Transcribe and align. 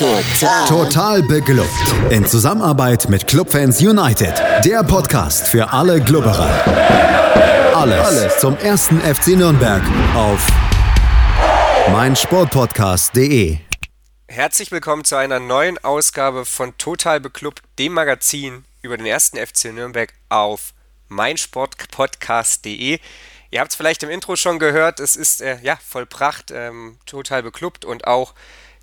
Total. 0.00 0.66
Total 0.66 1.22
beglückt. 1.22 1.68
In 2.08 2.24
Zusammenarbeit 2.24 3.10
mit 3.10 3.26
Clubfans 3.26 3.82
United. 3.82 4.32
Der 4.64 4.82
Podcast 4.82 5.46
für 5.46 5.74
alle 5.74 6.00
Glubberer. 6.00 6.48
Alles, 7.74 8.06
Alles 8.06 8.38
zum 8.38 8.56
ersten 8.56 8.98
FC 9.02 9.36
Nürnberg 9.36 9.82
auf 10.14 10.46
meinsportpodcast.de. 11.92 13.58
Herzlich 14.26 14.72
willkommen 14.72 15.04
zu 15.04 15.16
einer 15.16 15.38
neuen 15.38 15.76
Ausgabe 15.84 16.46
von 16.46 16.78
Total 16.78 17.20
Beklubbt, 17.20 17.60
dem 17.78 17.92
Magazin 17.92 18.64
über 18.80 18.96
den 18.96 19.04
ersten 19.04 19.36
FC 19.36 19.66
Nürnberg 19.66 20.14
auf 20.30 20.72
meinsportpodcast.de. 21.08 23.00
Ihr 23.50 23.60
habt 23.60 23.72
es 23.72 23.76
vielleicht 23.76 24.02
im 24.02 24.08
Intro 24.08 24.36
schon 24.36 24.58
gehört, 24.58 24.98
es 24.98 25.16
ist 25.16 25.42
äh, 25.42 25.58
ja 25.60 25.76
vollbracht, 25.76 26.52
ähm, 26.52 26.96
total 27.04 27.42
beklubbt 27.42 27.84
und 27.84 28.06
auch 28.06 28.32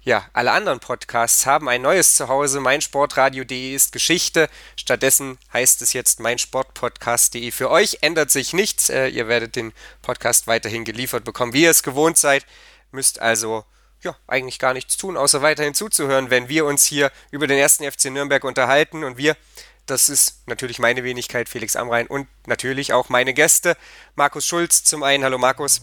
ja, 0.07 0.23
alle 0.31 0.53
anderen 0.53 0.79
Podcasts 0.79 1.45
haben 1.45 1.67
ein 1.67 1.81
neues 1.81 2.15
Zuhause. 2.15 2.61
meinsportradio.de 2.61 3.75
ist 3.75 3.91
Geschichte. 3.91 4.47
Stattdessen 4.77 5.37
heißt 5.51 5.81
es 5.81 5.91
jetzt 5.91 6.21
meinsportpodcast.de. 6.21 7.51
Für 7.51 7.69
euch 7.69 7.97
ändert 7.99 8.31
sich 8.31 8.53
nichts. 8.53 8.89
Äh, 8.89 9.09
ihr 9.09 9.27
werdet 9.27 9.57
den 9.57 9.73
Podcast 10.01 10.47
weiterhin 10.47 10.85
geliefert 10.85 11.25
bekommen, 11.25 11.51
wie 11.51 11.63
ihr 11.63 11.71
es 11.71 11.83
gewohnt 11.83 12.17
seid. 12.17 12.45
Müsst 12.93 13.19
also 13.19 13.65
ja, 14.01 14.15
eigentlich 14.27 14.59
gar 14.59 14.73
nichts 14.73 14.95
tun, 14.95 15.17
außer 15.17 15.41
weiterhin 15.41 15.73
zuzuhören, 15.73 16.29
wenn 16.29 16.47
wir 16.47 16.63
uns 16.63 16.85
hier 16.85 17.11
über 17.29 17.45
den 17.45 17.57
ersten 17.57 17.83
FC 17.83 18.05
Nürnberg 18.05 18.45
unterhalten. 18.45 19.03
Und 19.03 19.17
wir, 19.17 19.35
das 19.87 20.07
ist 20.07 20.47
natürlich 20.47 20.79
meine 20.79 21.03
Wenigkeit, 21.03 21.49
Felix 21.49 21.75
Amrein 21.75 22.07
und 22.07 22.29
natürlich 22.45 22.93
auch 22.93 23.09
meine 23.09 23.33
Gäste. 23.33 23.75
Markus 24.15 24.47
Schulz 24.47 24.85
zum 24.85 25.03
einen. 25.03 25.25
Hallo 25.25 25.37
Markus. 25.37 25.81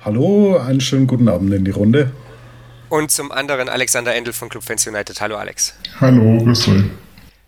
Hallo, 0.00 0.58
einen 0.58 0.80
schönen 0.80 1.06
guten 1.06 1.28
Abend 1.28 1.54
in 1.54 1.64
die 1.64 1.70
Runde 1.70 2.10
und 2.92 3.10
zum 3.10 3.32
anderen 3.32 3.70
Alexander 3.70 4.14
Endel 4.14 4.34
von 4.34 4.50
Club 4.50 4.64
Fans 4.64 4.86
United. 4.86 5.18
Hallo 5.22 5.36
Alex. 5.36 5.72
Hallo, 5.98 6.44
grüß 6.44 6.68
euch. 6.68 6.84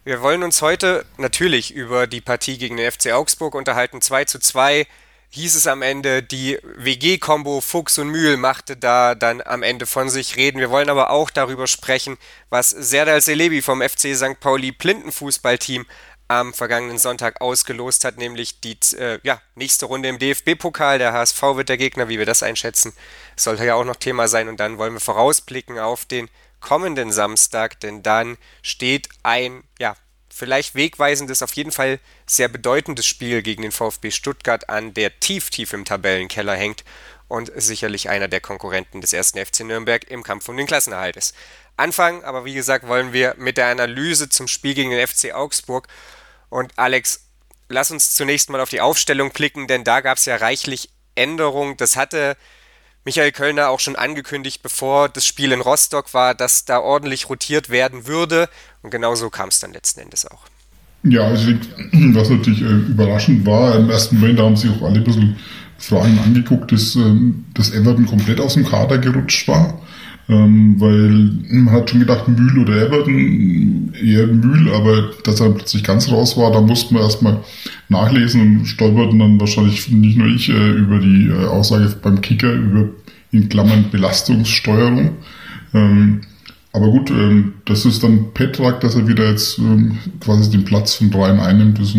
Wir 0.03 0.23
wollen 0.23 0.43
uns 0.43 0.63
heute 0.63 1.05
natürlich 1.19 1.75
über 1.75 2.07
die 2.07 2.23
Partie 2.23 2.57
gegen 2.57 2.79
den 2.79 2.91
FC 2.91 3.13
Augsburg 3.13 3.55
unterhalten. 3.55 4.01
2 4.01 4.25
zu 4.25 4.39
2 4.39 4.87
hieß 5.29 5.55
es 5.55 5.67
am 5.67 5.83
Ende. 5.83 6.23
Die 6.23 6.59
WG-Kombo 6.63 7.61
Fuchs 7.61 7.99
und 7.99 8.09
Mühl 8.09 8.39
machte 8.39 8.75
da 8.79 9.15
dann 9.15 9.43
am 9.43 9.63
Ende 9.63 9.85
von 9.85 10.09
sich 10.09 10.37
reden. 10.37 10.61
Wir 10.61 10.71
wollen 10.71 10.89
aber 10.89 11.11
auch 11.11 11.29
darüber 11.29 11.67
sprechen, 11.67 12.17
was 12.49 12.71
Serdal 12.71 13.21
Selebi 13.21 13.61
vom 13.61 13.83
FC 13.83 14.17
St. 14.17 14.41
Pauli 14.41 14.73
Plintenfußballteam 14.73 15.85
am 16.35 16.55
vergangenen 16.55 16.99
Sonntag 16.99 17.41
ausgelost 17.41 18.05
hat, 18.05 18.19
nämlich 18.19 18.61
die 18.61 18.77
äh, 18.97 19.19
ja, 19.23 19.41
nächste 19.55 19.87
Runde 19.87 20.09
im 20.09 20.19
DFB-Pokal. 20.19 20.99
Der 20.99 21.13
HSV 21.13 21.43
wird 21.55 21.69
der 21.69 21.77
Gegner, 21.77 22.09
wie 22.09 22.19
wir 22.19 22.27
das 22.27 22.43
einschätzen, 22.43 22.93
sollte 23.37 23.65
ja 23.65 23.75
auch 23.75 23.85
noch 23.85 23.97
Thema 23.97 24.29
sein. 24.29 24.49
Und 24.49 24.61
dann 24.61 24.79
wollen 24.79 24.95
wir 24.95 25.01
vorausblicken 25.01 25.79
auf 25.79 26.05
den 26.05 26.29
kommenden 26.61 27.13
Samstag, 27.13 27.79
denn 27.81 28.03
dann 28.03 28.39
steht 28.63 29.09
ein, 29.23 29.65
ja, 29.79 29.97
vielleicht 30.35 30.75
wegweisendes, 30.75 31.43
auf 31.43 31.53
jeden 31.55 31.71
Fall 31.71 32.01
sehr 32.27 32.49
bedeutendes 32.49 33.07
Spiel 33.07 33.43
gegen 33.43 33.63
den 33.63 33.71
VfB 33.71 34.11
Stuttgart 34.11 34.69
an, 34.69 34.95
der 34.95 35.21
tief, 35.21 35.51
tief 35.51 35.73
im 35.73 35.85
Tabellenkeller 35.85 36.57
hängt 36.57 36.85
und 37.29 37.53
sicherlich 37.55 38.09
einer 38.09 38.29
der 38.29 38.41
Konkurrenten 38.41 39.01
des 39.01 39.13
ersten 39.13 39.45
FC 39.45 39.61
Nürnberg 39.61 40.11
im 40.11 40.23
Kampf 40.23 40.49
um 40.49 40.57
den 40.57 40.67
Klassenerhalt 40.67 41.17
ist. 41.17 41.35
Anfangen, 41.77 42.25
aber 42.25 42.45
wie 42.45 42.55
gesagt, 42.55 42.87
wollen 42.87 43.13
wir 43.13 43.35
mit 43.37 43.57
der 43.57 43.67
Analyse 43.67 44.29
zum 44.29 44.49
Spiel 44.49 44.75
gegen 44.75 44.91
den 44.91 45.07
FC 45.07 45.35
Augsburg 45.35 45.89
und 46.55 46.71
Alex, 46.77 47.27
lass 47.69 47.91
uns 47.91 48.15
zunächst 48.15 48.49
mal 48.49 48.61
auf 48.61 48.71
die 48.71 48.81
Aufstellung 48.81 49.33
blicken, 49.33 49.67
denn 49.67 49.83
da 49.83 50.01
gab 50.01 50.19
es 50.19 50.25
ja 50.25 50.37
reichlich 50.37 50.89
Änderungen. 51.17 51.77
Das 51.79 51.97
hatte 51.97 52.37
Michael 53.05 53.33
Kölner 53.33 53.71
auch 53.71 53.81
schon 53.81 53.97
angekündigt, 53.97 54.63
bevor 54.63 55.09
das 55.09 55.27
Spiel 55.27 55.51
in 55.51 55.61
Rostock 55.61 56.15
war, 56.15 56.33
dass 56.33 56.65
da 56.65 56.79
ordentlich 56.79 57.29
rotiert 57.29 57.71
werden 57.71 58.07
würde. 58.07 58.49
Und 58.83 58.91
genauso 58.91 59.31
kam 59.31 59.49
es 59.49 59.59
dann 59.59 59.73
letzten 59.73 59.99
Endes 59.99 60.27
auch. 60.27 60.45
Ja, 61.03 61.23
also 61.23 61.51
was 61.93 62.31
natürlich 62.31 62.61
äh, 62.61 62.67
überraschend 62.67 63.45
war, 63.45 63.75
im 63.75 63.91
ersten 63.91 64.21
Moment 64.21 64.39
haben 64.39 64.57
sich 64.57 64.71
auch 64.71 64.83
alle 64.83 64.99
ein 64.99 65.05
bisschen 65.05 65.37
Fragen 65.79 66.21
angeguckt, 66.21 66.71
dass, 66.71 66.95
ähm, 66.95 67.47
dass 67.55 67.73
Everton 67.73 68.07
komplett 68.07 68.39
aus 68.39 68.55
dem 68.55 68.65
Kader 68.65 68.99
gerutscht 68.99 69.49
war. 69.49 69.81
Ähm, 70.27 70.77
weil 70.81 71.31
man 71.51 71.75
hat 71.75 71.91
schon 71.91 72.01
gedacht, 72.01 72.29
Mühl 72.29 72.59
oder 72.59 72.81
Everton, 72.81 73.93
eher 74.03 74.27
Mühl, 74.27 74.73
aber 74.73 75.11
dass 75.23 75.41
er 75.41 75.51
plötzlich 75.51 75.85
ganz 75.85 76.11
raus 76.11 76.39
war, 76.39 76.51
da 76.51 76.63
mussten 76.63 76.95
wir 76.95 77.03
erstmal 77.03 77.41
nachlesen 77.91 78.41
und 78.41 78.65
stolperten 78.67 79.19
dann 79.19 79.39
wahrscheinlich 79.39 79.91
nicht 79.91 80.17
nur 80.17 80.29
ich 80.29 80.49
äh, 80.49 80.71
über 80.71 80.99
die 80.99 81.29
äh, 81.29 81.47
Aussage 81.47 81.95
beim 82.01 82.23
Kicker 82.23 82.53
über 82.53 82.89
in 83.33 83.49
Klammern 83.49 83.91
Belastungssteuerung. 83.91 85.11
Ähm, 85.75 86.21
aber 86.73 86.91
gut, 86.91 87.11
ähm, 87.11 87.55
das 87.67 87.85
ist 87.85 88.03
dann 88.03 88.33
Petrak, 88.33 88.81
dass 88.81 88.95
er 88.95 89.07
wieder 89.07 89.29
jetzt 89.29 89.59
ähm, 89.59 89.99
quasi 90.21 90.51
den 90.51 90.65
Platz 90.65 90.95
von 90.95 91.11
dreien 91.11 91.39
einnimmt. 91.39 91.79
Das 91.79 91.89
ist, 91.89 91.99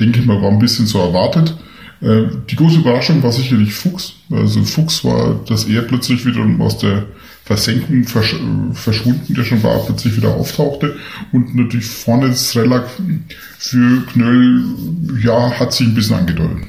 denke 0.00 0.20
ich 0.20 0.26
mal, 0.26 0.42
war 0.42 0.50
ein 0.50 0.58
bisschen 0.58 0.86
so 0.86 0.98
erwartet. 0.98 1.56
Äh, 2.00 2.24
die 2.50 2.56
große 2.56 2.80
Überraschung 2.80 3.22
war 3.22 3.32
sicherlich 3.32 3.72
Fuchs. 3.72 4.14
Also 4.30 4.62
Fuchs 4.64 5.04
war, 5.04 5.40
dass 5.46 5.64
er 5.64 5.82
plötzlich 5.82 6.24
wieder 6.26 6.44
aus 6.58 6.78
der 6.78 7.06
Versenkung 7.48 8.04
versch 8.04 8.36
verschwunden, 8.74 9.34
der 9.34 9.42
schon 9.42 9.62
war, 9.62 9.82
plötzlich 9.86 10.14
wieder 10.18 10.34
auftauchte. 10.34 11.00
Und 11.32 11.54
natürlich 11.56 11.86
vorne 11.86 12.28
das 12.28 12.54
Relax 12.54 12.90
für 13.58 14.04
Knöll, 14.12 14.64
ja, 15.24 15.58
hat 15.58 15.72
sich 15.72 15.86
ein 15.86 15.94
bisschen 15.94 16.16
angedeutet. 16.16 16.68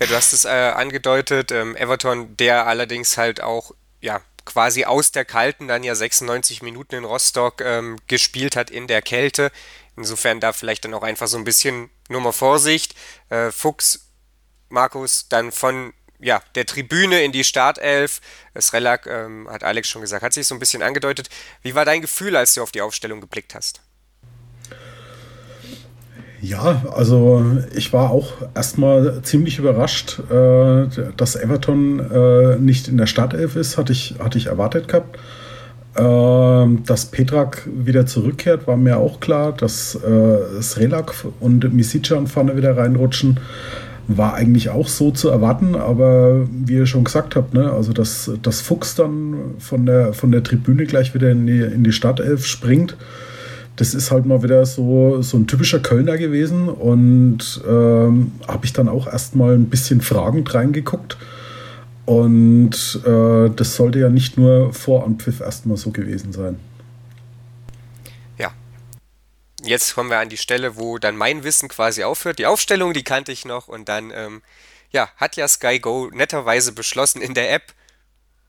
Ja, 0.00 0.06
du 0.08 0.16
hast 0.16 0.32
es 0.32 0.44
äh, 0.44 0.48
angedeutet, 0.48 1.52
ähm, 1.52 1.76
Everton, 1.76 2.36
der 2.38 2.66
allerdings 2.66 3.16
halt 3.16 3.40
auch, 3.40 3.72
ja, 4.00 4.20
quasi 4.44 4.84
aus 4.84 5.12
der 5.12 5.24
Kalten 5.24 5.68
dann 5.68 5.84
ja 5.84 5.94
96 5.94 6.62
Minuten 6.62 6.96
in 6.96 7.04
Rostock 7.04 7.60
ähm, 7.60 7.98
gespielt 8.08 8.56
hat 8.56 8.68
in 8.68 8.88
der 8.88 9.00
Kälte. 9.00 9.52
Insofern 9.96 10.40
da 10.40 10.52
vielleicht 10.52 10.84
dann 10.84 10.94
auch 10.94 11.04
einfach 11.04 11.28
so 11.28 11.38
ein 11.38 11.44
bisschen 11.44 11.88
nur 12.08 12.20
mal 12.20 12.32
Vorsicht. 12.32 12.96
Äh, 13.28 13.52
Fuchs, 13.52 14.08
Markus, 14.70 15.28
dann 15.28 15.52
von 15.52 15.92
ja, 16.22 16.40
der 16.54 16.64
Tribüne 16.66 17.22
in 17.22 17.32
die 17.32 17.44
Startelf. 17.44 18.20
Srelak, 18.58 19.06
ähm, 19.06 19.48
hat 19.50 19.64
Alex 19.64 19.88
schon 19.88 20.02
gesagt, 20.02 20.22
hat 20.22 20.32
sich 20.32 20.46
so 20.46 20.54
ein 20.54 20.58
bisschen 20.58 20.82
angedeutet. 20.82 21.28
Wie 21.62 21.74
war 21.74 21.84
dein 21.84 22.00
Gefühl, 22.00 22.36
als 22.36 22.54
du 22.54 22.62
auf 22.62 22.72
die 22.72 22.80
Aufstellung 22.80 23.20
geblickt 23.20 23.54
hast? 23.54 23.80
Ja, 26.40 26.82
also 26.92 27.44
ich 27.72 27.92
war 27.92 28.10
auch 28.10 28.32
erstmal 28.54 29.22
ziemlich 29.22 29.58
überrascht, 29.58 30.18
äh, 30.28 30.88
dass 31.16 31.36
Everton 31.36 32.00
äh, 32.00 32.56
nicht 32.56 32.88
in 32.88 32.96
der 32.96 33.06
Startelf 33.06 33.54
ist, 33.54 33.78
hatte 33.78 33.92
ich, 33.92 34.16
hatte 34.18 34.38
ich 34.38 34.46
erwartet 34.46 34.88
gehabt. 34.88 35.18
Äh, 35.94 36.82
dass 36.84 37.06
Petrak 37.06 37.68
wieder 37.72 38.06
zurückkehrt, 38.06 38.66
war 38.66 38.76
mir 38.76 38.96
auch 38.96 39.20
klar. 39.20 39.52
Dass 39.52 39.94
äh, 39.94 40.60
Srelak 40.60 41.14
und 41.38 41.72
Misicjan 41.72 42.26
vorne 42.26 42.56
wieder 42.56 42.76
reinrutschen, 42.76 43.38
war 44.08 44.34
eigentlich 44.34 44.70
auch 44.70 44.88
so 44.88 45.10
zu 45.10 45.28
erwarten, 45.28 45.74
aber 45.74 46.46
wie 46.50 46.74
ihr 46.74 46.86
schon 46.86 47.04
gesagt 47.04 47.36
habt, 47.36 47.54
ne, 47.54 47.70
also 47.70 47.92
dass 47.92 48.30
das 48.42 48.60
Fuchs 48.60 48.94
dann 48.94 49.34
von 49.58 49.86
der, 49.86 50.12
von 50.12 50.32
der 50.32 50.42
Tribüne 50.42 50.84
gleich 50.86 51.14
wieder 51.14 51.30
in 51.30 51.46
die, 51.46 51.60
in 51.60 51.84
die 51.84 51.92
Startelf 51.92 52.46
springt, 52.46 52.96
das 53.76 53.94
ist 53.94 54.10
halt 54.10 54.26
mal 54.26 54.42
wieder 54.42 54.66
so, 54.66 55.22
so 55.22 55.36
ein 55.36 55.46
typischer 55.46 55.78
Kölner 55.78 56.18
gewesen 56.18 56.68
und 56.68 57.62
ähm, 57.68 58.32
habe 58.46 58.64
ich 58.64 58.72
dann 58.72 58.88
auch 58.88 59.06
erstmal 59.06 59.54
ein 59.54 59.66
bisschen 59.66 60.00
fragend 60.00 60.52
reingeguckt. 60.54 61.16
Und 62.04 63.00
äh, 63.06 63.48
das 63.54 63.76
sollte 63.76 64.00
ja 64.00 64.10
nicht 64.10 64.36
nur 64.36 64.72
vor 64.72 65.06
Anpfiff 65.06 65.40
erstmal 65.40 65.76
so 65.76 65.90
gewesen 65.90 66.32
sein 66.32 66.56
jetzt 69.64 69.94
kommen 69.94 70.10
wir 70.10 70.18
an 70.18 70.28
die 70.28 70.36
Stelle, 70.36 70.76
wo 70.76 70.98
dann 70.98 71.16
mein 71.16 71.44
Wissen 71.44 71.68
quasi 71.68 72.04
aufhört. 72.04 72.38
Die 72.38 72.46
Aufstellung, 72.46 72.92
die 72.92 73.04
kannte 73.04 73.32
ich 73.32 73.44
noch 73.44 73.68
und 73.68 73.88
dann, 73.88 74.10
ähm, 74.10 74.42
ja, 74.90 75.10
hat 75.16 75.36
ja 75.36 75.48
Sky 75.48 75.78
Go 75.78 76.10
netterweise 76.12 76.72
beschlossen 76.72 77.22
in 77.22 77.34
der 77.34 77.52
App, 77.52 77.72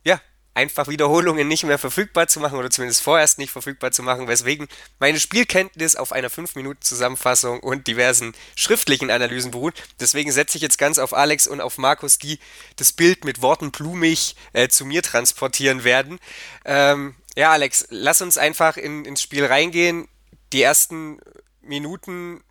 ja, 0.04 0.20
einfach 0.54 0.88
Wiederholungen 0.88 1.48
nicht 1.48 1.64
mehr 1.64 1.80
verfügbar 1.80 2.28
zu 2.28 2.40
machen 2.40 2.58
oder 2.58 2.70
zumindest 2.70 3.02
vorerst 3.02 3.38
nicht 3.38 3.52
verfügbar 3.52 3.92
zu 3.92 4.04
machen, 4.04 4.28
weswegen 4.28 4.68
meine 5.00 5.20
Spielkenntnis 5.20 5.96
auf 5.96 6.12
einer 6.12 6.30
5-Minuten-Zusammenfassung 6.30 7.60
und 7.60 7.88
diversen 7.88 8.34
schriftlichen 8.56 9.10
Analysen 9.10 9.52
beruht. 9.52 9.74
Deswegen 10.00 10.32
setze 10.32 10.58
ich 10.58 10.62
jetzt 10.62 10.78
ganz 10.78 11.00
auf 11.00 11.14
Alex 11.14 11.48
und 11.48 11.62
auf 11.62 11.78
Markus, 11.78 12.18
die 12.18 12.40
das 12.76 12.92
Bild 12.92 13.26
mit 13.26 13.42
Worten 13.42 13.72
blumig 13.72 14.36
äh, 14.54 14.68
zu 14.68 14.86
mir 14.86 15.02
transportieren 15.02 15.84
werden. 15.84 16.20
Ähm, 16.66 17.16
ja, 17.36 17.52
Alex, 17.52 17.88
lass 17.90 18.22
uns 18.22 18.38
einfach 18.38 18.78
in, 18.78 19.06
ins 19.06 19.22
Spiel 19.22 19.46
reingehen 19.46 20.08
die 20.54 20.62
ersten 20.62 21.18
Minuten, 21.62 22.42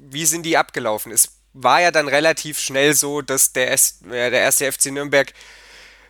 wie 0.00 0.24
sind 0.24 0.46
die 0.46 0.56
abgelaufen? 0.56 1.12
Es 1.12 1.32
war 1.52 1.80
ja 1.80 1.90
dann 1.90 2.08
relativ 2.08 2.58
schnell 2.58 2.94
so, 2.94 3.20
dass 3.20 3.52
der, 3.52 3.72
S 3.72 4.00
der 4.08 4.32
erste 4.32 4.70
FC 4.70 4.86
Nürnberg 4.92 5.32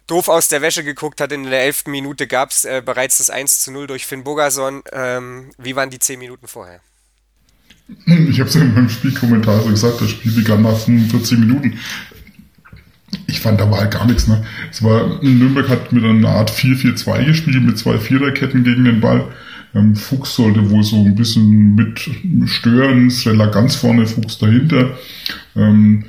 doof 0.07 0.29
aus 0.29 0.49
der 0.49 0.63
Wäsche 0.63 0.85
geguckt 0.85 1.21
hat. 1.21 1.33
In 1.33 1.45
der 1.45 1.63
elften 1.63 1.91
Minute 1.91 2.27
gab 2.27 2.51
es 2.51 2.65
äh, 2.65 2.83
bereits 2.85 3.19
das 3.19 3.31
1 3.31 3.61
zu 3.61 3.73
0 3.73 3.87
durch 3.87 4.07
Finn 4.07 4.25
Bogason. 4.25 4.83
Ähm, 4.93 5.51
wie 5.59 5.77
waren 5.77 5.91
die 5.91 5.99
zehn 5.99 6.19
Minuten 6.19 6.49
vorher? 6.49 6.81
Ich 8.07 8.39
habe 8.39 8.51
es 8.51 8.55
ja 8.55 8.61
in 8.61 8.75
meinem 8.75 8.91
Spielkommentar 8.91 9.63
so 9.63 9.71
gesagt, 9.71 10.01
das 10.01 10.11
Spiel 10.11 10.33
begann 10.33 10.63
nach 10.63 10.79
45 10.79 11.39
Minuten. 11.39 11.79
ich 13.27 13.41
fand, 13.41 13.61
da 13.61 13.71
war 13.71 13.81
halt 13.81 13.93
gar 13.93 14.07
nichts. 14.07 14.27
Ne? 14.27 14.47
Es 14.71 14.83
war, 14.83 15.23
Nürnberg 15.23 15.69
hat 15.69 15.93
mit 15.93 16.05
einer 16.05 16.29
Art 16.29 16.51
4-4-2 16.51 17.25
gespielt, 17.25 17.63
mit 17.63 17.79
zwei 17.79 17.99
Viererketten 17.99 18.65
gegen 18.65 18.85
den 18.85 19.01
Ball. 19.01 19.33
Ähm, 19.75 19.97
Fuchs 19.97 20.35
sollte 20.35 20.71
wohl 20.71 20.83
so 20.83 20.97
ein 21.05 21.15
bisschen 21.15 21.75
mit 21.75 22.11
stören, 22.49 23.11
Srella 23.11 23.47
ganz 23.47 23.77
vorne, 23.77 24.07
Fuchs 24.07 24.39
dahinter. 24.39 24.97
Ähm, 25.57 26.05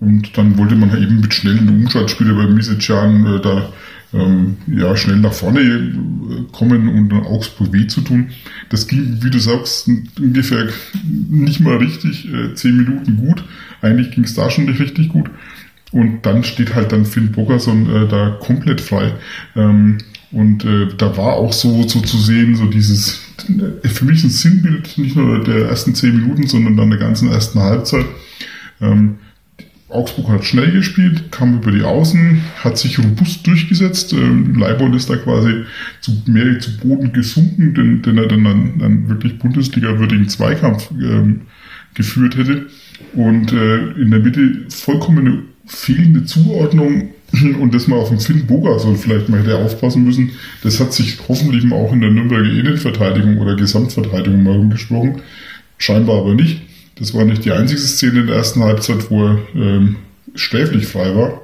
und 0.00 0.36
dann 0.36 0.58
wollte 0.58 0.74
man 0.74 0.90
eben 1.00 1.20
mit 1.20 1.32
schnellen 1.32 1.68
Umschaltspielen 1.68 2.36
bei 2.36 2.46
Misicjan 2.46 3.36
äh, 3.36 3.40
da 3.40 3.72
ähm, 4.14 4.56
ja, 4.66 4.96
schnell 4.96 5.16
nach 5.16 5.32
vorne 5.32 5.60
äh, 5.60 6.52
kommen 6.52 6.88
und 6.88 7.12
Augsburg 7.12 7.72
weh 7.72 7.86
zu 7.86 8.02
tun. 8.02 8.30
Das 8.68 8.86
ging, 8.86 9.18
wie 9.22 9.30
du 9.30 9.38
sagst, 9.38 9.88
ungefähr 10.18 10.68
nicht 11.30 11.60
mal 11.60 11.76
richtig, 11.76 12.28
äh, 12.32 12.54
zehn 12.54 12.76
Minuten 12.76 13.16
gut. 13.16 13.44
Eigentlich 13.80 14.10
ging 14.10 14.24
es 14.24 14.34
da 14.34 14.50
schon 14.50 14.66
nicht 14.66 14.80
richtig 14.80 15.08
gut. 15.08 15.30
Und 15.92 16.22
dann 16.22 16.42
steht 16.42 16.74
halt 16.74 16.92
dann 16.92 17.04
Finn 17.04 17.32
Bogerson 17.32 17.88
äh, 17.88 18.08
da 18.08 18.30
komplett 18.40 18.80
frei. 18.80 19.12
Ähm, 19.54 19.98
und 20.32 20.64
äh, 20.64 20.88
da 20.96 21.16
war 21.16 21.34
auch 21.34 21.52
so, 21.52 21.86
so 21.86 22.00
zu 22.00 22.16
sehen, 22.16 22.56
so 22.56 22.66
dieses, 22.66 23.20
äh, 23.82 23.88
für 23.88 24.06
mich 24.06 24.24
ein 24.24 24.30
Sinnbild, 24.30 24.96
nicht 24.96 25.14
nur 25.14 25.44
der 25.44 25.66
ersten 25.66 25.94
zehn 25.94 26.16
Minuten, 26.16 26.46
sondern 26.46 26.76
dann 26.76 26.90
der 26.90 26.98
ganzen 26.98 27.30
ersten 27.30 27.60
Halbzeit. 27.60 28.06
Ähm, 28.80 29.16
Augsburg 29.92 30.28
hat 30.30 30.44
schnell 30.44 30.72
gespielt, 30.72 31.30
kam 31.30 31.56
über 31.56 31.70
die 31.70 31.82
Außen, 31.82 32.40
hat 32.64 32.78
sich 32.78 32.98
robust 32.98 33.46
durchgesetzt. 33.46 34.14
Ähm, 34.14 34.54
Leibold 34.54 34.94
ist 34.94 35.10
da 35.10 35.16
quasi 35.16 35.64
zu, 36.00 36.22
mehr 36.26 36.58
zu 36.60 36.78
Boden 36.78 37.12
gesunken, 37.12 37.74
denn, 37.74 38.00
denn 38.00 38.16
er 38.16 38.26
dann 38.26 38.46
einen, 38.46 39.08
wirklich 39.08 39.38
Bundesliga-würdigen 39.38 40.28
Zweikampf 40.30 40.90
ähm, 40.92 41.42
geführt 41.92 42.38
hätte. 42.38 42.66
Und 43.12 43.52
äh, 43.52 43.90
in 44.00 44.10
der 44.10 44.20
Mitte 44.20 44.64
vollkommene 44.70 45.42
fehlende 45.66 46.24
Zuordnung 46.24 47.10
und 47.60 47.74
das 47.74 47.88
mal 47.88 47.96
auf 47.96 48.10
den 48.10 48.20
Finn 48.20 48.46
Bogerson 48.46 48.96
vielleicht 48.96 49.28
mal 49.28 49.40
hätte 49.40 49.56
aufpassen 49.56 50.04
müssen. 50.04 50.32
Das 50.62 50.80
hat 50.80 50.92
sich 50.92 51.18
hoffentlich 51.28 51.64
mal 51.64 51.76
auch 51.76 51.92
in 51.92 52.00
der 52.00 52.10
Nürnberger 52.10 52.50
Innenverteidigung 52.50 53.38
oder 53.38 53.56
Gesamtverteidigung 53.56 54.42
mal 54.42 54.58
umgesprochen. 54.58 55.22
Scheinbar 55.78 56.18
aber 56.18 56.34
nicht. 56.34 56.62
Das 56.96 57.14
war 57.14 57.24
nicht 57.24 57.44
die 57.44 57.52
einzige 57.52 57.80
Szene 57.80 58.20
in 58.20 58.26
der 58.26 58.36
ersten 58.36 58.62
Halbzeit, 58.62 59.10
wo 59.10 59.24
er 59.24 59.38
ähm, 59.54 59.96
sträflich 60.34 60.86
frei 60.86 61.14
war. 61.16 61.40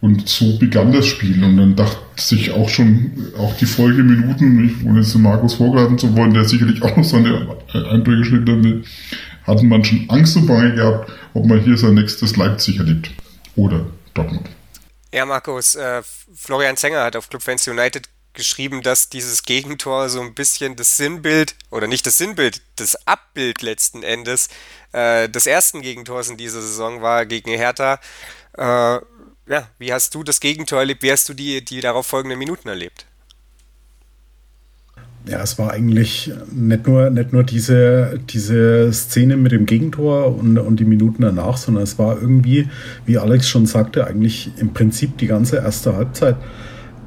Und 0.00 0.28
so 0.28 0.58
begann 0.58 0.92
das 0.92 1.06
Spiel. 1.06 1.42
Und 1.42 1.56
dann 1.56 1.76
dachte 1.76 1.96
sich 2.16 2.50
auch 2.50 2.68
schon, 2.68 3.10
auch 3.38 3.56
die 3.56 3.64
Folgeminuten, 3.64 4.76
ohne 4.84 5.00
jetzt 5.00 5.16
Markus 5.16 5.54
vorgreifen 5.54 5.98
zu 5.98 6.14
wollen, 6.14 6.34
der 6.34 6.44
sicherlich 6.44 6.82
auch 6.82 6.96
noch 6.96 7.04
seine 7.04 7.56
Eindrücke 7.72 8.24
schildern 8.24 8.62
will, 8.62 8.82
hatten 9.44 9.68
man 9.68 9.82
schon 9.82 10.04
Angst 10.08 10.36
und 10.36 10.46
Bange 10.46 10.74
gehabt, 10.74 11.10
ob 11.32 11.46
man 11.46 11.60
hier 11.60 11.78
sein 11.78 11.94
nächstes 11.94 12.36
Leipzig 12.36 12.78
erlebt. 12.78 13.10
Oder 13.56 13.86
Dortmund. 14.12 14.48
Ja, 15.14 15.24
Markus, 15.26 15.76
äh, 15.76 16.02
Florian 16.34 16.76
Zenger 16.76 17.04
hat 17.04 17.14
auf 17.14 17.28
Club 17.28 17.40
Fans 17.40 17.68
United 17.68 18.08
geschrieben, 18.32 18.82
dass 18.82 19.10
dieses 19.10 19.44
Gegentor 19.44 20.08
so 20.08 20.20
ein 20.20 20.34
bisschen 20.34 20.74
das 20.74 20.96
Sinnbild, 20.96 21.54
oder 21.70 21.86
nicht 21.86 22.04
das 22.04 22.18
Sinnbild, 22.18 22.62
das 22.74 23.06
Abbild 23.06 23.62
letzten 23.62 24.02
Endes 24.02 24.48
äh, 24.90 25.28
des 25.28 25.46
ersten 25.46 25.82
Gegentors 25.82 26.30
in 26.30 26.36
dieser 26.36 26.60
Saison 26.60 27.00
war 27.00 27.26
gegen 27.26 27.52
Hertha. 27.52 28.00
Äh, 28.58 28.64
ja, 28.64 29.68
wie 29.78 29.92
hast 29.92 30.16
du 30.16 30.24
das 30.24 30.40
Gegentor 30.40 30.80
erlebt? 30.80 31.04
Wie 31.04 31.12
hast 31.12 31.28
du 31.28 31.34
die, 31.34 31.64
die 31.64 31.80
darauf 31.80 32.08
folgenden 32.08 32.40
Minuten 32.40 32.68
erlebt? 32.68 33.06
Ja, 35.26 35.42
es 35.42 35.58
war 35.58 35.72
eigentlich 35.72 36.30
nicht 36.52 36.86
nur, 36.86 37.08
nicht 37.08 37.32
nur 37.32 37.44
diese, 37.44 38.20
diese 38.28 38.92
Szene 38.92 39.38
mit 39.38 39.52
dem 39.52 39.64
Gegentor 39.64 40.36
und, 40.36 40.58
und 40.58 40.78
die 40.78 40.84
Minuten 40.84 41.22
danach, 41.22 41.56
sondern 41.56 41.82
es 41.82 41.98
war 41.98 42.20
irgendwie, 42.20 42.68
wie 43.06 43.16
Alex 43.16 43.48
schon 43.48 43.64
sagte, 43.64 44.06
eigentlich 44.06 44.50
im 44.58 44.74
Prinzip 44.74 45.16
die 45.16 45.26
ganze 45.26 45.56
erste 45.56 45.96
Halbzeit. 45.96 46.36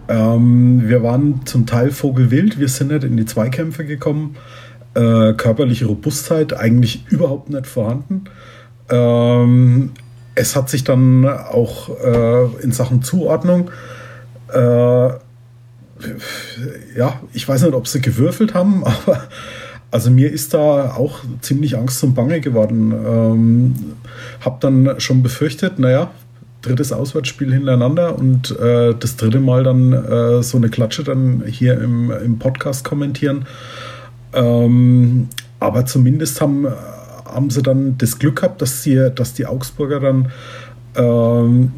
Ähm, 0.09 0.87
wir 0.87 1.03
waren 1.03 1.45
zum 1.45 1.67
Teil 1.67 1.91
vogelwild, 1.91 2.59
wir 2.59 2.69
sind 2.69 2.91
nicht 2.91 3.03
in 3.03 3.17
die 3.17 3.25
Zweikämpfe 3.25 3.85
gekommen. 3.85 4.35
Äh, 4.95 5.33
körperliche 5.33 5.85
Robustheit 5.85 6.57
eigentlich 6.57 7.05
überhaupt 7.09 7.51
nicht 7.51 7.67
vorhanden. 7.67 8.23
Ähm, 8.89 9.91
es 10.33 10.55
hat 10.55 10.69
sich 10.69 10.83
dann 10.83 11.27
auch 11.27 11.89
äh, 12.03 12.45
in 12.63 12.71
Sachen 12.71 13.03
Zuordnung 13.03 13.69
äh, 14.51 15.09
ja, 16.95 17.19
ich 17.33 17.47
weiß 17.47 17.63
nicht, 17.63 17.73
ob 17.73 17.87
sie 17.87 18.01
gewürfelt 18.01 18.53
haben, 18.53 18.83
aber 18.85 19.23
also 19.89 20.11
mir 20.11 20.31
ist 20.31 20.53
da 20.53 20.95
auch 20.95 21.19
ziemlich 21.41 21.77
Angst 21.77 22.03
und 22.03 22.13
Bange 22.13 22.41
geworden. 22.41 22.91
Ähm, 22.91 23.75
hab 24.43 24.59
dann 24.59 24.99
schon 24.99 25.23
befürchtet, 25.23 25.79
naja, 25.79 26.11
drittes 26.61 26.91
Auswärtsspiel 26.91 27.53
hintereinander 27.53 28.17
und 28.17 28.51
äh, 28.59 28.93
das 28.99 29.15
dritte 29.15 29.39
Mal 29.39 29.63
dann 29.63 29.93
äh, 29.93 30.43
so 30.43 30.57
eine 30.57 30.69
Klatsche 30.69 31.03
dann 31.03 31.43
hier 31.47 31.79
im, 31.79 32.11
im 32.11 32.37
Podcast 32.37 32.83
kommentieren. 32.83 33.45
Ähm, 34.33 35.29
aber 35.59 35.85
zumindest 35.85 36.41
haben, 36.41 36.67
haben 37.25 37.49
sie 37.49 37.63
dann 37.63 37.97
das 37.97 38.19
Glück 38.19 38.37
gehabt, 38.37 38.61
dass, 38.61 38.83
sie, 38.83 39.09
dass 39.13 39.33
die 39.33 39.45
Augsburger 39.45 39.99
dann 39.99 40.31
ähm, 40.95 41.71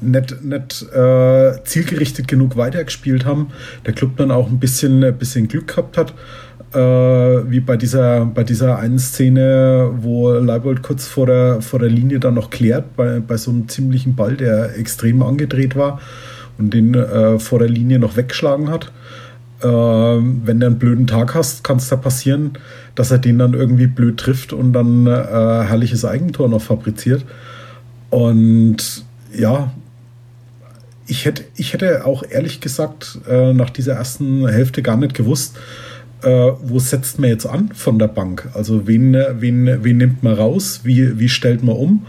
nicht, 0.00 0.42
nicht 0.44 0.82
äh, 0.92 1.62
zielgerichtet 1.64 2.28
genug 2.28 2.56
weitergespielt 2.56 3.24
haben. 3.24 3.48
Der 3.84 3.92
Club 3.92 4.16
dann 4.16 4.30
auch 4.30 4.48
ein 4.48 4.58
bisschen, 4.58 5.02
ein 5.04 5.16
bisschen 5.16 5.48
Glück 5.48 5.68
gehabt 5.68 5.96
hat. 5.96 6.14
Äh, 6.72 6.78
wie 6.78 7.60
bei 7.60 7.76
dieser, 7.76 8.26
bei 8.26 8.44
dieser 8.44 8.78
einen 8.78 8.98
Szene, 8.98 9.90
wo 10.00 10.32
Leibold 10.32 10.82
kurz 10.82 11.06
vor 11.06 11.26
der, 11.26 11.62
vor 11.62 11.78
der 11.78 11.88
Linie 11.88 12.18
dann 12.18 12.34
noch 12.34 12.50
klärt, 12.50 12.96
bei, 12.96 13.20
bei 13.20 13.36
so 13.36 13.50
einem 13.50 13.68
ziemlichen 13.68 14.16
Ball, 14.16 14.36
der 14.36 14.76
extrem 14.76 15.22
angedreht 15.22 15.76
war 15.76 16.00
und 16.58 16.74
den 16.74 16.94
äh, 16.94 17.38
vor 17.38 17.60
der 17.60 17.68
Linie 17.68 17.98
noch 17.98 18.16
weggeschlagen 18.16 18.70
hat. 18.70 18.92
Äh, 19.62 19.66
wenn 19.66 20.60
du 20.60 20.66
einen 20.66 20.78
blöden 20.78 21.06
Tag 21.06 21.34
hast, 21.34 21.64
kann 21.64 21.78
es 21.78 21.88
da 21.88 21.96
passieren, 21.96 22.52
dass 22.94 23.10
er 23.10 23.18
den 23.18 23.38
dann 23.38 23.54
irgendwie 23.54 23.86
blöd 23.86 24.18
trifft 24.18 24.52
und 24.52 24.72
dann 24.72 25.06
äh, 25.06 25.10
herrliches 25.10 26.04
Eigentor 26.04 26.48
noch 26.48 26.62
fabriziert. 26.62 27.24
Und 28.10 29.04
ja, 29.32 29.72
ich 31.06 31.24
hätte, 31.24 31.44
ich 31.56 31.72
hätte 31.72 32.04
auch 32.04 32.22
ehrlich 32.28 32.60
gesagt 32.60 33.20
äh, 33.28 33.52
nach 33.52 33.70
dieser 33.70 33.94
ersten 33.94 34.46
Hälfte 34.48 34.82
gar 34.82 34.96
nicht 34.96 35.14
gewusst, 35.14 35.56
äh, 36.22 36.28
wo 36.28 36.78
setzt 36.78 37.18
man 37.18 37.30
jetzt 37.30 37.46
an 37.46 37.70
von 37.74 37.98
der 37.98 38.08
Bank? 38.08 38.48
Also 38.54 38.86
wen, 38.86 39.14
wen, 39.14 39.84
wen 39.84 39.96
nimmt 39.96 40.22
man 40.22 40.34
raus? 40.34 40.80
Wie, 40.84 41.18
wie 41.18 41.28
stellt 41.28 41.62
man 41.62 41.76
um? 41.76 42.06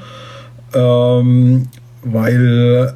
Ähm, 0.73 1.67
weil 2.03 2.95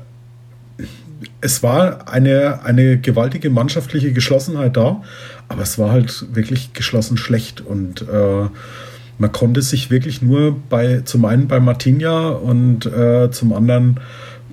es 1.41 1.63
war 1.63 2.07
eine, 2.07 2.63
eine 2.63 2.97
gewaltige 2.97 3.49
mannschaftliche 3.49 4.13
Geschlossenheit 4.13 4.77
da, 4.77 5.01
aber 5.47 5.63
es 5.63 5.77
war 5.77 5.91
halt 5.91 6.25
wirklich 6.33 6.73
geschlossen 6.73 7.17
schlecht 7.17 7.61
und 7.61 8.01
äh, 8.03 8.47
man 9.17 9.31
konnte 9.31 9.61
sich 9.61 9.91
wirklich 9.91 10.21
nur 10.21 10.55
bei 10.69 11.01
zum 11.01 11.25
einen 11.25 11.47
bei 11.47 11.59
Martinia 11.59 12.29
und 12.29 12.85
äh, 12.85 13.29
zum 13.31 13.53
anderen 13.53 13.99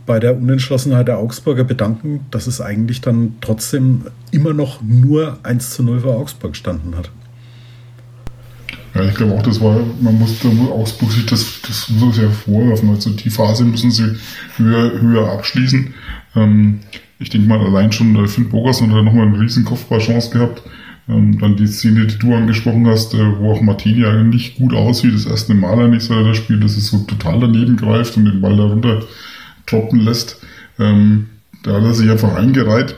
bei 0.09 0.19
der 0.19 0.39
Unentschlossenheit 0.39 1.07
der 1.07 1.19
Augsburger 1.19 1.65
bedanken, 1.65 2.21
dass 2.31 2.47
es 2.47 2.63
eigentlich 2.63 3.03
dann 3.03 3.35
trotzdem 3.43 4.07
immer 4.31 4.55
noch 4.55 4.81
nur 4.81 5.39
1 5.43 5.75
zu 5.75 5.83
0 5.83 6.01
für 6.01 6.15
Augsburg 6.15 6.53
gestanden 6.53 6.97
hat. 6.97 7.11
Ja, 8.95 9.05
ich 9.05 9.15
glaube 9.15 9.35
auch, 9.35 9.43
das 9.43 9.61
war, 9.61 9.79
man 10.01 10.19
muss, 10.19 10.43
Augsburg 10.71 11.13
sich 11.13 11.27
das, 11.27 11.61
das 11.61 11.91
muss 11.91 12.17
ja 12.17 12.31
vorwerfen. 12.31 12.89
Also 12.89 13.11
die 13.11 13.29
Phase 13.29 13.65
müssen 13.65 13.91
sie 13.91 14.17
höher, 14.57 14.99
höher 14.99 15.31
abschließen. 15.31 15.93
Ähm, 16.37 16.81
ich 17.19 17.29
denke 17.29 17.47
mal, 17.47 17.61
allein 17.61 17.93
schon 17.93 18.17
äh, 18.17 18.27
Finn 18.29 18.49
Bogerson 18.49 18.95
hat 18.95 19.05
nochmal 19.05 19.27
eine 19.27 19.39
riesen 19.39 19.67
Kopfballchance 19.67 20.31
gehabt. 20.31 20.63
Ähm, 21.07 21.39
dann 21.39 21.57
die 21.57 21.67
Szene, 21.67 22.07
die 22.07 22.19
du 22.19 22.35
angesprochen 22.35 22.87
hast, 22.87 23.13
äh, 23.13 23.39
wo 23.39 23.53
auch 23.53 23.61
Martini 23.61 24.07
eigentlich 24.07 24.57
gut 24.57 24.73
aussieht, 24.73 25.13
das 25.13 25.27
erste 25.27 25.53
Mal 25.53 25.79
eigentlich 25.79 26.05
seit 26.05 26.17
er 26.17 26.29
das 26.29 26.39
Spiel, 26.39 26.59
dass 26.61 26.79
es 26.79 26.87
so 26.87 27.01
total 27.01 27.41
daneben 27.41 27.77
greift 27.77 28.17
und 28.17 28.25
den 28.25 28.41
Ball 28.41 28.57
darunter 28.57 29.03
droppen 29.71 30.01
lässt. 30.01 30.41
Ähm, 30.79 31.29
da 31.63 31.75
hat 31.75 31.83
er 31.83 31.95
sich 31.95 32.11
einfach 32.11 32.35
eingereiht. 32.35 32.97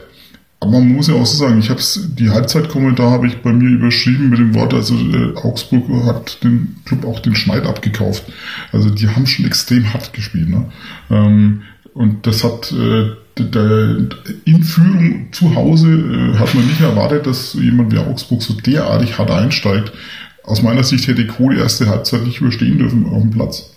Aber 0.59 0.73
man 0.73 0.89
muss 0.89 1.07
ja 1.07 1.15
auch 1.15 1.25
so 1.25 1.37
sagen, 1.37 1.59
ich 1.59 1.71
habe 1.71 1.81
die 2.19 2.29
Halbzeitkommentar 2.29 3.09
habe 3.09 3.25
ich 3.25 3.41
bei 3.41 3.51
mir 3.51 3.69
überschrieben 3.69 4.29
mit 4.29 4.37
dem 4.37 4.53
Wort, 4.53 4.75
also 4.75 4.93
äh, 4.93 5.35
Augsburg 5.35 5.89
hat 6.05 6.43
den 6.43 6.75
Club 6.85 7.03
auch 7.03 7.19
den 7.19 7.35
Schneid 7.35 7.65
abgekauft. 7.65 8.25
Also 8.71 8.91
die 8.91 9.07
haben 9.07 9.25
schon 9.25 9.45
extrem 9.45 9.91
hart 9.91 10.13
gespielt. 10.13 10.49
Ne? 10.49 10.71
Ähm, 11.09 11.63
und 11.95 12.27
das 12.27 12.43
hat 12.43 12.71
äh, 12.71 13.09
in 14.45 14.63
Führung 14.63 15.29
zu 15.31 15.55
Hause 15.55 15.87
äh, 15.89 16.37
hat 16.37 16.53
man 16.53 16.67
nicht 16.67 16.81
erwartet, 16.81 17.25
dass 17.25 17.55
jemand 17.55 17.91
wie 17.91 17.97
Augsburg 17.97 18.43
so 18.43 18.53
derartig 18.53 19.17
hart 19.17 19.31
einsteigt. 19.31 19.91
Aus 20.43 20.61
meiner 20.61 20.83
Sicht 20.83 21.07
hätte 21.07 21.25
Kohl 21.25 21.55
die 21.55 21.61
erste 21.61 21.87
Halbzeit 21.87 22.23
nicht 22.23 22.39
überstehen 22.39 22.77
dürfen 22.77 23.07
auf 23.07 23.21
dem 23.21 23.31
Platz. 23.31 23.73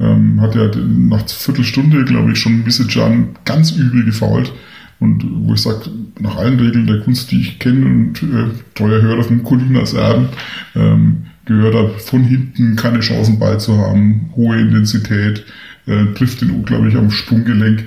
Ähm, 0.00 0.40
hat 0.40 0.54
ja 0.54 0.70
nach 0.76 1.28
Viertelstunde, 1.28 2.04
glaube 2.04 2.32
ich, 2.32 2.38
schon 2.38 2.64
Can 2.88 3.28
ganz 3.44 3.72
übel 3.72 4.04
gefault. 4.04 4.52
Und 4.98 5.24
wo 5.46 5.54
ich 5.54 5.62
sage, 5.62 5.90
nach 6.20 6.36
allen 6.36 6.60
Regeln 6.60 6.86
der 6.86 7.00
Kunst, 7.00 7.30
die 7.30 7.40
ich 7.40 7.58
kenne 7.58 7.86
und 7.86 8.22
äh, 8.22 8.50
treuer 8.74 9.00
Hörer 9.00 9.22
von 9.22 9.42
Colinas 9.42 9.94
Erben, 9.94 10.28
ähm, 10.74 11.26
gehört 11.46 11.74
da 11.74 11.88
von 11.98 12.22
hinten 12.22 12.76
keine 12.76 13.00
Chancen 13.00 13.38
beizuhaben, 13.38 14.30
hohe 14.36 14.60
Intensität, 14.60 15.44
äh, 15.86 16.04
trifft 16.14 16.42
ihn 16.42 16.50
unglaublich 16.50 16.96
am 16.96 17.10
Sprunggelenk. 17.10 17.84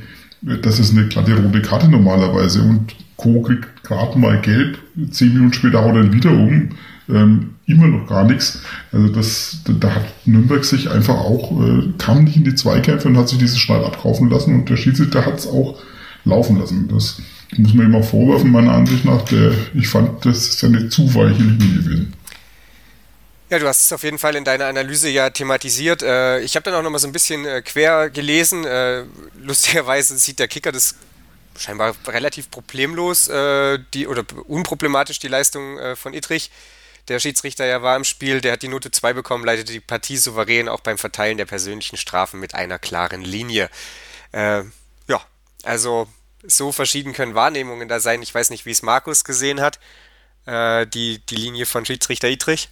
Das 0.62 0.80
ist 0.80 0.92
eine 0.92 1.08
glatte 1.08 1.36
rote 1.36 1.62
Karte 1.62 1.88
normalerweise 1.88 2.64
und 2.64 2.96
Co. 3.16 3.42
kriegt 3.42 3.84
gerade 3.84 4.18
mal 4.18 4.42
gelb, 4.42 4.78
zehn 5.12 5.34
Minuten 5.34 5.54
später 5.54 5.84
haut 5.84 5.96
er 5.96 6.12
wieder 6.12 6.32
um. 6.32 6.70
Ähm, 7.14 7.56
immer 7.68 7.88
noch 7.88 8.08
gar 8.08 8.26
nichts. 8.26 8.60
Also 8.92 9.08
das, 9.10 9.58
da 9.66 9.94
hat 9.94 10.06
Nürnberg 10.26 10.66
sich 10.66 10.90
einfach 10.90 11.16
auch, 11.16 11.52
äh, 11.62 11.94
kam 11.98 12.24
nicht 12.24 12.38
in 12.38 12.44
die 12.44 12.56
Zweikämpfe 12.56 13.08
und 13.08 13.18
hat 13.18 13.30
sich 13.30 13.38
diesen 13.38 13.60
Schneid 13.60 13.84
abkaufen 13.84 14.30
lassen 14.30 14.56
und 14.56 14.70
der 14.70 14.78
Schiedsrichter 14.78 15.26
hat 15.26 15.38
es 15.38 15.48
auch 15.48 15.80
laufen 16.26 16.60
lassen. 16.60 16.88
Das 16.90 17.22
muss 17.58 17.74
man 17.74 17.94
auch 17.94 18.04
vorwerfen, 18.04 18.52
meiner 18.52 18.74
Ansicht 18.74 19.06
nach. 19.06 19.22
Der, 19.26 19.52
ich 19.76 19.88
fand, 19.88 20.26
das 20.26 20.48
ist 20.48 20.64
eine 20.64 20.90
zu 20.90 21.14
weiche 21.14 21.42
Linie 21.42 21.84
gewesen. 21.84 22.14
Ja, 23.50 23.60
du 23.60 23.68
hast 23.68 23.86
es 23.86 23.94
auf 23.94 24.04
jeden 24.04 24.18
Fall 24.18 24.36
in 24.36 24.44
deiner 24.44 24.66
Analyse 24.66 25.10
ja 25.10 25.30
thematisiert. 25.30 26.02
Äh, 26.02 26.40
ich 26.40 26.56
habe 26.56 26.64
dann 26.64 26.74
auch 26.74 26.82
noch 26.82 26.90
mal 26.90 26.98
so 26.98 27.08
ein 27.08 27.14
bisschen 27.14 27.46
äh, 27.46 27.62
quer 27.62 28.10
gelesen. 28.10 28.66
Äh, 28.66 29.04
lustigerweise 29.44 30.18
sieht 30.18 30.40
der 30.40 30.48
Kicker 30.48 30.72
das 30.72 30.96
scheinbar 31.56 31.94
relativ 32.08 32.50
problemlos 32.50 33.30
die, 33.94 34.08
oder 34.08 34.24
unproblematisch 34.48 35.20
die 35.20 35.28
Leistung 35.28 35.78
von 35.96 36.16
Ittrich. 36.16 36.50
Der 37.10 37.20
Schiedsrichter 37.20 37.66
ja 37.66 37.82
war 37.82 37.98
im 37.98 38.04
Spiel, 38.06 38.40
der 38.40 38.54
hat 38.54 38.62
die 38.62 38.70
Note 38.70 38.90
2 38.90 39.14
bekommen, 39.14 39.44
leitete 39.44 39.74
die 39.74 39.80
Partie 39.80 40.18
souverän 40.18 40.70
auch 40.70 40.80
beim 40.80 40.98
Verteilen 40.98 41.38
der 41.38 41.46
persönlichen 41.46 41.98
Strafen 41.98 42.40
mit 42.40 42.56
einer 42.56 42.80
klaren 42.80 43.22
Linie. 43.22 43.70
Äh, 44.32 44.64
ja, 45.08 45.22
also 45.64 46.08
so 46.46 46.72
verschieden 46.72 47.14
können 47.14 47.36
Wahrnehmungen 47.36 47.88
da 47.88 48.00
sein. 48.00 48.22
Ich 48.22 48.34
weiß 48.34 48.50
nicht, 48.50 48.66
wie 48.66 48.72
es 48.72 48.82
Markus 48.82 49.24
gesehen 49.24 49.60
hat, 49.62 49.80
äh, 50.46 50.88
die, 50.88 51.20
die 51.30 51.36
Linie 51.36 51.66
von 51.66 51.86
Schiedsrichter 51.86 52.30
Idrich. 52.30 52.70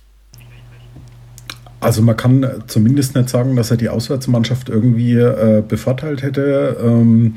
Also 1.82 2.02
man 2.02 2.16
kann 2.16 2.64
zumindest 2.68 3.16
nicht 3.16 3.30
sagen, 3.30 3.56
dass 3.56 3.72
er 3.72 3.78
die 3.78 3.90
Auswärtsmannschaft 3.90 4.70
irgendwie 4.70 5.16
äh, 5.16 5.64
bevorteilt 5.68 6.22
hätte. 6.22 6.78
Ähm, 6.80 7.36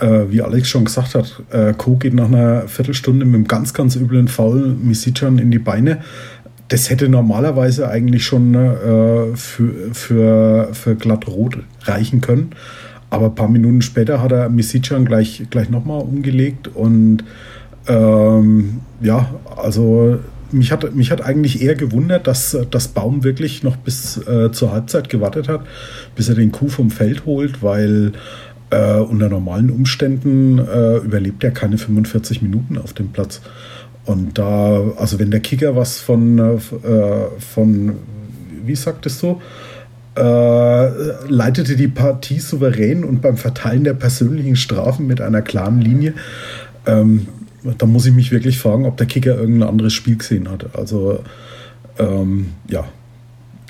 äh, 0.00 0.30
wie 0.30 0.42
Alex 0.42 0.68
schon 0.68 0.84
gesagt 0.84 1.14
hat, 1.14 1.42
äh, 1.50 1.74
Co 1.76 1.96
geht 1.96 2.14
nach 2.14 2.26
einer 2.26 2.68
Viertelstunde 2.68 3.24
mit 3.24 3.34
einem 3.34 3.48
ganz, 3.48 3.74
ganz 3.74 3.96
üblen 3.96 4.28
Foul 4.28 4.74
Misicjan 4.80 5.38
in 5.38 5.50
die 5.50 5.58
Beine. 5.58 5.98
Das 6.68 6.90
hätte 6.90 7.08
normalerweise 7.08 7.88
eigentlich 7.88 8.24
schon 8.24 8.54
äh, 8.54 9.36
für, 9.36 9.92
für, 9.92 10.68
für 10.72 10.94
glatt 10.96 11.26
rot 11.26 11.58
reichen 11.84 12.20
können. 12.20 12.50
Aber 13.10 13.26
ein 13.26 13.34
paar 13.34 13.48
Minuten 13.48 13.80
später 13.80 14.22
hat 14.22 14.32
er 14.32 14.50
Misicjan 14.50 15.04
gleich, 15.04 15.44
gleich 15.50 15.70
nochmal 15.70 16.02
umgelegt 16.02 16.68
und 16.68 17.24
ähm, 17.86 18.80
ja, 19.00 19.34
also 19.56 20.18
mich 20.50 20.72
hat, 20.72 20.94
mich 20.94 21.10
hat 21.10 21.22
eigentlich 21.22 21.62
eher 21.62 21.74
gewundert, 21.74 22.26
dass 22.26 22.56
das 22.70 22.88
Baum 22.88 23.24
wirklich 23.24 23.62
noch 23.62 23.76
bis 23.76 24.16
äh, 24.26 24.50
zur 24.50 24.72
Halbzeit 24.72 25.08
gewartet 25.08 25.48
hat, 25.48 25.62
bis 26.16 26.28
er 26.28 26.34
den 26.34 26.52
Kuh 26.52 26.68
vom 26.68 26.90
Feld 26.90 27.26
holt, 27.26 27.62
weil 27.62 28.12
äh, 28.70 28.98
unter 28.98 29.28
normalen 29.28 29.70
Umständen 29.70 30.58
äh, 30.58 30.96
überlebt 30.98 31.42
er 31.44 31.50
keine 31.50 31.78
45 31.78 32.42
Minuten 32.42 32.78
auf 32.78 32.92
dem 32.92 33.08
Platz. 33.08 33.40
Und 34.04 34.38
da, 34.38 34.82
also 34.96 35.18
wenn 35.18 35.30
der 35.30 35.40
Kicker 35.40 35.76
was 35.76 35.98
von, 35.98 36.38
äh, 36.38 36.58
von 37.38 37.94
wie 38.64 38.74
sagt 38.74 39.06
es 39.06 39.18
so, 39.18 39.40
äh, 40.16 40.88
leitete 41.28 41.76
die 41.76 41.88
Partie 41.88 42.40
souverän 42.40 43.04
und 43.04 43.22
beim 43.22 43.36
Verteilen 43.36 43.84
der 43.84 43.94
persönlichen 43.94 44.56
Strafen 44.56 45.06
mit 45.06 45.20
einer 45.20 45.42
klaren 45.42 45.80
Linie. 45.80 46.14
Ähm, 46.86 47.28
da 47.76 47.86
muss 47.86 48.06
ich 48.06 48.14
mich 48.14 48.30
wirklich 48.32 48.58
fragen, 48.58 48.86
ob 48.86 48.96
der 48.96 49.06
Kicker 49.06 49.36
irgendein 49.36 49.68
anderes 49.68 49.92
Spiel 49.92 50.16
gesehen 50.16 50.50
hat. 50.50 50.74
Also 50.76 51.20
ähm, 51.98 52.46
ja, 52.68 52.88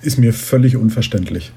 ist 0.03 0.19
mir 0.19 0.33
völlig 0.33 0.77
unverständlich. 0.77 1.53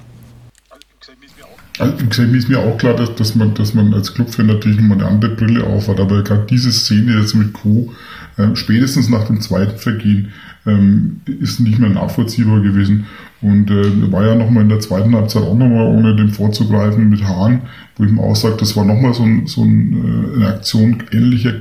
Gesehen 2.10 2.36
ist 2.36 2.50
mir 2.50 2.60
auch 2.60 2.78
klar, 2.78 2.96
dass, 2.96 3.16
dass, 3.16 3.36
man, 3.36 3.54
dass 3.54 3.74
man 3.74 3.94
als 3.94 4.14
Clubfan 4.14 4.48
natürlich 4.48 4.80
nochmal 4.80 5.00
eine 5.00 5.08
andere 5.08 5.36
Brille 5.36 5.64
aufhat, 5.64 6.00
aber 6.00 6.24
gerade 6.24 6.46
diese 6.50 6.72
Szene 6.72 7.18
jetzt 7.20 7.36
mit 7.36 7.54
Co. 7.54 7.94
Äh, 8.38 8.56
spätestens 8.56 9.10
nach 9.10 9.26
dem 9.26 9.42
zweiten 9.42 9.78
Vergehen 9.78 10.30
ähm, 10.66 11.22
ist 11.26 11.60
nicht 11.60 11.80
mehr 11.80 11.90
nachvollziehbar 11.90 12.62
gewesen 12.62 13.06
und 13.42 13.72
äh, 13.72 14.12
war 14.12 14.26
ja 14.26 14.36
nochmal 14.36 14.64
in 14.64 14.70
der 14.70 14.80
zweiten 14.80 15.16
Halbzeit 15.16 15.44
auch 15.44 15.58
nochmal, 15.58 15.88
ohne 15.88 16.16
dem 16.16 16.30
vorzugreifen, 16.30 17.10
mit 17.10 17.24
Hahn, 17.24 17.62
wo 17.98 18.04
ich 18.04 18.12
mir 18.12 18.22
auch 18.22 18.36
sage, 18.36 18.58
das 18.60 18.76
war 18.76 18.86
nochmal 18.86 19.14
so, 19.14 19.24
ein, 19.24 19.48
so 19.48 19.64
ein, 19.64 19.94
äh, 19.94 20.36
eine 20.36 20.48
Aktion 20.48 21.04
ähnlicher 21.12 21.54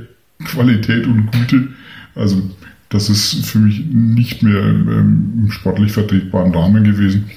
Qualität 0.45 1.07
und 1.07 1.31
Güte. 1.31 1.69
Also 2.15 2.41
das 2.89 3.09
ist 3.09 3.45
für 3.45 3.59
mich 3.59 3.85
nicht 3.85 4.43
mehr 4.43 4.61
ähm, 4.61 5.45
im 5.45 5.51
sportlich 5.51 5.91
vertretbaren 5.93 6.53
Rahmen 6.53 6.83
gewesen. 6.83 7.29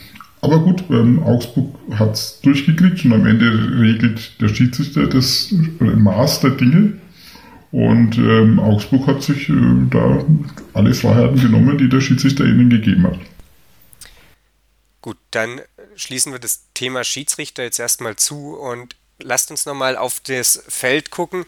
Aber 0.44 0.58
gut, 0.58 0.84
ähm, 0.90 1.22
Augsburg 1.22 1.74
hat 1.94 2.12
es 2.12 2.38
durchgekriegt 2.42 3.02
und 3.06 3.14
am 3.14 3.26
Ende 3.26 3.80
regelt 3.80 4.38
der 4.42 4.48
Schiedsrichter 4.48 5.06
das 5.06 5.50
Maß 5.80 6.40
der 6.40 6.50
Dinge. 6.50 7.00
Und 7.72 8.18
ähm, 8.18 8.60
Augsburg 8.60 9.06
hat 9.06 9.22
sich 9.22 9.48
äh, 9.48 9.54
da 9.90 10.22
alle 10.74 10.92
Freiheiten 10.92 11.40
genommen, 11.40 11.78
die 11.78 11.88
der 11.88 12.02
Schiedsrichter 12.02 12.44
ihnen 12.44 12.68
gegeben 12.68 13.04
hat. 13.04 13.18
Gut, 15.00 15.16
dann 15.30 15.62
schließen 15.96 16.30
wir 16.30 16.38
das 16.38 16.66
Thema 16.74 17.04
Schiedsrichter 17.04 17.62
jetzt 17.62 17.80
erstmal 17.80 18.16
zu 18.16 18.54
und 18.54 18.96
lasst 19.22 19.50
uns 19.50 19.64
nochmal 19.64 19.96
auf 19.96 20.20
das 20.20 20.62
Feld 20.68 21.10
gucken. 21.10 21.46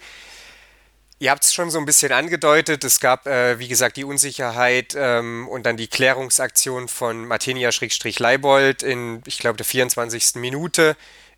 Ihr 1.19 1.31
habt 1.31 1.45
es 1.45 1.55
schon 1.55 1.71
so 1.71 1.79
ein 1.79 1.87
bisschen 1.87 2.13
angedeutet. 2.13 2.85
Es 2.85 3.01
gab, 3.01 3.27
äh, 3.27 3.59
wie 3.59 3.69
gesagt, 3.69 3.97
die 3.97 4.05
Unsicherheit 4.05 4.95
ähm, 4.97 5.49
und 5.49 5.65
dann 5.65 5.79
die 5.79 5.89
Klärungsaktion 5.89 6.89
von 6.89 7.27
Martinia-Leibold 7.27 8.83
in, 8.83 9.23
ich 9.25 9.39
glaube, 9.39 9.57
der 9.57 9.65
24. 9.65 10.35
Minute. 10.35 10.95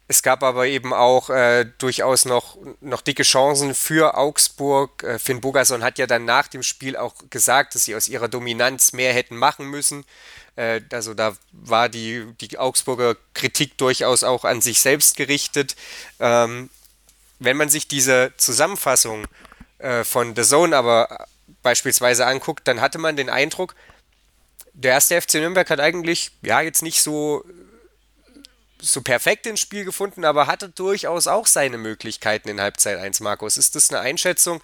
Es 0.08 0.23
gab 0.23 0.42
aber 0.42 0.66
eben 0.66 0.92
auch 0.92 1.30
äh, 1.30 1.64
durchaus 1.78 2.25
noch, 2.25 2.56
noch 2.80 3.02
dicke 3.02 3.23
Chancen 3.23 3.75
für 3.75 4.16
Augsburg. 4.16 5.04
Äh, 5.04 5.18
Finn 5.20 5.40
Bogason 5.40 5.85
hat 5.85 5.99
ja 5.99 6.08
dann 6.08 6.25
nach 6.25 6.49
dem 6.49 6.64
Spiel 6.64 6.97
auch 6.97 7.14
gesagt, 7.30 7.76
dass 7.76 7.85
sie 7.85 7.94
aus 7.94 8.08
ihrer 8.08 8.26
Dominanz 8.26 8.92
mehr 8.94 9.12
hätten 9.12 9.37
machen 9.37 9.66
müssen. 9.66 10.04
Äh, 10.56 10.80
also 10.90 11.14
da 11.14 11.37
war 11.52 11.88
die, 11.88 12.26
die 12.40 12.58
Augsburger 12.58 13.16
Kritik 13.35 13.78
durchaus 13.78 14.25
auch 14.25 14.44
an 14.44 14.61
sich 14.61 14.80
selbst 14.80 15.16
gerichtet. 15.16 15.76
Ähm, 16.18 16.70
wenn 17.38 17.56
man 17.56 17.68
sich 17.68 17.87
diese 17.87 18.32
Zusammenfassung 18.38 19.26
äh, 19.78 20.04
von 20.04 20.35
The 20.35 20.42
Zone 20.42 20.76
aber 20.76 21.26
beispielsweise 21.62 22.26
anguckt, 22.26 22.68
dann 22.68 22.80
hatte 22.80 22.99
man 22.99 23.16
den 23.16 23.30
Eindruck, 23.30 23.75
der 24.75 24.92
erste 24.92 25.20
FC 25.20 25.35
Nürnberg 25.35 25.68
hat 25.70 25.80
eigentlich, 25.80 26.30
ja, 26.42 26.61
jetzt 26.61 26.82
nicht 26.82 27.02
so, 27.02 27.44
so 28.80 29.02
perfekt 29.02 29.47
ins 29.47 29.61
Spiel 29.61 29.85
gefunden, 29.85 30.25
aber 30.25 30.47
hatte 30.47 30.68
durchaus 30.68 31.26
auch 31.26 31.47
seine 31.47 31.78
Möglichkeiten 31.78 32.49
in 32.49 32.61
Halbzeit 32.61 32.99
1, 32.99 33.20
Markus. 33.20 33.56
Ist 33.56 33.75
das 33.75 33.90
eine 33.90 34.00
Einschätzung, 34.00 34.62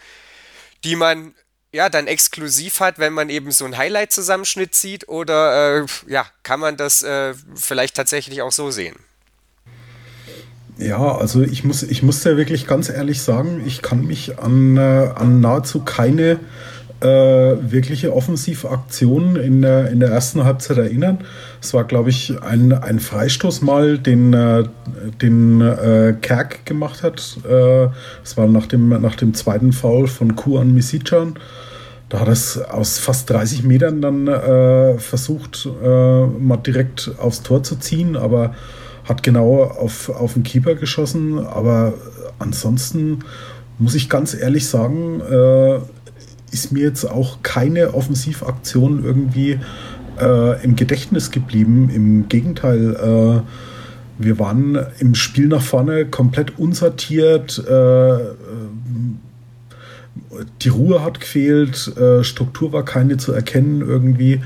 die 0.85 0.94
man 0.94 1.35
ja 1.73 1.88
dann 1.88 2.06
exklusiv 2.06 2.78
hat, 2.78 2.99
wenn 2.99 3.12
man 3.12 3.28
eben 3.28 3.50
so 3.50 3.64
einen 3.64 3.76
Highlight-Zusammenschnitt 3.76 4.75
sieht? 4.76 5.09
Oder 5.09 5.83
äh, 5.83 5.87
ja, 6.06 6.26
kann 6.44 6.61
man 6.61 6.76
das 6.76 7.02
äh, 7.02 7.35
vielleicht 7.56 7.97
tatsächlich 7.97 8.42
auch 8.42 8.52
so 8.52 8.71
sehen? 8.71 8.97
Ja, 10.78 11.16
also 11.16 11.43
ich 11.43 11.64
muss, 11.64 11.83
ich 11.85 12.02
muss 12.02 12.25
ja 12.25 12.37
wirklich 12.37 12.66
ganz 12.66 12.88
ehrlich 12.88 13.23
sagen, 13.23 13.62
ich 13.64 13.81
kann 13.81 14.07
mich 14.07 14.38
an, 14.40 14.76
äh, 14.76 15.11
an 15.14 15.40
nahezu 15.40 15.81
keine 15.81 16.40
äh, 17.00 17.07
wirkliche 17.07 18.14
Offensivaktion 18.14 19.37
in 19.37 19.62
der, 19.62 19.90
in 19.90 20.00
der 20.00 20.11
ersten 20.11 20.45
Halbzeit 20.45 20.78
erinnern. 20.78 21.19
Es 21.61 21.75
war, 21.75 21.85
glaube 21.85 22.11
ich, 22.11 22.43
ein, 22.43 22.73
ein 22.73 22.99
Freistoß 22.99 23.62
mal, 23.62 23.99
den, 23.99 24.33
äh, 24.33 24.64
den 25.21 25.61
äh, 25.61 26.14
Kerk 26.21 26.66
gemacht 26.66 27.02
hat. 27.02 27.37
Äh, 27.49 27.88
es 28.25 28.37
war 28.37 28.47
nach 28.47 28.66
dem, 28.66 28.88
nach 28.88 29.16
dem 29.16 29.35
zweiten 29.35 29.73
Foul 29.73 30.09
von 30.09 30.35
Kuan 30.35 30.75
Misicjan. 30.75 31.35
Da 32.09 32.21
hat 32.21 32.28
es 32.28 32.59
aus 32.59 32.99
fast 32.99 33.31
30 33.31 33.64
Metern 33.64 34.00
dann 34.00 34.28
äh, 34.28 34.99
versucht, 34.99 35.69
mal 35.83 36.59
direkt 36.59 37.11
aufs 37.19 37.43
Tor 37.43 37.62
zu 37.62 37.76
ziehen, 37.76 38.16
aber 38.16 38.54
hat 39.04 39.23
genau 39.23 39.62
auf, 39.62 40.08
auf 40.08 40.34
den 40.34 40.42
Keeper 40.42 40.75
geschossen, 40.75 41.38
aber 41.38 41.94
ansonsten 42.38 43.20
muss 43.78 43.94
ich 43.94 44.08
ganz 44.08 44.34
ehrlich 44.34 44.66
sagen, 44.66 45.20
äh, 45.20 45.78
ist 46.52 46.73
mir 46.73 46.84
jetzt 46.84 47.04
auch 47.04 47.42
keine 47.42 47.94
Offensivaktion 47.94 49.04
irgendwie 49.04 49.58
äh, 50.20 50.64
im 50.64 50.76
Gedächtnis 50.76 51.30
geblieben. 51.30 51.90
Im 51.90 52.28
Gegenteil, 52.28 52.94
äh, 52.94 54.23
wir 54.23 54.38
waren 54.38 54.78
im 55.00 55.14
Spiel 55.14 55.49
nach 55.49 55.62
vorne 55.62 56.06
komplett 56.06 56.58
unsortiert. 56.58 57.58
Äh, 57.58 58.18
die 60.62 60.68
Ruhe 60.68 61.02
hat 61.02 61.20
gefehlt, 61.20 61.96
äh, 61.96 62.23
Struktur 62.23 62.73
war 62.73 62.84
keine 62.84 63.16
zu 63.16 63.32
erkennen 63.32 63.80
irgendwie. 63.80 64.40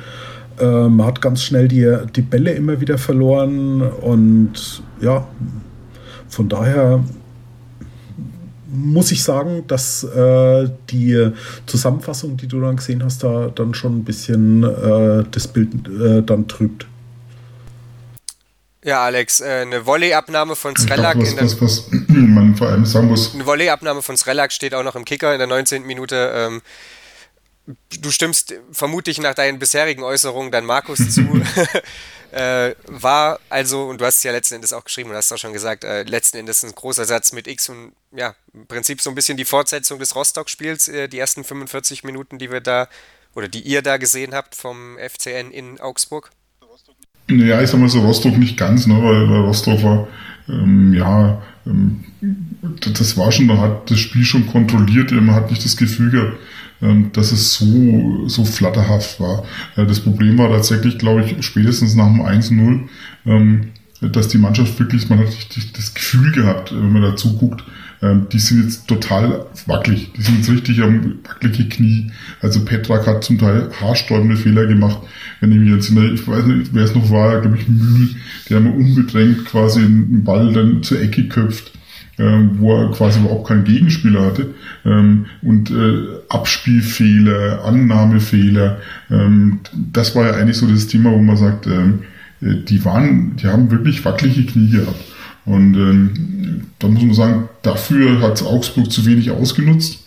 Äh, 0.60 0.88
man 0.88 1.06
hat 1.06 1.20
ganz 1.20 1.42
schnell 1.42 1.68
die, 1.68 1.96
die 2.14 2.22
Bälle 2.22 2.52
immer 2.52 2.80
wieder 2.80 2.98
verloren 2.98 3.82
und 3.82 4.82
ja, 5.00 5.26
von 6.28 6.48
daher 6.48 7.02
muss 8.70 9.12
ich 9.12 9.24
sagen, 9.24 9.64
dass 9.66 10.04
äh, 10.04 10.68
die 10.90 11.32
Zusammenfassung, 11.66 12.36
die 12.36 12.46
du 12.46 12.60
dann 12.60 12.76
gesehen 12.76 13.02
hast, 13.02 13.24
da 13.24 13.48
dann 13.48 13.74
schon 13.74 13.98
ein 13.98 14.04
bisschen 14.04 14.62
äh, 14.62 15.24
das 15.30 15.48
Bild 15.48 15.70
äh, 15.88 16.22
dann 16.22 16.46
trübt. 16.48 16.86
Ja, 18.84 19.04
Alex, 19.04 19.40
äh, 19.40 19.62
eine 19.62 19.86
Volleyabnahme 19.86 20.54
von 20.54 20.76
Srelak 20.76 21.18
was, 21.18 21.30
in 21.30 21.36
der. 21.36 21.44
Was, 21.44 21.60
was 21.60 21.84
man 22.08 22.54
vor 22.54 22.68
allem 22.68 22.86
sagen 22.86 23.08
muss. 23.08 23.34
Eine 23.34 23.44
Volleyabnahme 23.44 24.02
von 24.02 24.16
Srelak 24.16 24.52
steht 24.52 24.74
auch 24.74 24.84
noch 24.84 24.94
im 24.94 25.04
Kicker 25.04 25.32
in 25.32 25.38
der 25.38 25.48
19. 25.48 25.84
Minute. 25.84 26.32
Ähm, 26.34 26.62
du 28.02 28.10
stimmst 28.10 28.54
vermutlich 28.72 29.18
nach 29.20 29.34
deinen 29.34 29.58
bisherigen 29.58 30.02
Äußerungen 30.02 30.50
dann 30.50 30.64
Markus 30.64 31.10
zu. 31.10 31.22
äh, 32.32 32.75
war 32.87 33.40
also, 33.48 33.84
und 33.84 34.00
du 34.00 34.04
hast 34.04 34.18
es 34.18 34.22
ja 34.22 34.32
letzten 34.32 34.56
Endes 34.56 34.72
auch 34.72 34.84
geschrieben 34.84 35.10
und 35.10 35.16
hast 35.16 35.32
auch 35.32 35.38
schon 35.38 35.52
gesagt, 35.52 35.84
äh, 35.84 36.02
letzten 36.04 36.38
Endes 36.38 36.62
ein 36.64 36.72
großer 36.75 37.04
Satz 37.04 37.32
mit 37.32 37.46
X 37.46 37.68
und 37.68 37.92
ja, 38.12 38.34
im 38.54 38.66
Prinzip 38.66 39.00
so 39.00 39.10
ein 39.10 39.14
bisschen 39.14 39.37
die 39.37 39.44
Fortsetzung 39.44 39.98
des 39.98 40.14
Rostock-Spiels, 40.14 40.88
äh, 40.88 41.08
die 41.08 41.18
ersten 41.18 41.44
45 41.44 42.04
Minuten, 42.04 42.38
die 42.38 42.50
wir 42.50 42.60
da 42.60 42.88
oder 43.34 43.48
die 43.48 43.60
ihr 43.60 43.82
da 43.82 43.98
gesehen 43.98 44.34
habt 44.34 44.54
vom 44.54 44.96
FCN 44.98 45.50
in 45.50 45.80
Augsburg. 45.80 46.30
Ja, 47.30 47.60
ich 47.60 47.68
sag 47.68 47.78
mal 47.78 47.90
so 47.90 48.00
Rostock 48.00 48.38
nicht 48.38 48.56
ganz, 48.56 48.87
ne, 48.87 48.94
weil, 49.02 49.28
weil 49.28 49.40
Rostock 49.42 49.82
war, 49.82 50.08
ähm, 50.48 50.94
ja, 50.94 51.42
ähm, 51.66 52.04
das 52.80 53.16
war 53.18 53.30
schon, 53.30 53.46
man 53.46 53.58
hat 53.58 53.90
das 53.90 53.98
Spiel 53.98 54.25
schon 54.25 54.46
kontrolliert, 54.46 55.12
man 55.12 55.34
hat 55.34 55.50
nicht 55.50 55.62
das 55.62 55.76
Gefühl 55.76 56.10
gehabt, 56.10 56.38
dass 57.12 57.32
es 57.32 57.54
so, 57.54 58.28
so 58.28 58.44
flatterhaft 58.44 59.20
war. 59.20 59.44
Äh, 59.76 59.87
das 59.87 60.00
Problem 60.00 60.38
war 60.38 60.49
tatsächlich, 60.49 60.99
glaube 60.99 61.25
ich, 61.25 61.44
spätestens 61.44 61.94
nach 61.94 62.06
dem 62.06 62.23
1-0, 62.23 62.88
ähm, 63.26 63.68
dass 64.00 64.28
die 64.28 64.38
Mannschaft 64.38 64.78
wirklich, 64.78 65.08
man 65.08 65.18
hat 65.18 65.28
richtig 65.28 65.73
das 65.73 65.92
Gefühl 65.92 66.30
gehabt, 66.32 66.73
wenn 66.73 66.92
man 66.92 67.02
dazu 67.02 67.37
guckt, 67.37 67.64
ähm, 68.00 68.26
die 68.32 68.38
sind 68.38 68.62
jetzt 68.62 68.87
total 68.87 69.47
wackelig. 69.66 70.12
Die 70.12 70.23
sind 70.23 70.37
jetzt 70.37 70.50
richtig 70.50 70.80
am 70.82 71.18
wackelige 71.25 71.68
Knie. 71.68 72.12
Also 72.40 72.64
Petrak 72.64 73.08
hat 73.08 73.25
zum 73.25 73.38
Teil 73.38 73.70
haarsträubende 73.80 74.37
Fehler 74.37 74.66
gemacht. 74.66 74.99
Wenn 75.40 75.50
ich 75.50 75.58
mich 75.58 75.70
jetzt 75.70 75.88
in 75.88 75.97
der, 75.97 76.12
ich 76.12 76.26
weiß 76.26 76.44
nicht, 76.47 76.75
wer 76.75 76.85
es 76.85 76.94
noch 76.94 77.11
war, 77.11 77.40
glaube 77.40 77.56
ich, 77.56 77.68
Mühl, 77.68 78.11
der 78.49 78.61
mal 78.61 78.73
unbedrängt 78.73 79.47
quasi 79.47 79.80
einen 79.80 80.23
Ball 80.23 80.52
dann 80.52 80.82
zur 80.85 81.00
Ecke 81.00 81.26
köpft 81.26 81.73
ähm, 81.73 81.77
wo 82.58 82.76
er 82.76 82.90
quasi 82.90 83.20
überhaupt 83.20 83.48
keinen 83.48 83.64
Gegenspieler 83.64 84.26
hatte. 84.26 84.54
Ähm, 84.84 85.26
und 85.42 85.70
äh, 85.70 86.02
Abspielfehler, 86.28 87.64
Annahmefehler, 87.64 88.78
ähm, 89.10 89.60
das 89.72 90.14
war 90.16 90.26
ja 90.26 90.32
eigentlich 90.32 90.56
so 90.56 90.66
das 90.66 90.87
Thema, 90.87 91.12
wo 91.12 91.18
man 91.18 91.37
sagt, 91.37 91.66
ähm, 91.66 92.00
äh, 92.40 92.56
die 92.64 92.84
waren, 92.84 93.37
die 93.37 93.46
haben 93.46 93.70
wirklich 93.70 94.04
wackelige 94.04 94.46
Knie 94.46 94.70
gehabt. 94.70 95.04
Und 95.44 95.75
ähm, 95.75 96.62
da 96.78 96.88
muss 96.88 97.02
man 97.02 97.14
sagen, 97.14 97.48
dafür 97.62 98.20
hat 98.20 98.42
Augsburg 98.42 98.92
zu 98.92 99.06
wenig 99.06 99.30
ausgenutzt 99.30 100.04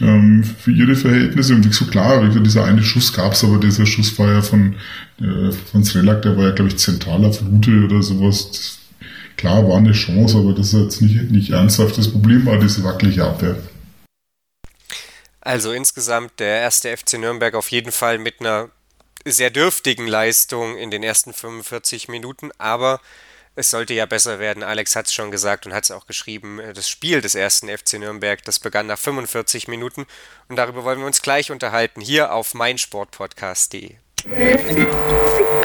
ähm, 0.00 0.42
für 0.42 0.72
ihre 0.72 0.96
Verhältnisse. 0.96 1.54
Und 1.54 1.72
so 1.72 1.84
klar, 1.84 2.28
dieser 2.28 2.64
eine 2.64 2.82
Schuss 2.82 3.12
gab 3.12 3.32
es, 3.32 3.44
aber 3.44 3.58
dieser 3.58 3.86
Schuss 3.86 4.18
war 4.18 4.32
ja 4.32 4.42
von, 4.42 4.74
äh, 5.20 5.52
von 5.70 5.84
Srelak, 5.84 6.22
der 6.22 6.36
war 6.36 6.46
ja, 6.46 6.50
glaube 6.50 6.70
ich, 6.70 6.78
zentraler 6.78 7.32
Flute 7.32 7.84
oder 7.84 8.02
sowas. 8.02 8.50
Das 8.50 8.78
Klar 9.42 9.66
war 9.66 9.78
eine 9.78 9.90
Chance, 9.90 10.38
aber 10.38 10.52
das 10.52 10.72
ist 10.72 10.80
jetzt 10.80 11.02
nicht, 11.02 11.32
nicht 11.32 11.50
ernsthaft. 11.50 11.98
Das 11.98 12.08
Problem 12.08 12.46
war 12.46 12.60
diese 12.60 12.84
wackelige 12.84 13.24
Abwehr. 13.24 13.56
Also 15.40 15.72
insgesamt 15.72 16.38
der 16.38 16.60
erste 16.60 16.96
FC 16.96 17.14
Nürnberg 17.14 17.56
auf 17.56 17.72
jeden 17.72 17.90
Fall 17.90 18.18
mit 18.18 18.38
einer 18.38 18.68
sehr 19.24 19.50
dürftigen 19.50 20.06
Leistung 20.06 20.78
in 20.78 20.92
den 20.92 21.02
ersten 21.02 21.32
45 21.32 22.06
Minuten, 22.06 22.52
aber 22.58 23.00
es 23.56 23.70
sollte 23.70 23.94
ja 23.94 24.06
besser 24.06 24.38
werden. 24.38 24.62
Alex 24.62 24.94
hat 24.94 25.06
es 25.06 25.12
schon 25.12 25.32
gesagt 25.32 25.66
und 25.66 25.74
hat 25.74 25.82
es 25.82 25.90
auch 25.90 26.06
geschrieben. 26.06 26.60
Das 26.72 26.88
Spiel 26.88 27.20
des 27.20 27.34
ersten 27.34 27.68
FC 27.68 27.94
Nürnberg, 27.94 28.44
das 28.44 28.60
begann 28.60 28.86
nach 28.86 28.98
45 28.98 29.66
Minuten 29.66 30.06
und 30.46 30.54
darüber 30.54 30.84
wollen 30.84 31.00
wir 31.00 31.06
uns 31.06 31.20
gleich 31.20 31.50
unterhalten 31.50 32.00
hier 32.00 32.32
auf 32.32 32.54
meinsportpodcast.de. 32.54 33.96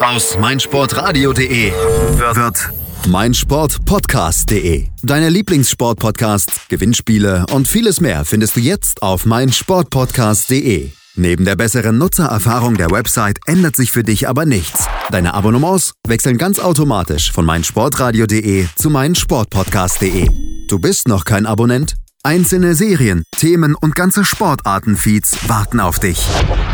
Aus 0.02 0.36
meinsportradio.de 0.40 1.72
wird 1.72 2.72
meinsportpodcast.de. 3.08 4.88
Deine 5.04 5.30
Lieblingssportpodcasts, 5.30 6.68
Gewinnspiele 6.68 7.46
und 7.52 7.68
vieles 7.68 8.02
mehr 8.02 8.26
findest 8.26 8.56
du 8.56 8.60
jetzt 8.60 9.04
auf 9.04 9.26
meinsportpodcast.de. 9.28 10.90
Neben 11.16 11.46
der 11.46 11.56
besseren 11.56 12.00
Nutzererfahrung 12.00 12.78
der 12.78 12.90
Website 12.90 13.38
ändert 13.46 13.76
sich 13.76 13.92
für 13.92 14.04
dich 14.04 14.28
aber 14.28 14.46
nichts. 14.46 14.88
Deine 15.12 15.36
Abonnements 15.36 15.94
wechseln 16.08 16.40
ganz 16.40 16.58
automatisch 16.58 17.32
von 17.32 17.46
meinsportradio.de 17.46 18.66
zu 18.76 18.90
meinsportpodcast.de. 18.90 20.30
Du 20.68 20.80
bist 20.80 21.08
noch 21.08 21.26
kein 21.26 21.46
Abonnent? 21.46 21.96
Einzelne 22.28 22.76
Serien, 22.76 23.24
Themen 23.38 23.74
und 23.74 23.96
ganze 23.96 24.26
Sportarten-Feeds 24.26 25.48
warten 25.48 25.80
auf 25.80 25.98
dich. 26.00 26.28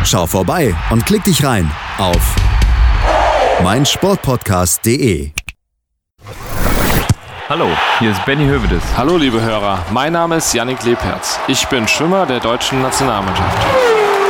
Schau 0.03 0.25
vorbei 0.25 0.75
und 0.89 1.05
klick 1.05 1.23
dich 1.25 1.45
rein 1.45 1.69
auf 1.99 2.35
meinsportpodcast.de. 3.61 5.29
Hallo, 7.47 7.67
hier 7.99 8.09
ist 8.09 8.25
Benny 8.25 8.47
Hövedes. 8.47 8.81
Hallo 8.97 9.15
liebe 9.15 9.43
Hörer, 9.43 9.85
mein 9.91 10.13
Name 10.13 10.37
ist 10.37 10.55
Yannick 10.55 10.83
Lebherz. 10.85 11.37
Ich 11.47 11.67
bin 11.67 11.87
Schwimmer 11.87 12.25
der 12.25 12.39
deutschen 12.39 12.81
Nationalmannschaft. 12.81 13.55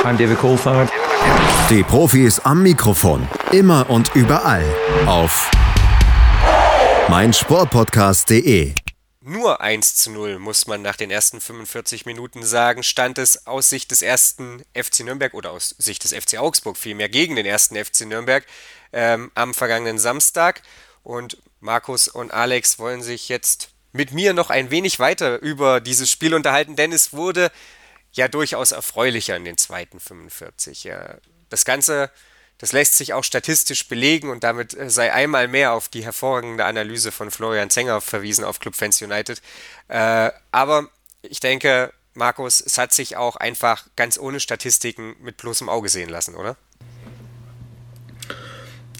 I'm 0.03 0.17
David 0.17 0.39
Kohlfahrt. 0.39 0.91
Die 1.69 1.83
Profis 1.83 2.41
am 2.41 2.63
Mikrofon, 2.63 3.25
immer 3.53 3.89
und 3.89 4.13
überall 4.13 4.65
auf 5.05 5.49
meinsportpodcast.de. 7.07 8.73
Nur 9.25 9.61
1 9.61 9.95
zu 9.95 10.11
0 10.11 10.37
muss 10.37 10.67
man 10.67 10.81
nach 10.81 10.97
den 10.97 11.09
ersten 11.09 11.39
45 11.39 12.05
Minuten 12.05 12.43
sagen, 12.43 12.83
stand 12.83 13.17
es 13.17 13.47
aus 13.47 13.69
Sicht 13.69 13.89
des 13.91 14.01
ersten 14.01 14.65
FC 14.73 14.99
Nürnberg 15.05 15.33
oder 15.33 15.51
aus 15.51 15.75
Sicht 15.77 16.03
des 16.03 16.13
FC 16.13 16.37
Augsburg 16.37 16.75
vielmehr 16.75 17.07
gegen 17.07 17.37
den 17.37 17.45
ersten 17.45 17.77
FC 17.77 18.01
Nürnberg 18.01 18.45
ähm, 18.91 19.31
am 19.33 19.53
vergangenen 19.53 19.97
Samstag. 19.97 20.61
Und 21.03 21.37
Markus 21.61 22.09
und 22.09 22.33
Alex 22.33 22.79
wollen 22.79 23.01
sich 23.01 23.29
jetzt 23.29 23.69
mit 23.93 24.11
mir 24.11 24.33
noch 24.33 24.49
ein 24.49 24.71
wenig 24.71 24.99
weiter 24.99 25.41
über 25.41 25.79
dieses 25.79 26.11
Spiel 26.11 26.33
unterhalten, 26.33 26.75
denn 26.75 26.91
es 26.91 27.13
wurde 27.13 27.49
ja 28.11 28.27
durchaus 28.27 28.73
erfreulicher 28.73 29.37
in 29.37 29.45
den 29.45 29.57
zweiten 29.57 30.01
45. 30.01 30.83
Ja, 30.83 31.15
das 31.47 31.63
Ganze, 31.63 32.11
das 32.63 32.71
lässt 32.71 32.95
sich 32.95 33.11
auch 33.11 33.25
statistisch 33.25 33.89
belegen 33.89 34.29
und 34.29 34.45
damit 34.45 34.73
äh, 34.73 34.89
sei 34.89 35.11
einmal 35.11 35.49
mehr 35.49 35.73
auf 35.73 35.89
die 35.89 36.05
hervorragende 36.05 36.63
Analyse 36.63 37.11
von 37.11 37.29
Florian 37.29 37.69
Zenger 37.69 37.99
verwiesen 37.99 38.45
auf 38.45 38.61
Club 38.61 38.75
Fans 38.75 39.01
United. 39.01 39.41
Äh, 39.89 40.29
aber 40.53 40.87
ich 41.23 41.41
denke, 41.41 41.91
Markus, 42.13 42.63
es 42.65 42.77
hat 42.77 42.93
sich 42.93 43.17
auch 43.17 43.35
einfach 43.35 43.85
ganz 43.97 44.17
ohne 44.17 44.39
Statistiken 44.39 45.13
mit 45.21 45.35
bloßem 45.35 45.67
Auge 45.67 45.89
sehen 45.89 46.07
lassen, 46.07 46.35
oder? 46.35 46.55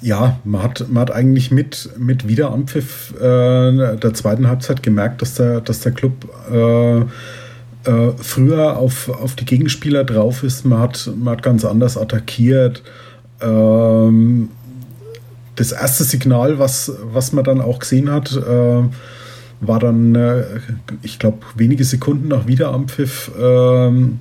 Ja, 0.02 0.42
man 0.44 0.62
hat, 0.62 0.90
man 0.90 1.00
hat 1.00 1.12
eigentlich 1.12 1.50
mit, 1.50 1.90
mit 1.98 2.28
Wiederanpfiff 2.28 3.14
äh, 3.16 3.96
der 3.96 4.14
zweiten 4.14 4.50
Halbzeit 4.50 4.84
gemerkt, 4.84 5.22
dass 5.22 5.36
der, 5.36 5.62
dass 5.62 5.80
der 5.80 5.94
Club 5.94 6.28
äh, 6.52 6.98
äh, 7.90 8.12
früher 8.18 8.76
auf, 8.76 9.08
auf 9.08 9.38
die 9.38 9.46
Gegenspieler 9.46 10.04
drauf 10.04 10.44
ist. 10.44 10.66
Man 10.66 10.80
hat, 10.80 11.10
man 11.16 11.38
hat 11.38 11.44
ganz 11.44 11.64
anders 11.64 11.98
attackiert. 11.98 12.84
Ähm, 13.42 14.50
das 15.56 15.72
erste 15.72 16.04
Signal, 16.04 16.60
was, 16.60 16.92
was 17.04 17.32
man 17.32 17.44
dann 17.44 17.62
auch 17.62 17.80
gesehen 17.80 18.12
hat, 18.12 18.36
äh, 18.36 18.84
war 19.62 19.80
dann, 19.80 20.16
äh, 20.16 20.44
ich 21.02 21.20
glaube, 21.20 21.40
wenige 21.56 21.84
Sekunden 21.84 22.28
nach 22.28 22.48
Wiederanpfiff 22.48 23.32
ähm, 23.40 24.20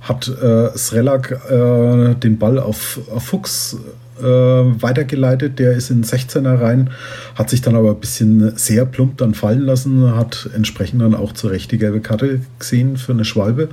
hat 0.00 0.28
äh, 0.28 0.76
Srelak 0.76 1.30
äh, 1.48 2.14
den 2.14 2.38
Ball 2.38 2.58
auf, 2.58 3.00
auf 3.14 3.22
Fuchs 3.24 3.76
äh, 4.20 4.24
weitergeleitet. 4.24 5.58
Der 5.58 5.72
ist 5.72 5.90
in 5.90 6.04
16er 6.04 6.60
rein, 6.60 6.90
hat 7.36 7.50
sich 7.50 7.60
dann 7.60 7.76
aber 7.76 7.90
ein 7.90 8.00
bisschen 8.00 8.56
sehr 8.56 8.84
plump 8.84 9.18
dann 9.18 9.34
fallen 9.34 9.62
lassen, 9.62 10.16
hat 10.16 10.50
entsprechend 10.54 11.02
dann 11.02 11.14
auch 11.14 11.32
zur 11.32 11.52
rechte 11.52 11.78
gelbe 11.78 12.00
Karte 12.00 12.40
gesehen 12.58 12.96
für 12.96 13.12
eine 13.12 13.24
Schwalbe. 13.24 13.68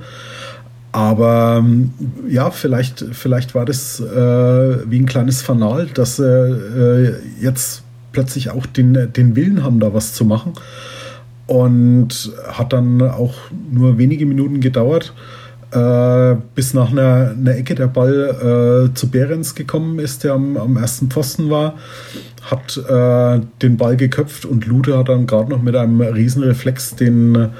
Aber 0.92 1.56
ähm, 1.58 1.92
ja, 2.28 2.50
vielleicht, 2.50 3.04
vielleicht 3.12 3.54
war 3.54 3.64
das 3.64 4.00
äh, 4.00 4.90
wie 4.90 4.98
ein 4.98 5.06
kleines 5.06 5.40
Fanal, 5.40 5.86
dass 5.86 6.16
sie 6.16 6.24
äh, 6.24 7.14
jetzt 7.40 7.82
plötzlich 8.12 8.50
auch 8.50 8.66
den, 8.66 9.12
den 9.12 9.36
Willen 9.36 9.62
haben, 9.62 9.78
da 9.78 9.94
was 9.94 10.14
zu 10.14 10.24
machen. 10.24 10.54
Und 11.46 12.32
hat 12.48 12.72
dann 12.72 13.02
auch 13.02 13.34
nur 13.70 13.98
wenige 13.98 14.26
Minuten 14.26 14.60
gedauert 14.60 15.12
äh, 15.72 16.36
bis 16.54 16.74
nach 16.74 16.90
einer, 16.90 17.34
einer, 17.36 17.56
Ecke 17.56 17.74
der 17.74 17.86
Ball 17.86 18.90
äh, 18.90 18.94
zu 18.94 19.08
Behrens 19.08 19.54
gekommen 19.54 19.98
ist, 19.98 20.24
der 20.24 20.32
am, 20.32 20.56
am 20.56 20.76
ersten 20.76 21.10
Pfosten 21.10 21.50
war, 21.50 21.74
hat 22.42 22.76
äh, 22.76 23.40
den 23.62 23.76
Ball 23.76 23.96
geköpft 23.96 24.44
und 24.44 24.66
Lute 24.66 24.98
hat 24.98 25.08
dann 25.08 25.26
gerade 25.26 25.50
noch 25.50 25.62
mit 25.62 25.76
einem 25.76 26.00
Riesenreflex 26.00 26.96
den, 26.96 27.50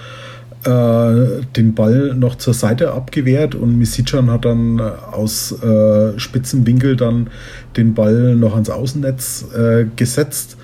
äh, 0.65 1.43
den 1.57 1.75
Ball 1.75 2.15
noch 2.15 2.37
zur 2.37 2.55
Seite 2.55 2.93
abgewehrt 2.93 3.55
und 3.55 3.79
Misicjan 3.79 4.31
hat 4.31 4.45
dann 4.45 4.81
aus 4.81 5.53
äh, 5.63 6.19
spitzen 6.19 6.67
Winkel 6.67 6.97
dann 6.97 7.31
den 7.77 7.95
Ball 7.95 8.37
noch 8.37 8.55
ans 8.55 8.71
Außennetz 8.71 9.47
äh, 9.57 9.87
gesetzt 9.97 10.57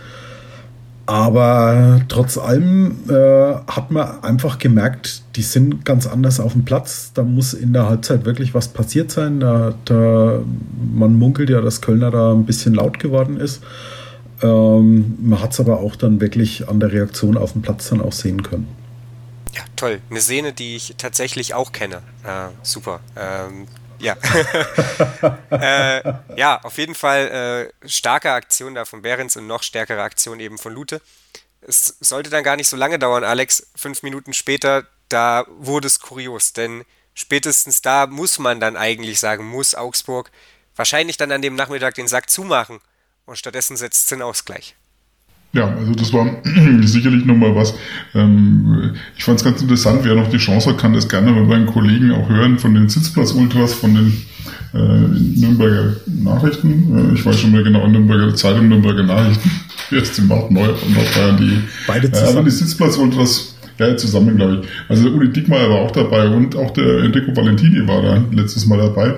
aber 1.07 2.01
trotz 2.09 2.37
allem 2.37 2.97
äh, 3.09 3.55
hat 3.69 3.93
man 3.93 4.25
einfach 4.25 4.59
gemerkt, 4.59 5.23
die 5.37 5.43
sind 5.43 5.85
ganz 5.85 6.09
anders 6.09 6.41
auf 6.41 6.53
dem 6.53 6.65
Platz. 6.65 7.13
Da 7.15 7.23
muss 7.23 7.55
in 7.55 7.73
der 7.73 7.89
Halbzeit 7.89 8.25
wirklich 8.25 8.55
was 8.55 8.69
passiert 8.69 9.13
sein. 9.13 9.39
Da, 9.39 9.75
da, 9.85 10.41
man 10.93 11.15
munkelt 11.15 11.49
ja, 11.49 11.61
dass 11.61 11.81
Kölner 11.81 12.11
da 12.11 12.33
ein 12.33 12.45
bisschen 12.45 12.75
laut 12.75 12.99
geworden 12.99 13.37
ist. 13.37 13.63
Ähm, 14.43 15.15
man 15.23 15.41
hat 15.41 15.53
es 15.53 15.61
aber 15.61 15.79
auch 15.79 15.95
dann 15.95 16.21
wirklich 16.21 16.69
an 16.69 16.81
der 16.81 16.91
Reaktion 16.91 17.37
auf 17.37 17.53
dem 17.53 17.63
Platz 17.63 17.89
dann 17.89 18.01
auch 18.01 18.13
sehen 18.13 18.43
können. 18.43 18.67
Ja, 19.57 19.65
toll. 19.75 20.03
Eine 20.11 20.21
Szene, 20.21 20.53
die 20.53 20.77
ich 20.77 20.97
tatsächlich 20.99 21.55
auch 21.55 21.73
kenne. 21.73 22.03
Äh, 22.25 22.49
super. 22.63 23.01
Ähm, 23.17 23.67
ja. 23.99 24.15
äh, 25.51 26.13
ja, 26.37 26.61
auf 26.63 26.77
jeden 26.77 26.95
Fall 26.95 27.73
äh, 27.83 27.89
starke 27.89 28.33
Aktion 28.33 28.75
da 28.75 28.85
von 28.85 29.01
Behrens 29.01 29.35
und 29.37 29.47
noch 29.47 29.63
stärkere 29.63 30.03
Aktion 30.03 30.41
eben 30.41 30.59
von 30.59 30.75
Lute. 30.75 31.01
Es 31.63 31.97
sollte 32.01 32.29
dann 32.29 32.45
gar 32.45 32.57
nicht 32.57 32.69
so 32.69 32.77
lange 32.77 32.99
dauern, 32.99 33.25
Alex. 33.25 33.69
Fünf 33.75 34.03
Minuten 34.03 34.35
später, 34.35 34.87
da 35.09 35.47
wurde 35.49 35.87
es 35.87 36.01
kurios, 36.01 36.53
denn 36.53 36.85
spätestens 37.15 37.81
da 37.81 38.07
muss 38.07 38.39
man 38.39 38.61
dann 38.61 38.77
eigentlich 38.77 39.21
sagen, 39.21 39.47
muss 39.47 39.75
Augsburg 39.75 40.31
wahrscheinlich 40.75 41.17
dann 41.17 41.33
an 41.33 41.41
dem 41.41 41.55
Nachmittag 41.55 41.95
den 41.95 42.09
Sack 42.09 42.29
zumachen 42.29 42.81
und 43.25 43.39
stattdessen 43.39 43.79
setzt 43.79 44.03
es 44.03 44.09
den 44.11 44.21
Ausgleich. 44.21 44.77
Ja, 45.53 45.75
also 45.75 45.95
das 45.95 46.13
war 46.13 46.27
sicherlich 46.83 47.25
nochmal 47.25 47.55
was. 47.55 47.75
Ähm, 48.15 48.95
ich 49.17 49.25
fand 49.25 49.39
es 49.39 49.45
ganz 49.45 49.63
interessant, 49.63 50.01
wer 50.03 50.15
noch 50.15 50.29
die 50.29 50.37
Chance 50.37 50.71
hat, 50.71 50.79
kann 50.79 50.93
das 50.93 51.09
gerne 51.09 51.33
mit 51.33 51.49
meinen 51.49 51.67
Kollegen 51.67 52.13
auch 52.13 52.29
hören 52.29 52.59
von 52.59 52.75
den 52.75 52.89
Sitzplatz-Ultras, 52.89 53.75
von 53.75 53.95
den 53.95 54.13
äh, 54.75 55.39
Nürnberger 55.41 55.97
Nachrichten. 56.07 57.11
Äh, 57.13 57.15
ich 57.15 57.25
weiß 57.25 57.39
schon 57.39 57.53
mal 57.53 57.63
genau, 57.63 57.87
Nürnberger 57.87 58.35
Zeitung, 58.35 58.69
Nürnberger 58.69 59.05
Nachrichten. 59.05 59.51
Jetzt 59.91 60.19
im 60.19 60.27
Markt 60.27 60.51
Neu 60.51 60.69
und 60.69 60.99
auch 60.99 61.37
die, 61.39 61.61
Beide 61.87 62.11
zusammen. 62.11 62.29
Äh, 62.29 62.39
aber 62.39 62.45
die 62.45 62.51
Sitzplatz-Ultras 62.51 63.57
ja, 63.79 63.97
zusammen, 63.97 64.37
glaube 64.37 64.61
ich. 64.63 64.69
Also 64.89 65.09
Uli 65.11 65.31
Dickmeyer 65.31 65.69
war 65.69 65.81
auch 65.81 65.91
dabei 65.91 66.29
und 66.29 66.57
auch 66.57 66.71
der 66.73 67.05
Enrico 67.05 67.37
Valentini 67.37 67.87
war 67.87 68.03
da 68.03 68.25
letztes 68.33 68.67
Mal 68.67 68.79
dabei. 68.79 69.15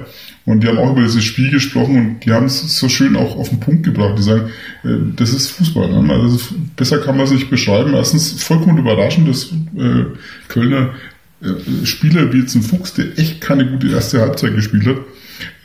Und 0.48 0.62
die 0.62 0.68
haben 0.68 0.78
auch 0.78 0.92
über 0.92 1.02
dieses 1.02 1.24
Spiel 1.24 1.50
gesprochen 1.50 1.96
und 1.96 2.24
die 2.24 2.32
haben 2.32 2.46
es 2.46 2.78
so 2.78 2.88
schön 2.88 3.16
auch 3.16 3.36
auf 3.36 3.50
den 3.50 3.60
Punkt 3.60 3.84
gebracht. 3.84 4.18
Die 4.18 4.22
sagen, 4.22 4.50
äh, 4.84 4.96
das 5.16 5.34
ist 5.34 5.48
Fußball. 5.50 6.02
Ne? 6.02 6.12
Also 6.12 6.38
besser 6.76 6.98
kann 6.98 7.16
man 7.16 7.26
sich 7.26 7.50
beschreiben. 7.50 7.94
Erstens 7.94 8.42
vollkommen 8.42 8.78
überraschend, 8.78 9.28
dass 9.28 9.52
äh, 9.76 10.04
Kölner 10.48 10.94
äh, 11.42 11.84
Spieler 11.84 12.32
wie 12.32 12.40
jetzt 12.40 12.54
ein 12.54 12.62
Fuchs, 12.62 12.94
der 12.94 13.18
echt 13.18 13.40
keine 13.40 13.66
gute 13.66 13.88
erste 13.88 14.20
Halbzeit 14.20 14.54
gespielt 14.54 14.86
hat, 14.86 14.96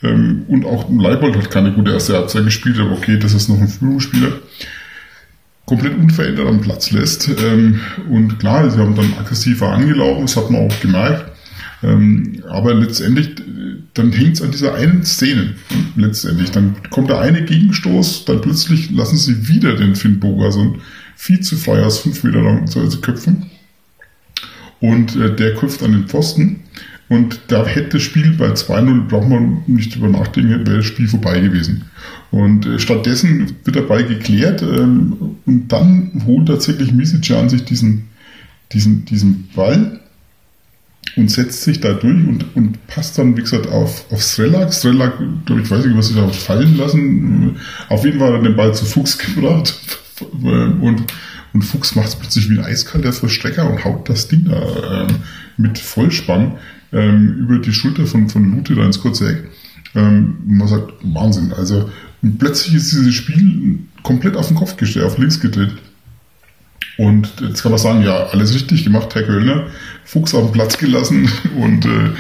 ähm, 0.03 0.43
und 0.47 0.65
auch 0.65 0.89
Leibold 0.91 1.37
hat 1.37 1.49
keine 1.49 1.71
gute 1.71 1.91
erste 1.91 2.15
Halbzeit 2.15 2.43
gespielt, 2.43 2.77
aber 2.79 2.91
okay, 2.91 3.17
das 3.17 3.33
ist 3.33 3.49
noch 3.49 3.59
ein 3.59 3.67
Führungsspieler 3.67 4.33
komplett 5.65 5.97
unverändert 5.97 6.45
am 6.45 6.61
Platz 6.61 6.91
lässt. 6.91 7.29
Ähm, 7.41 7.79
und 8.09 8.37
klar, 8.37 8.69
sie 8.69 8.77
haben 8.77 8.95
dann 8.95 9.13
aggressiver 9.17 9.71
angelaufen, 9.71 10.23
das 10.23 10.35
hat 10.35 10.49
man 10.49 10.67
auch 10.69 10.79
gemerkt. 10.81 11.31
Ähm, 11.83 12.43
aber 12.49 12.73
letztendlich, 12.73 13.35
dann 13.93 14.11
hängt 14.11 14.35
es 14.35 14.41
an 14.41 14.51
dieser 14.51 14.73
einen 14.75 15.03
Szene. 15.03 15.55
Letztendlich, 15.95 16.51
dann 16.51 16.75
kommt 16.89 17.09
der 17.09 17.19
eine 17.19 17.43
Gegenstoß, 17.43 18.25
dann 18.25 18.41
plötzlich 18.41 18.89
lassen 18.91 19.17
sie 19.17 19.47
wieder 19.47 19.75
den 19.75 19.95
Finn 19.95 20.19
Boga, 20.19 20.51
so 20.51 20.61
ein 20.61 20.81
viel 21.15 21.39
zu 21.41 21.55
frei 21.55 21.83
aus 21.83 21.99
fünf 21.99 22.23
Meter 22.23 22.41
lang 22.41 22.67
zu 22.67 22.79
also 22.79 22.99
köpfen. 22.99 23.51
Und 24.79 25.15
äh, 25.15 25.35
der 25.35 25.55
köpft 25.55 25.83
an 25.83 25.91
den 25.91 26.07
Pfosten. 26.07 26.61
Und 27.07 27.39
da 27.47 27.65
hätte 27.65 27.97
das 27.97 28.01
Spiel 28.01 28.31
bei 28.31 28.49
2-0, 28.49 29.07
braucht 29.07 29.29
man 29.29 29.63
nicht 29.67 29.95
drüber 29.95 30.09
nachdenken, 30.09 30.65
wäre 30.65 30.77
das 30.77 30.85
Spiel 30.85 31.07
vorbei 31.07 31.39
gewesen. 31.39 31.83
Und 32.31 32.65
äh, 32.65 32.79
stattdessen 32.79 33.55
wird 33.63 33.75
dabei 33.75 34.03
geklärt 34.03 34.63
ähm, 34.63 35.37
und 35.45 35.67
dann 35.67 36.23
holt 36.25 36.47
tatsächlich 36.47 36.91
Misic 36.91 37.29
an 37.31 37.49
sich 37.49 37.63
diesen, 37.65 38.07
diesen, 38.71 39.05
diesen 39.05 39.47
Ball 39.55 39.99
und 41.15 41.29
setzt 41.29 41.63
sich 41.63 41.79
da 41.79 41.93
durch 41.93 42.27
und, 42.27 42.55
und 42.55 42.87
passt 42.87 43.17
dann, 43.17 43.37
wie 43.37 43.41
gesagt, 43.41 43.67
auf, 43.67 44.05
auf 44.11 44.21
Strelak. 44.21 44.73
Strelak, 44.73 45.13
ich 45.19 45.69
weiß 45.69 45.85
nicht, 45.85 45.97
was 45.97 46.07
sie 46.07 46.15
da 46.15 46.27
fallen 46.29 46.77
lassen. 46.77 47.57
Auf 47.89 48.03
jeden 48.03 48.19
Fall 48.19 48.29
hat 48.29 48.41
er 48.41 48.43
den 48.43 48.55
Ball 48.55 48.73
zu 48.73 48.85
Fuchs 48.85 49.17
gebracht 49.17 49.75
und, 50.41 51.05
und 51.53 51.61
Fuchs 51.61 51.95
macht 51.95 52.07
es 52.07 52.15
plötzlich 52.15 52.49
wie 52.49 52.57
ein 52.57 52.65
eiskalter 52.65 53.13
Verstrecker 53.13 53.69
und 53.69 53.83
haut 53.83 54.09
das 54.09 54.27
Ding 54.27 54.45
da 54.45 55.05
ähm, 55.07 55.15
mit 55.57 55.77
Vollspann 55.77 56.53
ähm, 56.91 57.37
über 57.39 57.59
die 57.59 57.73
Schulter 57.73 58.05
von, 58.05 58.29
von 58.29 58.51
Lute 58.51 58.75
da 58.75 58.85
ins 58.85 58.99
kurze 58.99 59.29
Eck. 59.29 59.43
Ähm, 59.95 60.37
man 60.45 60.67
sagt, 60.67 60.93
Wahnsinn. 61.03 61.53
Also 61.53 61.89
plötzlich 62.39 62.75
ist 62.75 62.91
dieses 62.91 63.13
Spiel 63.13 63.79
komplett 64.01 64.35
auf 64.35 64.47
den 64.47 64.57
Kopf 64.57 64.77
gestellt, 64.77 65.05
auf 65.05 65.17
links 65.17 65.39
gedreht. 65.39 65.73
Und 66.97 67.33
jetzt 67.41 67.63
kann 67.63 67.71
man 67.71 67.79
sagen, 67.79 68.03
ja, 68.03 68.27
alles 68.27 68.53
richtig 68.53 68.83
gemacht, 68.83 69.13
Herr 69.15 69.23
Kölner. 69.23 69.67
Fuchs 70.05 70.33
auf 70.33 70.43
den 70.43 70.51
Platz 70.51 70.77
gelassen 70.77 71.31
und, 71.57 71.85
äh, 71.85 72.11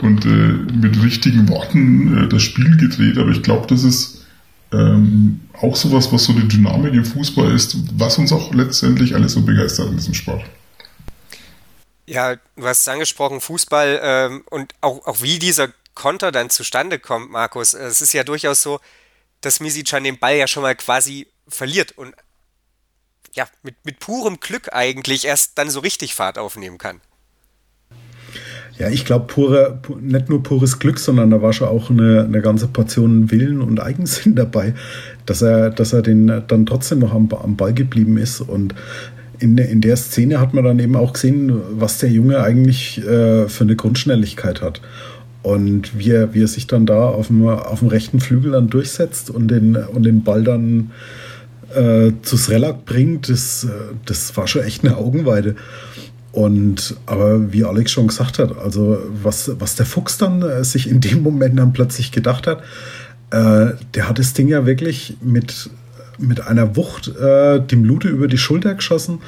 und 0.00 0.24
äh, 0.24 0.28
mit 0.28 1.02
richtigen 1.02 1.48
Worten 1.48 2.24
äh, 2.24 2.28
das 2.28 2.42
Spiel 2.42 2.76
gedreht. 2.76 3.18
Aber 3.18 3.30
ich 3.30 3.42
glaube, 3.42 3.66
das 3.66 3.84
ist 3.84 4.24
ähm, 4.72 5.40
auch 5.60 5.76
sowas, 5.76 6.10
was 6.12 6.24
so 6.24 6.32
die 6.32 6.48
Dynamik 6.48 6.94
im 6.94 7.04
Fußball 7.04 7.52
ist, 7.52 7.76
was 7.98 8.16
uns 8.18 8.32
auch 8.32 8.54
letztendlich 8.54 9.14
alles 9.14 9.32
so 9.32 9.42
begeistert 9.42 9.90
in 9.90 9.96
diesem 9.96 10.14
Sport. 10.14 10.44
Ja, 12.06 12.36
du 12.56 12.66
hast 12.66 12.80
es 12.80 12.88
angesprochen, 12.88 13.40
Fußball 13.40 14.00
ähm, 14.02 14.44
und 14.50 14.74
auch, 14.80 15.06
auch 15.06 15.22
wie 15.22 15.38
dieser 15.38 15.68
Konter 15.94 16.32
dann 16.32 16.50
zustande 16.50 16.98
kommt, 16.98 17.30
Markus. 17.30 17.74
Es 17.74 18.00
ist 18.00 18.14
ja 18.14 18.24
durchaus 18.24 18.62
so, 18.62 18.80
dass 19.42 19.60
Misicjan 19.60 20.04
den 20.04 20.18
Ball 20.18 20.36
ja 20.36 20.46
schon 20.46 20.62
mal 20.62 20.74
quasi 20.74 21.26
verliert 21.48 21.92
und 21.92 22.14
ja, 23.34 23.46
mit, 23.62 23.74
mit 23.84 23.98
purem 23.98 24.40
Glück 24.40 24.68
eigentlich 24.72 25.24
erst 25.24 25.58
dann 25.58 25.70
so 25.70 25.80
richtig 25.80 26.14
Fahrt 26.14 26.38
aufnehmen 26.38 26.78
kann. 26.78 27.00
Ja, 28.78 28.88
ich 28.88 29.04
glaube, 29.04 29.78
nicht 30.00 30.28
nur 30.28 30.42
pures 30.42 30.78
Glück, 30.78 30.98
sondern 30.98 31.30
da 31.30 31.42
war 31.42 31.52
schon 31.52 31.68
auch 31.68 31.90
eine, 31.90 32.24
eine 32.24 32.40
ganze 32.40 32.66
Portion 32.66 33.30
Willen 33.30 33.60
und 33.60 33.80
Eigensinn 33.80 34.34
dabei, 34.36 34.74
dass 35.26 35.42
er, 35.42 35.70
dass 35.70 35.92
er 35.92 36.02
den 36.02 36.42
dann 36.48 36.66
trotzdem 36.66 37.00
noch 37.00 37.14
am, 37.14 37.28
am 37.32 37.56
Ball 37.56 37.74
geblieben 37.74 38.16
ist. 38.16 38.40
Und 38.40 38.74
in, 39.38 39.58
in 39.58 39.80
der 39.80 39.96
Szene 39.96 40.40
hat 40.40 40.54
man 40.54 40.64
dann 40.64 40.78
eben 40.78 40.96
auch 40.96 41.12
gesehen, 41.12 41.60
was 41.72 41.98
der 41.98 42.10
Junge 42.10 42.42
eigentlich 42.42 42.98
äh, 42.98 43.48
für 43.48 43.64
eine 43.64 43.76
Grundschnelligkeit 43.76 44.62
hat. 44.62 44.80
Und 45.42 45.98
wie 45.98 46.10
er, 46.10 46.34
wie 46.34 46.42
er 46.42 46.48
sich 46.48 46.68
dann 46.68 46.86
da 46.86 47.08
auf 47.08 47.26
dem, 47.26 47.46
auf 47.46 47.80
dem 47.80 47.88
rechten 47.88 48.20
Flügel 48.20 48.52
dann 48.52 48.68
durchsetzt 48.68 49.28
und 49.28 49.48
den, 49.48 49.76
und 49.76 50.04
den 50.04 50.22
Ball 50.22 50.44
dann 50.44 50.92
äh, 51.74 52.12
zu 52.22 52.36
Srelak 52.36 52.84
bringt, 52.84 53.28
das, 53.28 53.66
das 54.04 54.36
war 54.36 54.46
schon 54.46 54.62
echt 54.62 54.84
eine 54.84 54.96
Augenweide. 54.96 55.56
Und 56.32 56.96
aber 57.04 57.52
wie 57.52 57.64
Alex 57.64 57.92
schon 57.92 58.08
gesagt 58.08 58.38
hat, 58.38 58.56
also 58.56 58.98
was, 59.22 59.50
was 59.60 59.76
der 59.76 59.84
Fuchs 59.84 60.16
dann 60.16 60.42
äh, 60.42 60.64
sich 60.64 60.88
in 60.88 61.00
dem 61.00 61.22
Moment 61.22 61.58
dann 61.58 61.74
plötzlich 61.74 62.10
gedacht 62.10 62.46
hat, 62.46 62.62
äh, 63.30 63.74
der 63.94 64.08
hat 64.08 64.18
das 64.18 64.32
Ding 64.32 64.48
ja 64.48 64.64
wirklich 64.64 65.16
mit, 65.20 65.68
mit 66.18 66.40
einer 66.46 66.74
Wucht 66.74 67.08
äh, 67.16 67.60
dem 67.60 67.84
Lute 67.84 68.08
über 68.08 68.28
die 68.28 68.38
Schulter 68.38 68.74
geschossen 68.74 69.20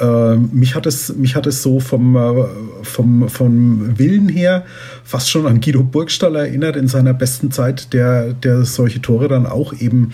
äh, 0.00 0.36
mich, 0.36 0.74
hat 0.74 0.86
es, 0.86 1.14
mich 1.14 1.36
hat 1.36 1.46
es 1.46 1.62
so 1.62 1.78
vom, 1.78 2.16
äh, 2.16 2.44
vom, 2.82 3.28
vom 3.28 3.98
Willen 3.98 4.28
her 4.28 4.64
fast 5.04 5.30
schon 5.30 5.46
an 5.46 5.60
Guido 5.60 5.82
Burgstall 5.82 6.36
erinnert 6.36 6.76
in 6.76 6.88
seiner 6.88 7.14
besten 7.14 7.50
Zeit, 7.50 7.92
der, 7.92 8.32
der 8.32 8.64
solche 8.64 9.02
Tore 9.02 9.28
dann 9.28 9.46
auch 9.46 9.72
eben 9.74 10.10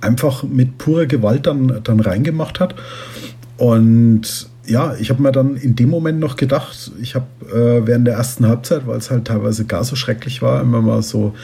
einfach 0.00 0.42
mit 0.42 0.78
purer 0.78 1.06
Gewalt 1.06 1.46
dann, 1.46 1.80
dann 1.82 2.00
reingemacht 2.00 2.60
hat. 2.60 2.74
Und 3.56 4.48
ja, 4.66 4.94
ich 5.00 5.10
habe 5.10 5.22
mir 5.22 5.32
dann 5.32 5.56
in 5.56 5.74
dem 5.74 5.88
Moment 5.88 6.20
noch 6.20 6.36
gedacht, 6.36 6.92
ich 7.00 7.14
habe 7.14 7.26
äh, 7.52 7.86
während 7.86 8.06
der 8.06 8.14
ersten 8.14 8.46
Halbzeit, 8.46 8.86
weil 8.86 8.98
es 8.98 9.10
halt 9.10 9.26
teilweise 9.26 9.64
gar 9.64 9.84
so 9.84 9.96
schrecklich 9.96 10.42
war, 10.42 10.60
immer 10.60 10.80
mal 10.80 11.02
so 11.02 11.34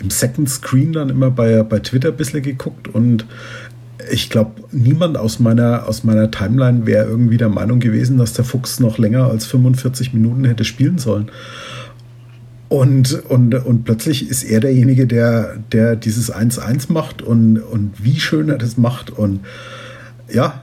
im 0.00 0.10
Second 0.10 0.50
Screen 0.50 0.92
dann 0.92 1.08
immer 1.08 1.30
bei, 1.30 1.62
bei 1.62 1.78
Twitter 1.78 2.08
ein 2.08 2.16
bisschen 2.16 2.42
geguckt 2.42 2.88
und 2.88 3.24
ich 4.10 4.30
glaube, 4.30 4.62
niemand 4.72 5.16
aus 5.16 5.38
meiner, 5.38 5.86
aus 5.88 6.04
meiner 6.04 6.30
Timeline 6.30 6.86
wäre 6.86 7.06
irgendwie 7.06 7.36
der 7.36 7.48
Meinung 7.48 7.80
gewesen, 7.80 8.18
dass 8.18 8.32
der 8.32 8.44
Fuchs 8.44 8.80
noch 8.80 8.98
länger 8.98 9.26
als 9.26 9.46
45 9.46 10.12
Minuten 10.14 10.44
hätte 10.44 10.64
spielen 10.64 10.98
sollen. 10.98 11.30
Und, 12.68 13.12
und, 13.28 13.54
und 13.54 13.84
plötzlich 13.84 14.28
ist 14.28 14.42
er 14.42 14.60
derjenige, 14.60 15.06
der, 15.06 15.56
der 15.72 15.96
dieses 15.96 16.32
1-1 16.32 16.92
macht 16.92 17.22
und, 17.22 17.58
und 17.58 18.02
wie 18.02 18.18
schön 18.18 18.48
er 18.48 18.58
das 18.58 18.76
macht. 18.76 19.10
Und 19.10 19.40
ja, 20.32 20.62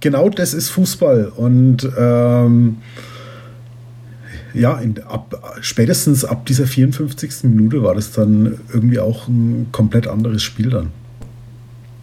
genau 0.00 0.28
das 0.28 0.54
ist 0.54 0.68
Fußball. 0.70 1.32
Und 1.34 1.88
ähm, 1.98 2.76
ja, 4.54 4.78
in, 4.78 5.02
ab, 5.02 5.58
spätestens 5.60 6.24
ab 6.24 6.46
dieser 6.46 6.66
54. 6.66 7.44
Minute 7.44 7.82
war 7.82 7.94
das 7.94 8.12
dann 8.12 8.60
irgendwie 8.72 9.00
auch 9.00 9.26
ein 9.26 9.68
komplett 9.72 10.06
anderes 10.06 10.42
Spiel 10.42 10.70
dann 10.70 10.90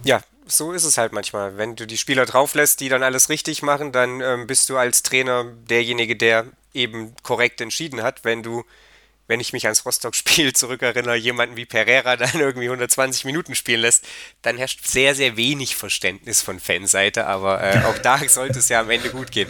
ja, 0.04 0.20
so 0.46 0.72
ist 0.72 0.84
es 0.84 0.98
halt 0.98 1.12
manchmal. 1.12 1.56
Wenn 1.56 1.76
du 1.76 1.86
die 1.86 1.98
Spieler 1.98 2.26
drauflässt, 2.26 2.80
die 2.80 2.88
dann 2.88 3.02
alles 3.02 3.28
richtig 3.28 3.62
machen, 3.62 3.92
dann 3.92 4.20
ähm, 4.20 4.46
bist 4.46 4.68
du 4.68 4.76
als 4.76 5.02
Trainer 5.02 5.44
derjenige, 5.68 6.16
der 6.16 6.46
eben 6.74 7.14
korrekt 7.22 7.60
entschieden 7.60 8.02
hat. 8.02 8.24
Wenn 8.24 8.42
du, 8.42 8.64
wenn 9.26 9.40
ich 9.40 9.52
mich 9.52 9.64
ans 9.64 9.84
Rostock-Spiel 9.86 10.52
zurückerinnere, 10.54 11.16
jemanden 11.16 11.56
wie 11.56 11.66
Pereira 11.66 12.16
dann 12.16 12.40
irgendwie 12.40 12.66
120 12.66 13.24
Minuten 13.24 13.54
spielen 13.54 13.80
lässt, 13.80 14.06
dann 14.42 14.56
herrscht 14.56 14.86
sehr, 14.86 15.14
sehr 15.14 15.36
wenig 15.36 15.76
Verständnis 15.76 16.42
von 16.42 16.60
Fanseite, 16.60 17.26
aber 17.26 17.62
äh, 17.62 17.84
auch 17.84 17.98
da 17.98 18.18
sollte 18.28 18.58
es 18.58 18.68
ja 18.68 18.80
am 18.80 18.90
Ende 18.90 19.10
gut 19.10 19.30
gehen. 19.30 19.48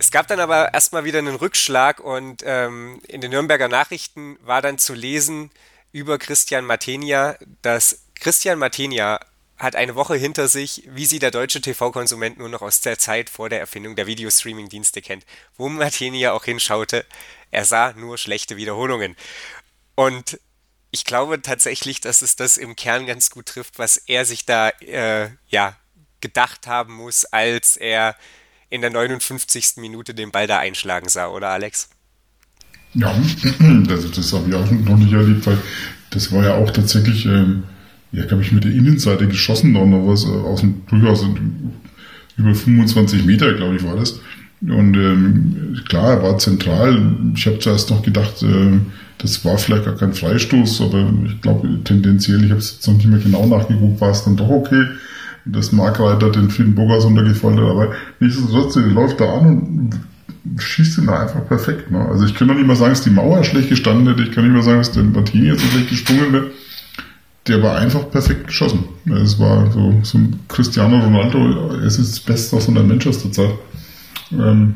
Es 0.00 0.12
gab 0.12 0.28
dann 0.28 0.38
aber 0.38 0.72
erstmal 0.74 1.04
wieder 1.04 1.18
einen 1.18 1.34
Rückschlag 1.34 1.98
und 1.98 2.42
ähm, 2.46 3.00
in 3.08 3.20
den 3.20 3.32
Nürnberger 3.32 3.66
Nachrichten 3.66 4.38
war 4.42 4.62
dann 4.62 4.78
zu 4.78 4.94
lesen 4.94 5.50
über 5.90 6.18
Christian 6.18 6.64
Matenia, 6.64 7.36
dass 7.62 8.02
Christian 8.14 8.58
Matenia 8.58 9.18
hat 9.58 9.76
eine 9.76 9.94
Woche 9.94 10.14
hinter 10.14 10.48
sich, 10.48 10.84
wie 10.88 11.06
sie 11.06 11.18
der 11.18 11.30
deutsche 11.30 11.60
TV-Konsument 11.60 12.38
nur 12.38 12.48
noch 12.48 12.62
aus 12.62 12.80
der 12.80 12.98
Zeit 12.98 13.28
vor 13.28 13.48
der 13.48 13.60
Erfindung 13.60 13.96
der 13.96 14.06
Videostreaming-Dienste 14.06 15.02
kennt. 15.02 15.26
Wo 15.56 15.68
Martini 15.68 16.20
ja 16.20 16.32
auch 16.32 16.44
hinschaute, 16.44 17.04
er 17.50 17.64
sah 17.64 17.92
nur 17.92 18.18
schlechte 18.18 18.56
Wiederholungen. 18.56 19.16
Und 19.94 20.38
ich 20.90 21.04
glaube 21.04 21.42
tatsächlich, 21.42 22.00
dass 22.00 22.22
es 22.22 22.36
das 22.36 22.56
im 22.56 22.76
Kern 22.76 23.06
ganz 23.06 23.30
gut 23.30 23.46
trifft, 23.46 23.78
was 23.78 23.96
er 23.96 24.24
sich 24.24 24.46
da 24.46 24.70
äh, 24.80 25.30
ja 25.48 25.76
gedacht 26.20 26.66
haben 26.66 26.94
muss, 26.94 27.24
als 27.24 27.76
er 27.76 28.16
in 28.70 28.80
der 28.80 28.90
59. 28.90 29.76
Minute 29.76 30.14
den 30.14 30.30
Ball 30.30 30.46
da 30.46 30.58
einschlagen 30.58 31.08
sah, 31.08 31.28
oder 31.28 31.48
Alex? 31.50 31.88
Ja, 32.94 33.14
das, 33.86 34.10
das 34.10 34.32
habe 34.32 34.48
ich 34.48 34.54
auch 34.54 34.70
noch 34.70 34.96
nicht 34.96 35.12
erlebt, 35.12 35.46
weil 35.46 35.58
das 36.10 36.32
war 36.32 36.44
ja 36.44 36.54
auch 36.54 36.70
tatsächlich, 36.70 37.26
ähm, 37.26 37.64
ja, 38.12 38.24
glaube 38.24 38.42
ich, 38.42 38.52
mit 38.52 38.64
der 38.64 38.72
Innenseite 38.72 39.26
geschossen, 39.26 39.74
da 39.74 39.84
noch 39.84 40.06
was 40.06 40.24
äh, 40.24 40.28
aus 40.28 40.60
dem 40.60 40.82
durchaus 40.88 41.26
über 42.36 42.54
25 42.54 43.24
Meter, 43.24 43.52
glaube 43.54 43.76
ich, 43.76 43.84
war 43.84 43.96
das. 43.96 44.20
Und 44.60 44.96
ähm, 44.96 45.76
klar, 45.88 46.14
er 46.14 46.22
war 46.22 46.38
zentral. 46.38 47.00
Ich 47.34 47.46
habe 47.46 47.58
zuerst 47.58 47.90
noch 47.90 48.02
gedacht, 48.02 48.42
äh, 48.42 48.78
das 49.18 49.44
war 49.44 49.58
vielleicht 49.58 49.84
gar 49.84 49.96
kein 49.96 50.14
Freistoß, 50.14 50.80
aber 50.80 51.12
ich 51.26 51.40
glaube 51.40 51.68
tendenziell, 51.84 52.42
ich 52.44 52.50
habe 52.50 52.60
es 52.60 52.72
jetzt 52.72 52.88
noch 52.88 52.94
nicht 52.94 53.08
mehr 53.08 53.18
genau 53.18 53.46
nachgeguckt, 53.46 54.00
war 54.00 54.10
es 54.10 54.24
dann 54.24 54.36
doch 54.36 54.48
okay, 54.48 54.84
dass 55.44 55.72
Markreiter 55.72 56.30
den 56.30 56.50
Finn 56.50 56.74
Bogas 56.74 57.04
untergefallen 57.04 57.58
hat. 57.58 57.66
Aber 57.66 57.92
nichtsdestotrotz, 58.20 58.74
der 58.74 58.84
läuft 58.84 59.20
da 59.20 59.38
an 59.38 59.46
und 59.46 60.62
schießt 60.62 60.98
ihn 60.98 61.06
da 61.06 61.20
einfach 61.22 61.46
perfekt. 61.46 61.90
Ne? 61.90 62.00
Also 62.00 62.24
ich 62.24 62.34
kann 62.34 62.48
doch 62.48 62.54
nicht 62.54 62.66
mal 62.66 62.76
sagen, 62.76 62.90
dass 62.90 63.02
die 63.02 63.10
Mauer 63.10 63.44
schlecht 63.44 63.68
gestanden 63.68 64.08
hätte, 64.08 64.22
ich 64.22 64.32
kann 64.32 64.44
nicht 64.44 64.54
mal 64.54 64.62
sagen, 64.62 64.78
dass 64.78 64.92
der 64.92 65.04
Martini 65.04 65.46
jetzt 65.46 65.60
so 65.60 65.68
schlecht 65.68 65.90
gesprungen 65.90 66.32
wäre. 66.32 66.50
Der 67.48 67.62
war 67.62 67.78
einfach 67.78 68.10
perfekt 68.10 68.46
geschossen. 68.48 68.84
Es 69.24 69.38
war 69.38 69.70
so, 69.72 69.94
so 70.02 70.18
ein 70.18 70.38
Cristiano 70.48 70.98
Ronaldo, 70.98 71.74
es 71.76 71.98
ist 71.98 72.12
das 72.12 72.20
Beste 72.20 72.56
aus 72.56 72.68
einer 72.68 72.82
Manchester-Zeit. 72.82 73.54
Ähm, 74.32 74.74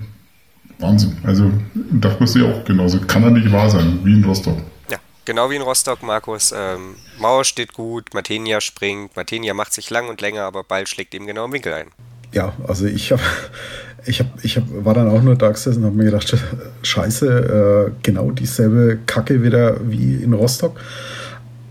Wahnsinn. 0.78 1.16
Also 1.22 1.50
dachte 1.74 2.18
man 2.18 2.26
sich 2.26 2.42
auch 2.42 2.64
genauso. 2.64 2.98
Kann 3.00 3.22
er 3.22 3.30
nicht 3.30 3.50
wahr 3.52 3.70
sein, 3.70 4.00
wie 4.04 4.14
in 4.14 4.24
Rostock. 4.24 4.58
Ja, 4.90 4.98
genau 5.24 5.50
wie 5.50 5.56
in 5.56 5.62
Rostock, 5.62 6.02
Markus. 6.02 6.52
Ähm, 6.56 6.96
Mauer 7.18 7.44
steht 7.44 7.72
gut, 7.72 8.14
Matenia 8.14 8.61
springt, 8.61 9.16
Matenia 9.16 9.54
macht 9.54 9.72
sich 9.72 9.90
lang 9.90 10.08
und 10.08 10.20
länger, 10.20 10.42
aber 10.42 10.64
Ball 10.64 10.87
schlägt 10.87 11.14
ihm 11.14 11.26
genau 11.26 11.44
im 11.44 11.52
Winkel 11.52 11.72
ein. 11.72 11.88
Ja, 12.32 12.54
also 12.66 12.87
ich 12.87 13.12
habe 13.12 13.22
ich 14.06 14.20
hab, 14.20 14.26
ich 14.42 14.56
hab, 14.56 14.64
war 14.68 14.94
dann 14.94 15.08
auch 15.08 15.22
nur 15.22 15.37
da 15.37 15.50
gesessen 15.50 15.80
und 15.80 15.87
habe 15.87 15.96
mir 15.96 16.04
gedacht, 16.04 16.35
scheiße, 16.82 17.92
äh, 17.92 17.92
genau 18.02 18.30
dieselbe 18.30 18.98
Kacke 19.06 19.42
wieder 19.42 19.76
wie 19.88 20.22
in 20.22 20.32
Rostock. 20.32 20.78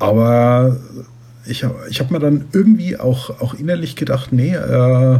Aber 0.01 0.77
ich 1.45 1.63
habe 1.63 1.75
ich 1.89 1.99
hab 1.99 2.09
mir 2.09 2.19
dann 2.19 2.45
irgendwie 2.53 2.97
auch, 2.97 3.41
auch 3.41 3.53
innerlich 3.53 3.95
gedacht, 3.95 4.33
nee, 4.33 4.55
äh, 4.55 5.15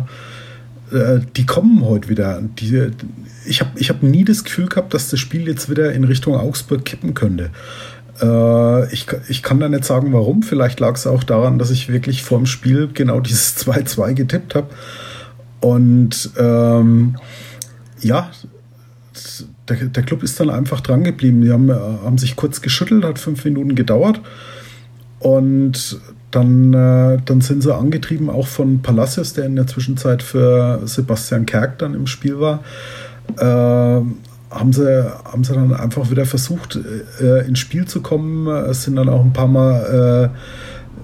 äh, 0.91 1.20
die 1.36 1.46
kommen 1.46 1.86
heute 1.86 2.10
wieder. 2.10 2.41
Die, 2.41 2.91
ich 3.46 3.62
habe 3.62 3.72
ich 3.76 3.89
hab 3.89 4.02
nie 4.02 4.24
das 4.24 4.44
Gefühl 4.44 4.67
gehabt, 4.67 4.94
dass 4.94 5.10
das 5.10 5.20
Spiel 5.20 5.48
jetzt 5.48 5.70
wieder 5.70 5.94
in 5.94 6.04
Richtung 6.04 6.36
Augsburg 6.36 6.84
kippen 6.84 7.13
könnte. 7.13 7.52
Äh, 8.22 8.91
ich, 8.91 9.06
ich 9.30 9.44
kann 9.44 9.60
da 9.60 9.70
nicht 9.70 9.86
sagen, 9.86 10.13
warum. 10.13 10.41
Vielleicht 10.41 10.80
lag 10.80 10.96
es 10.96 11.06
auch 11.06 11.24
daran, 11.24 11.60
dass 11.60 11.70
ich 11.70 11.89
wirklich 11.89 12.24
vorm 12.24 12.48
Spiel 12.48 12.89
genau 12.91 13.20
dieses 13.20 13.58
2-2 13.65 14.13
getippt 14.13 14.56
habe. 14.56 14.67
Und 15.60 16.32
ähm, 16.39 17.17
ja, 18.02 18.32
der, 19.70 19.78
der 19.78 20.04
Club 20.04 20.24
ist 20.24 20.39
dann 20.39 20.50
einfach 20.50 20.82
dran 20.82 21.04
geblieben. 21.04 21.41
Die 21.41 21.52
haben, 21.52 21.70
äh, 21.70 21.74
haben 21.74 22.17
sich 22.17 22.36
kurz 22.36 22.62
geschüttelt, 22.62 23.06
hat 23.06 23.20
fünf 23.20 23.46
Minuten 23.46 23.76
gedauert. 23.76 24.22
Und 25.22 26.00
dann, 26.32 26.74
äh, 26.74 27.20
dann 27.24 27.42
sind 27.42 27.62
sie 27.62 27.76
angetrieben, 27.76 28.30
auch 28.30 28.48
von 28.48 28.82
Palacios, 28.82 29.34
der 29.34 29.46
in 29.46 29.56
der 29.56 29.68
Zwischenzeit 29.68 30.24
für 30.24 30.82
Sebastian 30.86 31.46
Kerk 31.46 31.80
dann 31.80 31.94
im 31.94 32.08
Spiel 32.08 32.40
war. 32.40 32.64
Äh, 33.38 34.02
haben 34.52 34.74
sie, 34.74 35.06
haben 35.24 35.44
sie 35.44 35.54
dann 35.54 35.74
einfach 35.74 36.10
wieder 36.10 36.26
versucht, 36.26 36.78
äh, 37.22 37.48
ins 37.48 37.60
Spiel 37.60 37.86
zu 37.86 38.02
kommen. 38.02 38.48
Es 38.48 38.84
sind 38.84 38.98
dann 38.98 39.10
auch 39.10 39.24
ein 39.24 39.34
paar 39.34 39.48
Mal 39.48 40.32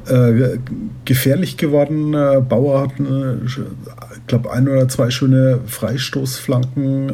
äh, 0.09 0.13
äh, 0.13 0.59
gefährlich 1.05 1.57
geworden. 1.57 2.13
Äh, 2.13 2.41
Bauer 2.41 2.81
hat, 2.81 2.91
ich 2.99 4.27
glaube, 4.27 4.51
ein 4.51 4.67
oder 4.67 4.89
zwei 4.89 5.09
schöne 5.09 5.59
Freistoßflanken 5.65 7.09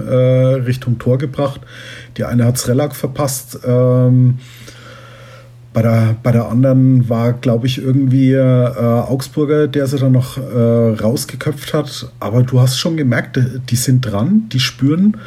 Richtung 0.65 0.97
Tor 0.97 1.17
gebracht. 1.17 1.61
Die 2.17 2.23
eine 2.23 2.45
hat 2.45 2.57
Srelak 2.57 2.95
verpasst. 2.95 3.59
Ähm, 3.65 4.39
bei 5.73 5.81
der, 5.81 6.15
bei 6.21 6.31
der 6.31 6.49
anderen 6.49 7.09
war, 7.09 7.33
glaube 7.33 7.65
ich, 7.65 7.79
irgendwie 7.79 8.33
äh, 8.33 8.39
Augsburger, 8.39 9.67
der 9.67 9.87
sie 9.87 9.97
dann 9.97 10.11
noch 10.11 10.37
äh, 10.37 10.95
rausgeköpft 11.01 11.73
hat. 11.73 12.11
Aber 12.19 12.43
du 12.43 12.61
hast 12.61 12.77
schon 12.77 12.95
gemerkt, 12.95 13.39
die 13.69 13.75
sind 13.75 14.01
dran, 14.01 14.49
die 14.51 14.59
spüren, 14.59 15.17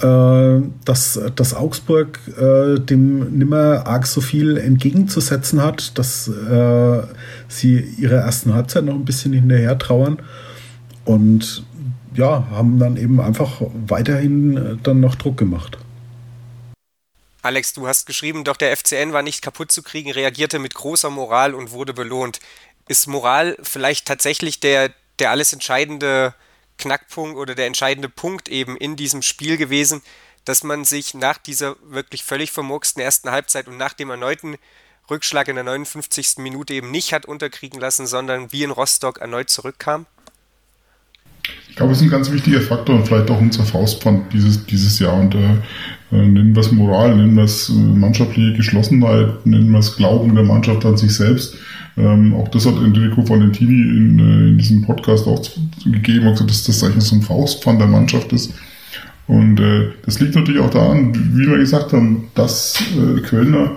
äh, 0.00 0.60
dass, 0.84 1.20
dass 1.34 1.54
Augsburg 1.54 2.20
äh, 2.40 2.78
dem 2.78 3.36
nimmer 3.36 3.86
arg 3.86 4.06
so 4.06 4.20
viel 4.20 4.56
entgegenzusetzen 4.56 5.60
hat, 5.60 5.98
dass 5.98 6.28
äh, 6.28 7.02
sie 7.48 7.80
ihre 7.98 8.16
ersten 8.16 8.54
Halbzeit 8.54 8.84
noch 8.84 8.94
ein 8.94 9.04
bisschen 9.04 9.32
hinterher 9.32 9.76
trauern. 9.78 10.18
Und 11.04 11.64
ja, 12.14 12.46
haben 12.52 12.78
dann 12.78 12.96
eben 12.96 13.20
einfach 13.20 13.60
weiterhin 13.88 14.78
dann 14.84 15.00
noch 15.00 15.16
Druck 15.16 15.36
gemacht. 15.36 15.78
Alex, 17.44 17.74
du 17.74 17.86
hast 17.86 18.06
geschrieben, 18.06 18.42
doch 18.42 18.56
der 18.56 18.74
FCN 18.74 19.12
war 19.12 19.20
nicht 19.20 19.42
kaputt 19.42 19.70
zu 19.70 19.82
kriegen, 19.82 20.10
reagierte 20.10 20.58
mit 20.58 20.72
großer 20.72 21.10
Moral 21.10 21.52
und 21.52 21.72
wurde 21.72 21.92
belohnt. 21.92 22.40
Ist 22.88 23.06
Moral 23.06 23.58
vielleicht 23.62 24.06
tatsächlich 24.06 24.60
der, 24.60 24.94
der 25.18 25.30
alles 25.30 25.52
entscheidende 25.52 26.34
Knackpunkt 26.78 27.36
oder 27.36 27.54
der 27.54 27.66
entscheidende 27.66 28.08
Punkt 28.08 28.48
eben 28.48 28.78
in 28.78 28.96
diesem 28.96 29.20
Spiel 29.20 29.58
gewesen, 29.58 30.02
dass 30.46 30.64
man 30.64 30.86
sich 30.86 31.12
nach 31.12 31.36
dieser 31.36 31.76
wirklich 31.82 32.24
völlig 32.24 32.50
vermurksten 32.50 33.02
ersten 33.02 33.30
Halbzeit 33.30 33.68
und 33.68 33.76
nach 33.76 33.92
dem 33.92 34.08
erneuten 34.08 34.56
Rückschlag 35.10 35.48
in 35.48 35.56
der 35.56 35.64
59. 35.64 36.38
Minute 36.38 36.72
eben 36.72 36.90
nicht 36.90 37.12
hat 37.12 37.26
unterkriegen 37.26 37.78
lassen, 37.78 38.06
sondern 38.06 38.52
wie 38.52 38.62
in 38.62 38.70
Rostock 38.70 39.18
erneut 39.18 39.50
zurückkam? 39.50 40.06
Ich 41.68 41.76
glaube, 41.76 41.92
es 41.92 41.98
ist 41.98 42.04
ein 42.04 42.10
ganz 42.10 42.30
wichtiger 42.30 42.60
Faktor 42.60 42.94
und 42.94 43.08
vielleicht 43.08 43.30
auch 43.32 43.40
unser 43.40 43.64
Faustpfand 43.64 44.32
dieses, 44.32 44.64
dieses 44.66 45.00
Jahr. 45.00 45.18
Und 45.18 45.34
äh, 45.34 45.38
äh, 46.12 46.28
nennen 46.28 46.54
wir 46.54 46.60
es 46.60 46.70
Moral, 46.70 47.16
nennen 47.16 47.34
wir 47.34 47.42
es 47.42 47.68
äh, 47.68 47.72
mannschaftliche 47.72 48.52
Geschlossenheit, 48.52 49.44
nennen 49.44 49.72
wir 49.72 49.80
es 49.80 49.96
Glauben 49.96 50.36
der 50.36 50.44
Mannschaft 50.44 50.84
an 50.86 50.96
sich 50.96 51.12
selbst. 51.12 51.56
Ähm, 51.96 52.32
auch 52.34 52.46
das 52.48 52.66
hat 52.66 52.76
Enrico 52.76 53.28
Valentini 53.28 53.82
in, 53.82 54.18
äh, 54.20 54.48
in 54.50 54.58
diesem 54.58 54.82
Podcast 54.82 55.26
auch 55.26 55.42
gegeben, 55.84 56.28
also 56.28 56.44
dass 56.44 56.62
das 56.62 56.84
eigentlich 56.84 57.04
so 57.04 57.16
ein 57.16 57.22
Faustpfand 57.22 57.80
der 57.80 57.88
Mannschaft 57.88 58.32
ist. 58.32 58.54
Und 59.26 59.58
äh, 59.58 59.88
das 60.04 60.20
liegt 60.20 60.34
natürlich 60.34 60.60
auch 60.60 60.70
daran, 60.70 61.12
wie 61.34 61.48
wir 61.48 61.58
gesagt 61.58 61.92
haben, 61.92 62.28
dass 62.34 62.80
äh, 62.96 63.20
Kölner 63.22 63.72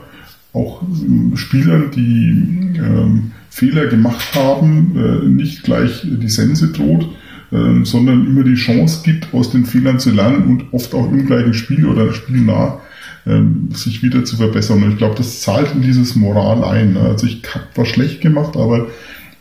auch 0.54 0.84
äh, 0.84 1.36
Spielern, 1.38 1.92
die 1.96 2.78
ähm, 2.78 3.32
Fehler 3.50 3.88
gemacht 3.88 4.36
haben, 4.36 5.36
nicht 5.36 5.64
gleich 5.64 6.04
die 6.04 6.30
Sense 6.30 6.68
droht, 6.68 7.08
ähm, 7.52 7.86
sondern 7.86 8.26
immer 8.28 8.44
die 8.44 8.56
Chance 8.56 9.02
gibt, 9.04 9.34
aus 9.34 9.52
den 9.52 9.66
Fehlern 9.66 10.00
zu 10.00 10.12
lernen 10.12 10.44
und 10.48 10.74
oft 10.74 10.94
auch 10.94 11.10
im 11.12 11.26
gleichen 11.26 11.54
Spiel 11.54 11.86
oder 11.86 12.14
spielnah 12.14 12.80
ähm, 13.26 13.70
sich 13.74 14.04
wieder 14.04 14.26
zu 14.26 14.38
verbessern. 14.38 14.84
Und 14.84 14.92
ich 14.92 14.98
glaube, 14.98 15.16
das 15.16 15.42
zahlt 15.42 15.74
in 15.74 15.82
dieses 15.82 16.16
Moral 16.16 16.64
ein. 16.64 16.94
Ne? 16.94 17.02
Also 17.02 17.28
ich 17.28 17.42
habe 17.54 17.66
was 17.76 17.88
schlecht 17.88 18.22
gemacht, 18.22 18.56
aber 18.56 18.88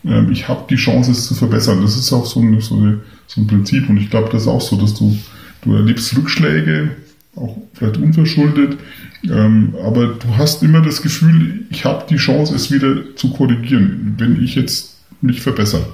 ähm, 0.04 0.30
ich 0.30 0.48
habe 0.48 0.64
die 0.68 0.76
Chance, 0.76 1.12
es 1.12 1.26
zu 1.26 1.34
verbessern. 1.34 1.82
Das 1.82 1.96
ist 1.96 2.12
auch 2.12 2.26
so, 2.26 2.40
eine, 2.40 2.60
so, 2.60 2.76
eine, 2.76 3.00
so 3.26 3.40
ein 3.40 3.46
Prinzip. 3.46 3.88
Und 3.88 3.96
ich 3.96 4.10
glaube, 4.10 4.28
das 4.30 4.42
ist 4.42 4.48
auch 4.48 4.60
so, 4.60 4.76
dass 4.76 4.94
du, 4.94 5.16
du 5.62 5.74
erlebst 5.74 6.16
Rückschläge, 6.16 6.90
auch 7.36 7.56
vielleicht 7.74 7.98
unverschuldet, 7.98 8.78
ähm, 9.24 9.74
aber 9.84 10.06
du 10.06 10.36
hast 10.36 10.62
immer 10.62 10.80
das 10.80 11.02
Gefühl, 11.02 11.66
ich 11.70 11.84
habe 11.84 12.06
die 12.08 12.16
Chance, 12.16 12.54
es 12.54 12.70
wieder 12.70 13.14
zu 13.16 13.30
korrigieren, 13.30 14.14
wenn 14.18 14.42
ich 14.42 14.54
jetzt 14.54 14.96
mich 15.20 15.42
verbessere. 15.42 15.86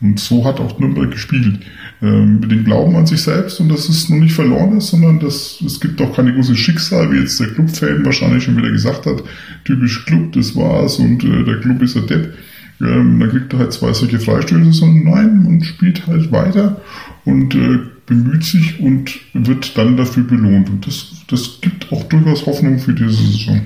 Und 0.00 0.20
so 0.20 0.44
hat 0.44 0.60
auch 0.60 0.78
Nürnberg 0.78 1.10
gespielt. 1.10 1.60
Ähm, 2.02 2.40
mit 2.40 2.50
dem 2.50 2.64
Glauben 2.64 2.94
an 2.94 3.06
sich 3.06 3.22
selbst 3.22 3.58
und 3.58 3.70
dass 3.70 3.88
es 3.88 4.10
noch 4.10 4.18
nicht 4.18 4.34
verloren 4.34 4.76
ist, 4.76 4.88
sondern 4.88 5.18
dass 5.18 5.62
es 5.64 5.80
gibt 5.80 5.98
auch 6.02 6.14
keine 6.14 6.34
große 6.34 6.54
Schicksal, 6.54 7.10
wie 7.10 7.20
jetzt 7.20 7.40
der 7.40 7.46
Clubfan 7.48 8.04
wahrscheinlich 8.04 8.44
schon 8.44 8.58
wieder 8.58 8.70
gesagt 8.70 9.06
hat. 9.06 9.22
Typisch 9.64 10.04
Club, 10.04 10.32
das 10.32 10.54
war's 10.54 10.98
und 10.98 11.24
äh, 11.24 11.42
der 11.44 11.58
Club 11.60 11.80
ist 11.80 11.96
ein 11.96 12.06
Depp. 12.06 12.34
Ähm, 12.82 13.18
dann 13.18 13.30
kriegt 13.30 13.50
er 13.54 13.60
halt 13.60 13.72
zwei 13.72 13.94
solche 13.94 14.18
Freistöße, 14.20 14.72
sondern 14.72 15.04
nein, 15.04 15.42
man 15.44 15.64
spielt 15.64 16.06
halt 16.06 16.30
weiter 16.30 16.82
und 17.24 17.54
äh, 17.54 17.78
bemüht 18.04 18.44
sich 18.44 18.78
und 18.78 19.18
wird 19.32 19.78
dann 19.78 19.96
dafür 19.96 20.24
belohnt. 20.24 20.68
Und 20.68 20.86
das, 20.86 21.24
das 21.28 21.62
gibt 21.62 21.90
auch 21.90 22.02
durchaus 22.04 22.44
Hoffnung 22.44 22.78
für 22.78 22.92
diese 22.92 23.10
Saison. 23.12 23.62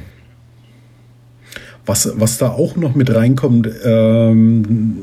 Was, 1.85 2.13
was 2.15 2.39
da 2.39 2.51
auch 2.51 2.77
noch 2.77 2.95
mit 2.95 3.13
reinkommt, 3.13 3.69
ähm, 3.85 4.99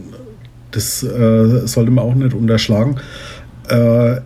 das 0.78 1.04
äh, 1.04 1.68
sollte 1.68 1.92
man 1.92 2.06
auch 2.06 2.16
nicht 2.16 2.34
unterschlagen. 2.34 2.96
Äh, 3.70 4.22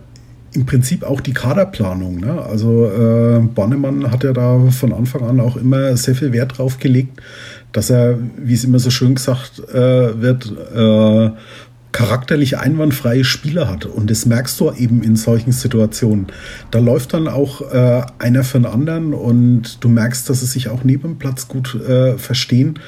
im 0.54 0.66
Prinzip 0.66 1.02
auch 1.02 1.20
die 1.20 1.32
Kaderplanung. 1.32 2.20
Ne? 2.20 2.40
Also 2.42 2.86
äh, 2.86 3.40
Bannemann 3.40 4.10
hat 4.10 4.22
ja 4.22 4.32
da 4.32 4.60
von 4.70 4.92
Anfang 4.92 5.22
an 5.22 5.40
auch 5.40 5.56
immer 5.56 5.96
sehr 5.96 6.14
viel 6.14 6.32
Wert 6.32 6.58
drauf 6.58 6.78
gelegt, 6.78 7.20
dass 7.72 7.88
er, 7.88 8.18
wie 8.36 8.52
es 8.52 8.64
immer 8.64 8.78
so 8.78 8.90
schön 8.90 9.14
gesagt 9.14 9.60
äh, 9.72 10.20
wird, 10.20 10.52
äh, 10.74 11.30
charakterlich 11.92 12.58
einwandfreie 12.58 13.24
Spieler 13.24 13.68
hat. 13.68 13.84
Und 13.86 14.10
das 14.10 14.26
merkst 14.26 14.58
du 14.60 14.72
eben 14.72 15.02
in 15.02 15.16
solchen 15.16 15.52
Situationen. 15.52 16.26
Da 16.70 16.78
läuft 16.78 17.14
dann 17.14 17.28
auch 17.28 17.60
äh, 17.72 18.02
einer 18.18 18.44
für 18.44 18.58
den 18.58 18.66
anderen 18.66 19.14
und 19.14 19.82
du 19.84 19.88
merkst, 19.88 20.28
dass 20.28 20.40
sie 20.40 20.46
sich 20.46 20.68
auch 20.68 20.84
neben 20.84 21.02
dem 21.02 21.18
Platz 21.18 21.48
gut 21.48 21.74
äh, 21.74 22.18
verstehen. 22.18 22.78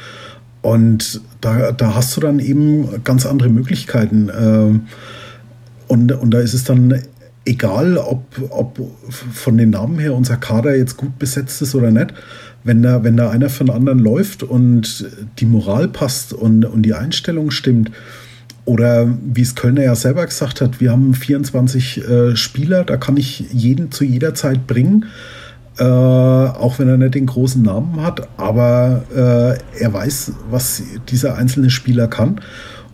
Und 0.65 1.21
da, 1.43 1.73
da 1.73 1.95
hast 1.95 2.17
du 2.17 2.23
dann 2.23 2.39
eben 2.39 3.05
ganz 3.05 3.27
andere 3.27 3.51
Möglichkeiten. 3.51 4.31
Äh, 4.31 5.93
und, 5.93 6.11
und 6.11 6.31
da 6.31 6.41
ist 6.41 6.55
es 6.55 6.65
dann 6.65 7.03
egal, 7.45 7.99
ob, 7.99 8.25
ob 8.49 8.81
von 9.31 9.59
den 9.59 9.69
Namen 9.69 9.99
her 9.99 10.15
unser 10.15 10.39
Kader 10.39 10.75
jetzt 10.75 10.97
gut 10.97 11.19
besetzt 11.19 11.61
ist 11.61 11.75
oder 11.75 11.91
nicht. 11.91 12.15
Wenn 12.65 12.83
da, 12.83 13.05
wenn 13.05 13.19
da 13.19 13.29
einer 13.29 13.51
für 13.51 13.65
den 13.65 13.75
anderen 13.75 13.99
läuft 13.99 14.43
und 14.43 15.07
die 15.39 15.45
Moral 15.45 15.87
passt 15.87 16.33
und, 16.33 16.65
und 16.65 16.81
die 16.81 16.95
Einstellung 16.95 17.51
stimmt, 17.51 17.91
oder 18.65 19.15
wie 19.23 19.43
es 19.43 19.57
Kölner 19.57 19.83
ja 19.83 19.95
selber 19.95 20.25
gesagt 20.25 20.63
hat, 20.63 20.81
wir 20.81 20.93
haben 20.93 21.13
24 21.13 22.09
äh, 22.09 22.37
Spieler, 22.37 22.85
da 22.85 22.97
kann 22.97 23.19
ich 23.19 23.53
jeden 23.53 23.93
zu 23.93 24.03
jeder 24.03 24.33
Zeit 24.33 24.67
bringen, 24.67 25.05
äh, 25.79 25.85
auch 25.85 26.79
wenn 26.79 26.89
er 26.89 26.97
nicht 26.97 27.15
den 27.15 27.27
großen 27.27 27.63
Namen 27.63 28.01
hat, 28.01 28.29
aber 28.37 29.05
äh, 29.13 29.81
er 29.83 29.93
weiß, 29.93 30.33
was 30.51 30.83
dieser 31.09 31.37
einzelne 31.37 31.71
Spieler 31.71 32.09
kann. 32.09 32.41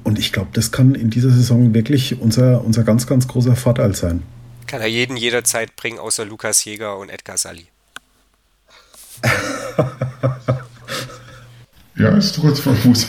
Und 0.03 0.19
ich 0.19 0.33
glaube, 0.33 0.49
das 0.55 0.73
kann 0.73 0.95
in 0.95 1.11
dieser 1.11 1.31
Saison 1.31 1.75
wirklich 1.75 2.21
unser, 2.21 2.65
unser 2.65 2.85
ganz, 2.85 3.07
ganz 3.07 3.29
großer 3.29 3.55
Vorteil 3.55 3.95
sein. 3.95 4.23
Kann 4.67 4.81
er 4.81 4.87
jeden 4.87 5.17
jederzeit 5.17 5.77
bringen, 5.77 5.99
außer 5.99 6.25
Lukas 6.25 6.65
Jäger 6.65 6.97
und 6.97 7.11
Edgar 7.11 7.37
Sally. 7.37 7.67
Ja, 12.01 12.17
ist 12.17 12.39
doch 12.39 12.45
jetzt, 12.45 12.65
wo 12.65 12.93
ist, 12.93 13.09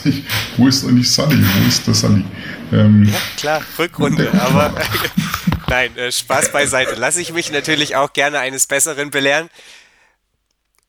wo 0.58 0.68
ist 0.68 0.84
eigentlich 0.84 1.10
Sully? 1.10 1.42
Wo 1.42 1.66
ist 1.66 1.86
der 1.86 1.94
Sully? 1.94 2.24
Ähm, 2.72 3.04
ja, 3.04 3.18
klar, 3.38 3.62
Rückrunde, 3.78 4.30
aber 4.38 4.74
nein, 5.68 5.96
äh, 5.96 6.12
Spaß 6.12 6.52
beiseite. 6.52 6.96
Lasse 6.96 7.22
ich 7.22 7.32
mich 7.32 7.50
natürlich 7.50 7.96
auch 7.96 8.12
gerne 8.12 8.40
eines 8.40 8.66
Besseren 8.66 9.10
belehren. 9.10 9.48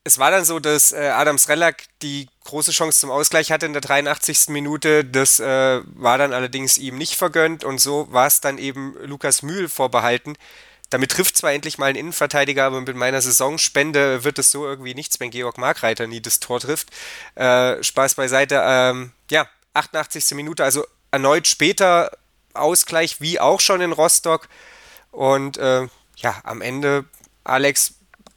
Es 0.06 0.18
war 0.18 0.30
dann 0.30 0.44
so, 0.44 0.58
dass 0.58 0.92
äh, 0.92 1.12
Adam 1.14 1.38
Srelak 1.38 1.84
die 2.02 2.28
große 2.44 2.72
Chance 2.72 3.00
zum 3.00 3.10
Ausgleich 3.10 3.50
hatte 3.50 3.64
in 3.64 3.72
der 3.72 3.80
83. 3.80 4.48
Minute. 4.48 5.02
Das 5.06 5.40
äh, 5.40 5.80
war 5.94 6.18
dann 6.18 6.34
allerdings 6.34 6.76
ihm 6.76 6.98
nicht 6.98 7.14
vergönnt 7.14 7.64
und 7.64 7.80
so 7.80 8.06
war 8.10 8.26
es 8.26 8.40
dann 8.40 8.58
eben 8.58 8.96
Lukas 9.06 9.42
Mühl 9.42 9.70
vorbehalten, 9.70 10.34
damit 10.94 11.10
trifft 11.10 11.36
zwar 11.36 11.52
endlich 11.52 11.76
mal 11.76 11.86
ein 11.86 11.96
Innenverteidiger, 11.96 12.66
aber 12.66 12.80
mit 12.80 12.94
meiner 12.94 13.20
Saisonspende 13.20 14.22
wird 14.22 14.38
es 14.38 14.52
so 14.52 14.64
irgendwie 14.64 14.94
nichts, 14.94 15.18
wenn 15.18 15.32
Georg 15.32 15.58
Markreiter 15.58 16.06
nie 16.06 16.20
das 16.20 16.38
Tor 16.38 16.60
trifft. 16.60 16.90
Äh, 17.34 17.82
Spaß 17.82 18.14
beiseite. 18.14 18.62
Ähm, 18.64 19.10
ja, 19.28 19.48
88. 19.72 20.36
Minute, 20.36 20.62
also 20.62 20.86
erneut 21.10 21.48
später 21.48 22.16
Ausgleich, 22.52 23.20
wie 23.20 23.40
auch 23.40 23.58
schon 23.58 23.80
in 23.80 23.90
Rostock. 23.90 24.48
Und 25.10 25.56
äh, 25.56 25.88
ja, 26.18 26.40
am 26.44 26.60
Ende, 26.60 27.06
Alex, 27.42 27.94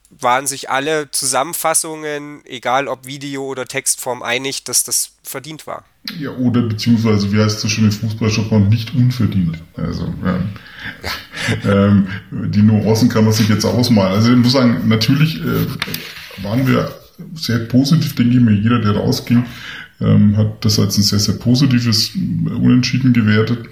waren 0.10 0.48
sich 0.48 0.70
alle 0.70 1.12
Zusammenfassungen, 1.12 2.42
egal 2.46 2.88
ob 2.88 3.06
Video 3.06 3.46
oder 3.46 3.66
Textform, 3.66 4.24
einig, 4.24 4.64
dass 4.64 4.84
das 4.84 5.12
verdient 5.24 5.68
war. 5.68 5.84
Ja, 6.18 6.32
oder 6.32 6.62
beziehungsweise, 6.62 7.32
wie 7.32 7.42
heißt 7.42 7.64
das 7.64 7.72
schon 7.72 7.86
im 7.86 7.92
Fußballjargon, 7.92 8.70
nicht 8.70 8.96
unverdient. 8.96 9.62
Also, 9.76 10.06
ähm, 10.26 10.50
ja. 11.64 11.88
ähm, 11.88 12.08
die 12.32 12.62
Nuancen 12.62 13.10
kann 13.10 13.26
man 13.26 13.34
sich 13.34 13.50
jetzt 13.50 13.66
ausmalen. 13.66 14.14
Also 14.14 14.32
ich 14.32 14.38
muss 14.38 14.54
sagen, 14.54 14.88
natürlich 14.88 15.42
äh, 15.42 15.66
waren 16.44 16.66
wir 16.68 16.94
sehr 17.36 17.60
positiv, 17.60 18.16
denke 18.16 18.38
ich 18.38 18.42
mir, 18.42 18.54
jeder, 18.54 18.80
der 18.80 18.96
rausging, 18.96 19.46
ähm, 20.00 20.38
hat 20.38 20.64
das 20.64 20.80
als 20.80 20.98
ein 20.98 21.04
sehr, 21.04 21.20
sehr 21.20 21.36
positives 21.36 22.12
Unentschieden 22.16 23.12
gewertet. 23.12 23.68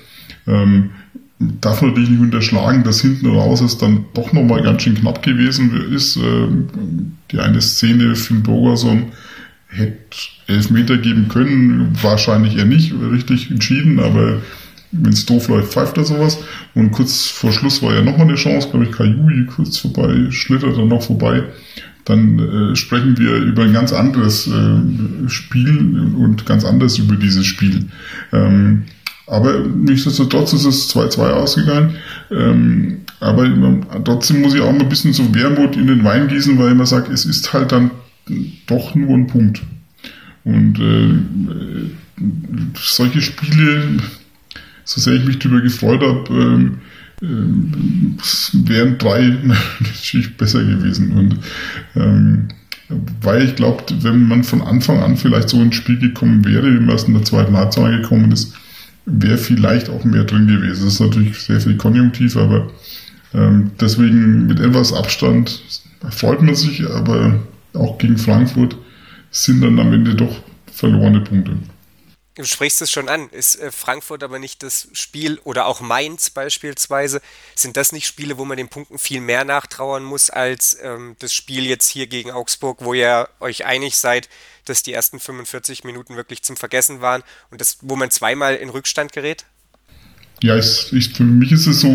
Ähm, 0.47 0.91
darf 1.39 1.81
natürlich 1.81 2.09
nicht 2.09 2.21
unterschlagen, 2.21 2.83
dass 2.83 3.01
hinten 3.01 3.27
raus 3.27 3.61
es 3.61 3.77
dann 3.77 4.05
doch 4.13 4.31
nochmal 4.31 4.63
ganz 4.63 4.83
schön 4.83 4.95
knapp 4.95 5.21
gewesen 5.21 5.91
ist. 5.91 6.15
Ähm, 6.17 7.17
die 7.31 7.39
eine 7.39 7.61
Szene, 7.61 8.15
Finn 8.15 8.43
Bogerson, 8.43 9.11
hätte 9.67 9.97
Elfmeter 10.47 10.97
geben 10.97 11.27
können, 11.27 11.97
wahrscheinlich 12.01 12.55
eher 12.55 12.65
nicht 12.65 12.93
richtig 13.11 13.51
entschieden, 13.51 13.99
aber 13.99 14.41
wenn 14.91 15.11
es 15.11 15.25
doof 15.25 15.49
läuft, 15.49 15.73
pfeift 15.73 15.97
er 15.97 16.05
sowas. 16.05 16.39
Und 16.73 16.91
kurz 16.91 17.25
vor 17.25 17.51
Schluss 17.51 17.81
war 17.81 17.93
ja 17.93 18.01
nochmal 18.01 18.27
eine 18.27 18.35
Chance, 18.35 18.69
glaube 18.69 18.85
ich, 18.85 18.91
Kajui 18.91 19.45
kurz 19.47 19.77
vorbei, 19.77 20.27
schlittert 20.29 20.77
dann 20.77 20.87
noch 20.87 21.03
vorbei. 21.03 21.43
Dann 22.05 22.39
äh, 22.39 22.75
sprechen 22.75 23.17
wir 23.17 23.35
über 23.37 23.63
ein 23.63 23.73
ganz 23.73 23.91
anderes 23.91 24.47
äh, 24.47 25.27
Spiel 25.27 26.13
und 26.15 26.45
ganz 26.45 26.63
anders 26.63 26.99
über 26.99 27.15
dieses 27.15 27.45
Spiel. 27.45 27.87
Ähm, 28.31 28.83
aber 29.27 29.59
nichtsdestotrotz 29.59 30.53
ist 30.53 30.65
es 30.65 30.95
2-2 30.95 31.29
ausgegangen. 31.31 31.95
Ähm, 32.31 33.01
aber 33.19 33.47
trotzdem 34.03 34.41
muss 34.41 34.53
ich 34.53 34.61
auch 34.61 34.71
mal 34.71 34.81
ein 34.81 34.89
bisschen 34.89 35.13
so 35.13 35.33
Wermut 35.33 35.75
in 35.75 35.87
den 35.87 36.03
Wein 36.03 36.27
gießen, 36.27 36.57
weil 36.59 36.67
ich 36.67 36.71
immer 36.73 36.85
sage, 36.85 37.11
es 37.11 37.25
ist 37.25 37.53
halt 37.53 37.71
dann 37.71 37.91
doch 38.67 38.93
nur 38.93 39.15
ein 39.17 39.27
Punkt. 39.27 39.61
Und 40.43 40.79
äh, 40.79 42.23
solche 42.77 43.21
Spiele, 43.21 43.97
so 44.83 45.01
sehr 45.01 45.13
ich 45.13 45.25
mich 45.25 45.39
darüber 45.39 45.61
gefreut 45.61 46.01
habe, 46.01 46.23
ähm, 46.29 46.77
äh, 47.21 48.67
wären 48.67 48.97
drei 48.97 49.21
natürlich 49.79 50.37
besser 50.37 50.63
gewesen. 50.63 51.11
Und 51.13 51.39
ähm, 51.95 52.49
weil 53.21 53.45
ich 53.45 53.55
glaube, 53.55 53.83
wenn 54.01 54.27
man 54.27 54.43
von 54.43 54.61
Anfang 54.61 55.01
an 55.01 55.17
vielleicht 55.17 55.49
so 55.49 55.59
ins 55.59 55.75
Spiel 55.75 55.97
gekommen 55.97 56.45
wäre, 56.45 56.67
wie 56.67 56.79
man 56.79 56.89
erst 56.89 57.07
in 57.07 57.15
der 57.15 57.23
zweiten 57.23 57.57
Halbzeit 57.57 58.03
gekommen 58.03 58.31
ist, 58.31 58.53
wäre 59.05 59.37
vielleicht 59.37 59.89
auch 59.89 60.03
mehr 60.03 60.23
drin 60.23 60.47
gewesen. 60.47 60.85
Das 60.85 60.95
ist 60.95 60.99
natürlich 60.99 61.39
sehr 61.39 61.61
viel 61.61 61.77
Konjunktiv, 61.77 62.35
aber 62.37 62.71
ähm, 63.33 63.71
deswegen 63.79 64.47
mit 64.47 64.59
etwas 64.59 64.93
Abstand 64.93 65.61
freut 66.11 66.41
man 66.41 66.55
sich, 66.55 66.85
aber 66.89 67.39
auch 67.73 67.97
gegen 67.97 68.17
Frankfurt 68.17 68.77
sind 69.31 69.61
dann 69.61 69.79
am 69.79 69.93
Ende 69.93 70.15
doch 70.15 70.41
verlorene 70.71 71.21
Punkte. 71.21 71.57
Du 72.37 72.43
sprichst 72.43 72.81
es 72.81 72.91
schon 72.91 73.07
an. 73.07 73.29
Ist 73.29 73.55
äh, 73.61 73.71
Frankfurt 73.71 74.21
aber 74.21 74.39
nicht 74.39 74.61
das 74.61 74.89
Spiel 74.91 75.39
oder 75.45 75.67
auch 75.67 75.79
Mainz 75.79 76.29
beispielsweise? 76.29 77.21
Sind 77.55 77.77
das 77.77 77.93
nicht 77.93 78.07
Spiele, 78.07 78.37
wo 78.37 78.43
man 78.43 78.57
den 78.57 78.67
Punkten 78.67 78.97
viel 78.97 79.21
mehr 79.21 79.45
nachtrauern 79.45 80.03
muss 80.03 80.29
als 80.29 80.77
ähm, 80.81 81.15
das 81.19 81.33
Spiel 81.33 81.65
jetzt 81.65 81.87
hier 81.87 82.07
gegen 82.07 82.31
Augsburg, 82.31 82.79
wo 82.81 82.93
ihr 82.93 83.29
euch 83.39 83.65
einig 83.65 83.95
seid, 83.95 84.27
dass 84.65 84.83
die 84.83 84.93
ersten 84.93 85.19
45 85.19 85.83
Minuten 85.83 86.15
wirklich 86.15 86.41
zum 86.41 86.57
Vergessen 86.57 87.01
waren 87.01 87.23
und 87.51 87.61
das, 87.61 87.77
wo 87.81 87.95
man 87.95 88.11
zweimal 88.11 88.55
in 88.55 88.69
Rückstand 88.69 89.13
gerät? 89.13 89.45
Ja, 90.43 90.55
es, 90.55 90.91
ich, 90.91 91.13
für 91.13 91.23
mich 91.23 91.51
ist 91.51 91.65
es 91.65 91.79
so, 91.79 91.89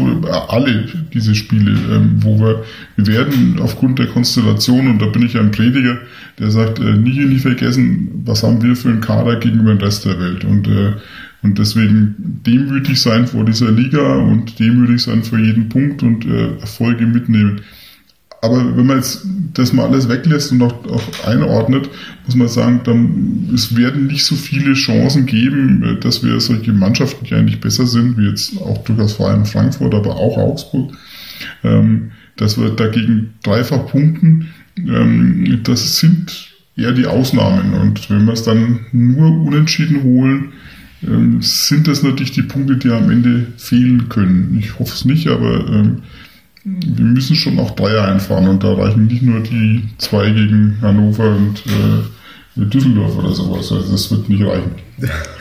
alle 0.49 0.87
diese 1.13 1.35
Spiele, 1.35 1.73
ähm, 1.95 2.17
wo 2.23 2.39
wir, 2.39 2.65
wir 2.97 3.07
werden 3.07 3.59
aufgrund 3.61 3.99
der 3.99 4.07
Konstellation, 4.07 4.89
und 4.89 4.99
da 5.01 5.07
bin 5.07 5.23
ich 5.23 5.37
ein 5.37 5.51
Prediger, 5.51 5.99
der 6.39 6.51
sagt, 6.51 6.79
äh, 6.79 6.95
nie, 6.95 7.25
nie 7.27 7.39
vergessen, 7.39 8.23
was 8.25 8.43
haben 8.43 8.63
wir 8.63 8.75
für 8.75 8.89
einen 8.89 9.03
Kader 9.03 9.37
gegenüber 9.37 9.75
dem 9.75 9.85
Rest 9.85 10.07
der 10.07 10.19
Welt. 10.19 10.45
Und, 10.45 10.67
äh, 10.69 10.95
und 11.43 11.59
deswegen 11.59 12.15
demütig 12.45 13.01
sein 13.01 13.27
vor 13.27 13.45
dieser 13.45 13.71
Liga 13.71 14.17
und 14.17 14.59
demütig 14.59 15.03
sein 15.03 15.23
vor 15.23 15.39
jedem 15.39 15.69
Punkt 15.69 16.03
und 16.03 16.25
äh, 16.25 16.59
Erfolge 16.61 17.07
mitnehmen. 17.07 17.61
Aber 18.43 18.77
wenn 18.77 18.87
man 18.87 18.97
jetzt 18.97 19.27
das 19.55 19.73
mal 19.73 19.87
alles 19.87 20.09
weglässt 20.09 20.53
und 20.53 20.63
auch, 20.63 20.73
auch 20.87 21.27
einordnet, 21.27 21.91
muss 22.25 22.37
man 22.37 22.49
sagen, 22.49 22.81
dann, 22.85 23.51
es 23.55 23.77
werden 23.77 24.07
nicht 24.07 24.25
so 24.25 24.35
viele 24.35 24.73
Chancen 24.73 25.27
geben, 25.27 25.99
dass 26.01 26.25
wir 26.25 26.41
solche 26.41 26.73
Mannschaften, 26.73 27.27
die 27.27 27.35
eigentlich 27.35 27.61
besser 27.61 27.87
sind, 27.87 28.17
wie 28.17 28.29
jetzt 28.29 28.57
auch 28.59 28.83
durchaus 28.85 29.15
vor 29.15 29.29
allem 29.29 29.45
Frankfurt, 29.45 29.95
aber 29.95 30.17
auch 30.17 30.39
Augsburg, 30.39 30.95
ähm, 31.65 32.13
dass 32.37 32.59
wir 32.59 32.71
dagegen 32.71 33.35
dreifach 33.43 33.87
punkten. 33.89 34.49
Ähm, 34.79 35.61
das 35.65 35.99
sind 35.99 36.51
eher 36.77 36.93
die 36.93 37.07
Ausnahmen. 37.07 37.75
Und 37.75 38.09
wenn 38.09 38.25
wir 38.25 38.33
es 38.33 38.45
dann 38.45 38.87
nur 38.93 39.45
unentschieden 39.45 40.03
holen, 40.03 40.53
ähm, 41.03 41.43
sind 41.43 41.89
das 41.89 42.03
natürlich 42.03 42.33
die 42.33 42.43
Punkte, 42.43 42.77
die 42.77 42.91
am 42.91 43.11
Ende 43.11 43.47
fehlen 43.57 44.09
können. 44.09 44.57
Ich 44.59 44.79
hoffe 44.79 44.95
es 44.95 45.05
nicht, 45.05 45.29
aber 45.29 45.67
ähm, 45.69 46.03
wir 46.65 47.05
müssen 47.05 47.37
schon 47.37 47.59
auch 47.59 47.71
Dreier 47.73 48.05
einfahren 48.05 48.49
und 48.49 48.63
da 48.63 48.75
reichen 48.75 49.07
nicht 49.07 49.23
nur 49.23 49.41
die 49.41 49.89
zwei 49.99 50.31
gegen 50.31 50.79
Hannover 50.83 51.31
und 51.31 51.65
äh, 51.67 52.65
Düsseldorf 52.67 53.17
oder 53.17 53.33
sowas. 53.33 53.73
Also 53.73 53.93
das 53.93 54.11
wird 54.11 54.29
nicht 54.29 54.45
reichen. 54.45 54.75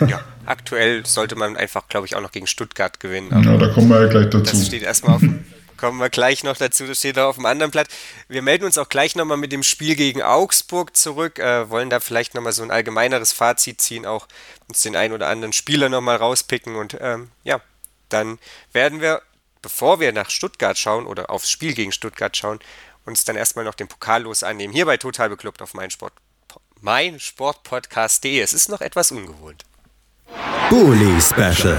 Ja, 0.07 0.21
aktuell 0.45 1.05
sollte 1.05 1.35
man 1.35 1.57
einfach, 1.57 1.87
glaube 1.89 2.07
ich, 2.07 2.15
auch 2.15 2.21
noch 2.21 2.31
gegen 2.31 2.47
Stuttgart 2.47 2.99
gewinnen. 2.99 3.29
ja, 3.31 3.57
da 3.57 3.67
kommen 3.69 3.89
wir 3.89 4.01
ja 4.01 4.07
gleich 4.07 4.29
dazu. 4.29 4.51
Das 4.51 4.65
steht 4.65 4.83
erstmal 4.83 5.15
auf 5.15 5.21
dem, 5.21 5.43
kommen 5.79 5.99
wir 5.99 6.09
gleich 6.09 6.43
noch 6.43 6.57
dazu, 6.57 6.85
das 6.85 6.99
steht 6.99 7.17
da 7.17 7.27
auf 7.27 7.35
dem 7.35 7.45
anderen 7.45 7.71
Blatt. 7.71 7.87
Wir 8.27 8.41
melden 8.41 8.65
uns 8.65 8.77
auch 8.77 8.89
gleich 8.89 9.15
nochmal 9.15 9.37
mit 9.37 9.51
dem 9.51 9.63
Spiel 9.63 9.95
gegen 9.95 10.21
Augsburg 10.21 10.95
zurück, 10.95 11.39
äh, 11.39 11.69
wollen 11.69 11.89
da 11.89 11.99
vielleicht 11.99 12.35
nochmal 12.35 12.53
so 12.53 12.63
ein 12.63 12.71
allgemeineres 12.71 13.31
Fazit 13.31 13.81
ziehen, 13.81 14.05
auch 14.05 14.27
uns 14.67 14.81
den 14.81 14.95
einen 14.95 15.13
oder 15.13 15.27
anderen 15.27 15.53
Spieler 15.53 15.89
nochmal 15.89 16.17
rauspicken 16.17 16.75
und 16.75 16.97
ähm, 17.01 17.29
ja, 17.43 17.61
dann 18.09 18.39
werden 18.73 19.01
wir 19.01 19.21
bevor 19.61 19.99
wir 19.99 20.11
nach 20.11 20.29
Stuttgart 20.29 20.77
schauen 20.77 21.05
oder 21.05 21.29
aufs 21.29 21.49
Spiel 21.49 21.73
gegen 21.73 21.91
Stuttgart 21.91 22.35
schauen, 22.35 22.59
uns 23.05 23.23
dann 23.25 23.35
erstmal 23.35 23.65
noch 23.65 23.75
den 23.75 23.87
Pokal 23.87 24.23
los 24.23 24.43
annehmen. 24.43 24.73
Hier 24.73 24.85
bei 24.85 24.97
Total 24.97 25.29
Beklubbt 25.29 25.61
auf 25.61 25.73
mein 25.73 25.89
Sport, 25.89 26.13
mein 26.81 27.19
Sportpodcast.de. 27.19 28.39
Es 28.39 28.53
ist 28.53 28.69
noch 28.69 28.81
etwas 28.81 29.11
ungewohnt. 29.11 29.65
Bully 30.69 31.19
Special. 31.19 31.77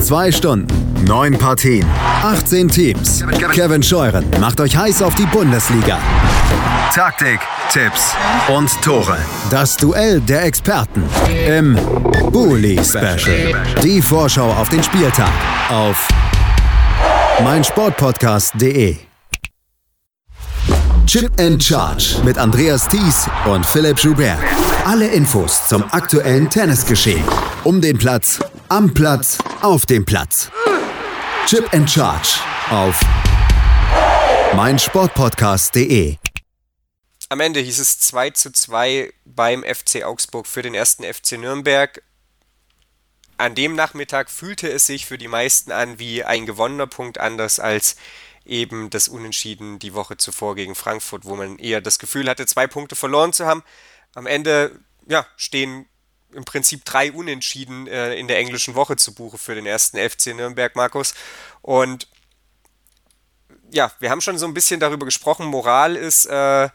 Zwei 0.00 0.30
Stunden, 0.30 1.04
neun 1.04 1.38
Partien, 1.38 1.88
18 2.22 2.68
Teams. 2.68 3.24
Kevin 3.52 3.82
Scheuren 3.82 4.28
macht 4.38 4.60
euch 4.60 4.76
heiß 4.76 5.02
auf 5.02 5.14
die 5.14 5.26
Bundesliga. 5.26 5.98
Taktik, 6.94 7.40
Tipps 7.70 8.14
und 8.48 8.70
Tore. 8.82 9.16
Das 9.50 9.76
Duell 9.76 10.20
der 10.20 10.44
Experten 10.44 11.02
im 11.46 11.74
Bully 12.30 12.82
Special. 12.84 13.64
Die 13.82 14.02
Vorschau 14.02 14.52
auf 14.52 14.68
den 14.68 14.82
Spieltag 14.82 15.32
auf 15.70 16.08
meinsportpodcast.de. 17.42 18.96
Chip 21.06 21.30
and 21.40 21.62
Charge 21.62 22.20
mit 22.24 22.36
Andreas 22.36 22.88
Thies 22.88 23.28
und 23.46 23.64
Philipp 23.64 23.98
Joubert. 23.98 24.38
Alle 24.84 25.08
Infos 25.08 25.68
zum 25.68 25.84
aktuellen 25.92 26.50
Tennisgeschehen. 26.50 27.24
Um 27.64 27.80
den 27.80 27.96
Platz, 27.96 28.40
am 28.68 28.92
Platz, 28.92 29.38
auf 29.62 29.86
dem 29.86 30.04
Platz. 30.04 30.50
Chip 31.46 31.72
and 31.72 31.88
Charge 31.88 32.28
auf 32.70 33.00
meinsportpodcast.de. 34.54 36.16
Am 37.30 37.40
Ende 37.40 37.60
hieß 37.60 37.78
es 37.78 38.00
2 38.00 38.30
zu 38.30 38.52
2 38.52 39.12
beim 39.24 39.62
FC 39.62 40.02
Augsburg 40.02 40.46
für 40.46 40.62
den 40.62 40.74
ersten 40.74 41.04
FC 41.04 41.32
Nürnberg. 41.38 42.02
An 43.38 43.54
dem 43.54 43.76
Nachmittag 43.76 44.30
fühlte 44.30 44.68
es 44.68 44.86
sich 44.86 45.06
für 45.06 45.16
die 45.16 45.28
meisten 45.28 45.70
an 45.70 46.00
wie 46.00 46.24
ein 46.24 46.44
gewonnener 46.44 46.88
Punkt 46.88 47.18
anders 47.18 47.60
als 47.60 47.96
eben 48.44 48.90
das 48.90 49.06
Unentschieden 49.06 49.78
die 49.78 49.94
Woche 49.94 50.16
zuvor 50.16 50.56
gegen 50.56 50.74
Frankfurt, 50.74 51.24
wo 51.24 51.36
man 51.36 51.58
eher 51.58 51.80
das 51.80 52.00
Gefühl 52.00 52.28
hatte, 52.28 52.46
zwei 52.46 52.66
Punkte 52.66 52.96
verloren 52.96 53.32
zu 53.32 53.46
haben. 53.46 53.62
Am 54.14 54.26
Ende 54.26 54.80
ja, 55.06 55.24
stehen 55.36 55.86
im 56.32 56.44
Prinzip 56.44 56.84
drei 56.84 57.12
Unentschieden 57.12 57.86
äh, 57.86 58.14
in 58.14 58.26
der 58.26 58.38
englischen 58.38 58.74
Woche 58.74 58.96
zu 58.96 59.14
Buche 59.14 59.38
für 59.38 59.54
den 59.54 59.66
ersten 59.66 59.98
FC 59.98 60.34
Nürnberg, 60.34 60.74
Markus. 60.74 61.14
Und 61.62 62.08
ja, 63.70 63.92
wir 64.00 64.10
haben 64.10 64.20
schon 64.20 64.38
so 64.38 64.46
ein 64.46 64.54
bisschen 64.54 64.80
darüber 64.80 65.04
gesprochen. 65.04 65.46
Moral 65.46 65.94
ist, 65.94 66.26
äh, 66.26 66.68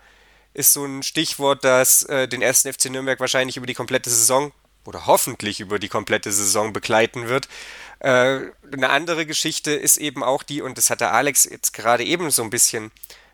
ist 0.53 0.71
so 0.71 0.85
ein 0.85 1.03
Stichwort, 1.03 1.65
das 1.65 2.03
äh, 2.03 2.27
den 2.27 2.41
ersten 2.41 2.71
FC 2.71 2.85
Nürnberg 2.85 3.19
wahrscheinlich 3.19 3.57
über 3.57 3.67
die 3.67 3.73
komplette 3.73 4.09
Saison 4.09 4.53
oder 4.85 5.05
hoffentlich 5.05 5.59
über 5.59 5.79
die 5.79 5.89
komplette 5.89 6.31
Saison 6.31 6.73
begleiten 6.73 7.27
wird. 7.27 7.47
Äh, 7.99 8.41
eine 8.71 8.89
andere 8.89 9.25
Geschichte 9.25 9.71
ist 9.71 9.97
eben 9.97 10.23
auch 10.23 10.43
die, 10.43 10.61
und 10.61 10.77
das 10.77 10.89
hat 10.89 11.01
der 11.01 11.13
Alex 11.13 11.45
jetzt 11.45 11.73
gerade 11.73 12.03
eben 12.03 12.31
so 12.31 12.43
ein 12.43 12.49
bisschen 12.49 12.91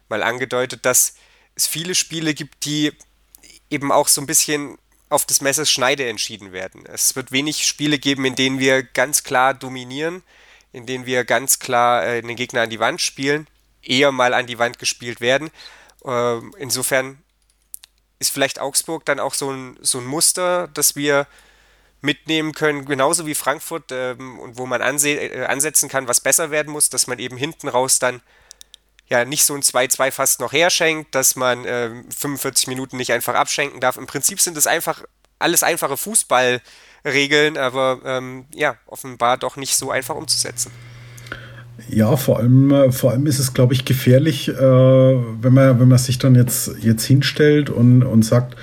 mal 0.10 0.24
angedeutet, 0.24 0.86
dass 0.86 1.16
es 1.56 1.68
viele 1.68 1.96
Spiele 1.96 2.34
gibt, 2.34 2.66
die 2.66 2.94
eben 3.70 3.92
auch 3.92 4.08
so 4.08 4.22
ein 4.22 4.28
bisschen 4.28 4.78
auf 5.10 5.26
des 5.26 5.42
Messers 5.42 5.70
Schneide 5.70 6.08
entschieden 6.08 6.52
werden. 6.52 6.86
Es 6.86 7.16
wird 7.16 7.32
wenig 7.32 7.66
Spiele 7.66 7.98
geben, 7.98 8.26
in 8.26 8.36
denen 8.36 8.60
wir 8.60 8.84
ganz 8.84 9.24
klar 9.24 9.54
dominieren, 9.54 10.24
in 10.72 10.86
denen 10.86 11.06
wir 11.06 11.26
ganz 11.26 11.60
klar 11.60 12.06
äh, 12.06 12.22
den 12.22 12.36
Gegner 12.36 12.62
an 12.62 12.70
die 12.70 12.80
Wand 12.80 13.02
spielen, 13.02 13.48
eher 13.82 14.12
mal 14.12 14.34
an 14.34 14.46
die 14.46 14.60
Wand 14.60 14.78
gespielt 14.78 15.20
werden. 15.20 15.50
Äh, 16.06 16.38
insofern 16.58 17.24
ist 18.20 18.32
vielleicht 18.32 18.60
Augsburg 18.60 19.06
dann 19.06 19.20
auch 19.20 19.34
so 19.34 19.52
ein, 19.52 19.78
so 19.82 20.00
ein 20.00 20.06
Muster, 20.06 20.68
dass 20.68 20.96
wir 20.96 21.28
mitnehmen 22.02 22.54
können, 22.54 22.86
genauso 22.86 23.26
wie 23.26 23.36
Frankfurt, 23.36 23.92
ähm, 23.92 24.40
und 24.40 24.58
wo 24.58 24.66
man 24.66 24.82
äh, 24.82 25.46
ansetzen 25.46 25.90
kann, 25.90 26.08
was 26.08 26.22
besser 26.22 26.52
werden 26.52 26.72
muss, 26.72 26.90
dass 26.90 27.08
man 27.08 27.20
eben 27.20 27.38
hinten 27.38 27.68
raus 27.68 28.00
dann 28.00 28.22
ja 29.08 29.26
nicht 29.26 29.44
so 29.44 29.56
ein 29.56 29.62
2-2 29.62 30.12
fast 30.12 30.40
noch 30.40 30.54
herschenkt, 30.54 31.16
dass 31.16 31.36
man 31.36 31.66
äh, 31.66 31.90
45 32.16 32.68
Minuten 32.68 32.98
nicht 32.98 33.12
einfach 33.12 33.34
abschenken 33.34 33.80
darf. 33.80 33.98
Im 33.98 34.06
Prinzip 34.06 34.40
sind 34.40 34.56
es 34.56 34.68
einfach 34.68 35.04
alles 35.40 35.64
einfache 35.64 35.98
Fußballregeln, 35.98 37.58
aber 37.58 38.00
ähm, 38.06 38.46
ja, 38.54 38.78
offenbar 38.86 39.38
doch 39.38 39.56
nicht 39.56 39.76
so 39.76 39.92
einfach 39.92 40.16
umzusetzen. 40.16 40.72
Ja, 41.88 42.16
vor 42.18 42.40
allem, 42.40 42.72
äh, 42.72 42.92
vor 42.92 43.12
allem 43.12 43.26
ist 43.26 43.40
es, 43.40 43.54
glaube 43.54 43.74
ich, 43.74 43.86
gefährlich, 43.86 44.50
äh, 44.50 44.54
wenn, 44.54 45.54
man, 45.54 45.80
wenn 45.80 45.88
man 45.88 45.98
sich 45.98 46.20
dann 46.20 46.36
jetzt, 46.36 46.72
jetzt 46.82 47.06
hinstellt 47.06 47.70
und, 47.70 48.04
und 48.04 48.24
sagt, 48.24 48.56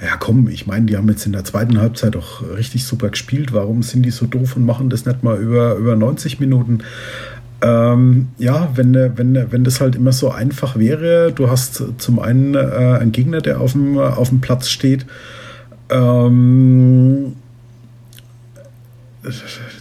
ja 0.00 0.16
komm, 0.18 0.48
ich 0.48 0.66
meine, 0.66 0.86
die 0.86 0.96
haben 0.96 1.08
jetzt 1.08 1.26
in 1.26 1.32
der 1.32 1.44
zweiten 1.44 1.80
Halbzeit 1.80 2.16
auch 2.16 2.42
richtig 2.56 2.84
super 2.84 3.10
gespielt. 3.10 3.52
Warum 3.52 3.82
sind 3.82 4.02
die 4.02 4.10
so 4.10 4.26
doof 4.26 4.56
und 4.56 4.64
machen 4.64 4.90
das 4.90 5.06
nicht 5.06 5.22
mal 5.22 5.38
über, 5.38 5.76
über 5.76 5.96
90 5.96 6.40
Minuten? 6.40 6.80
Ähm, 7.62 8.28
ja, 8.38 8.70
wenn, 8.74 8.94
wenn, 8.94 9.52
wenn 9.52 9.64
das 9.64 9.80
halt 9.80 9.96
immer 9.96 10.12
so 10.12 10.30
einfach 10.30 10.76
wäre, 10.76 11.32
du 11.32 11.48
hast 11.48 11.82
zum 11.98 12.18
einen 12.18 12.54
äh, 12.54 12.58
einen 12.58 13.12
Gegner, 13.12 13.40
der 13.40 13.60
auf 13.60 13.72
dem, 13.72 13.98
auf 13.98 14.28
dem 14.28 14.40
Platz 14.40 14.68
steht, 14.68 15.06
ähm, 15.90 17.36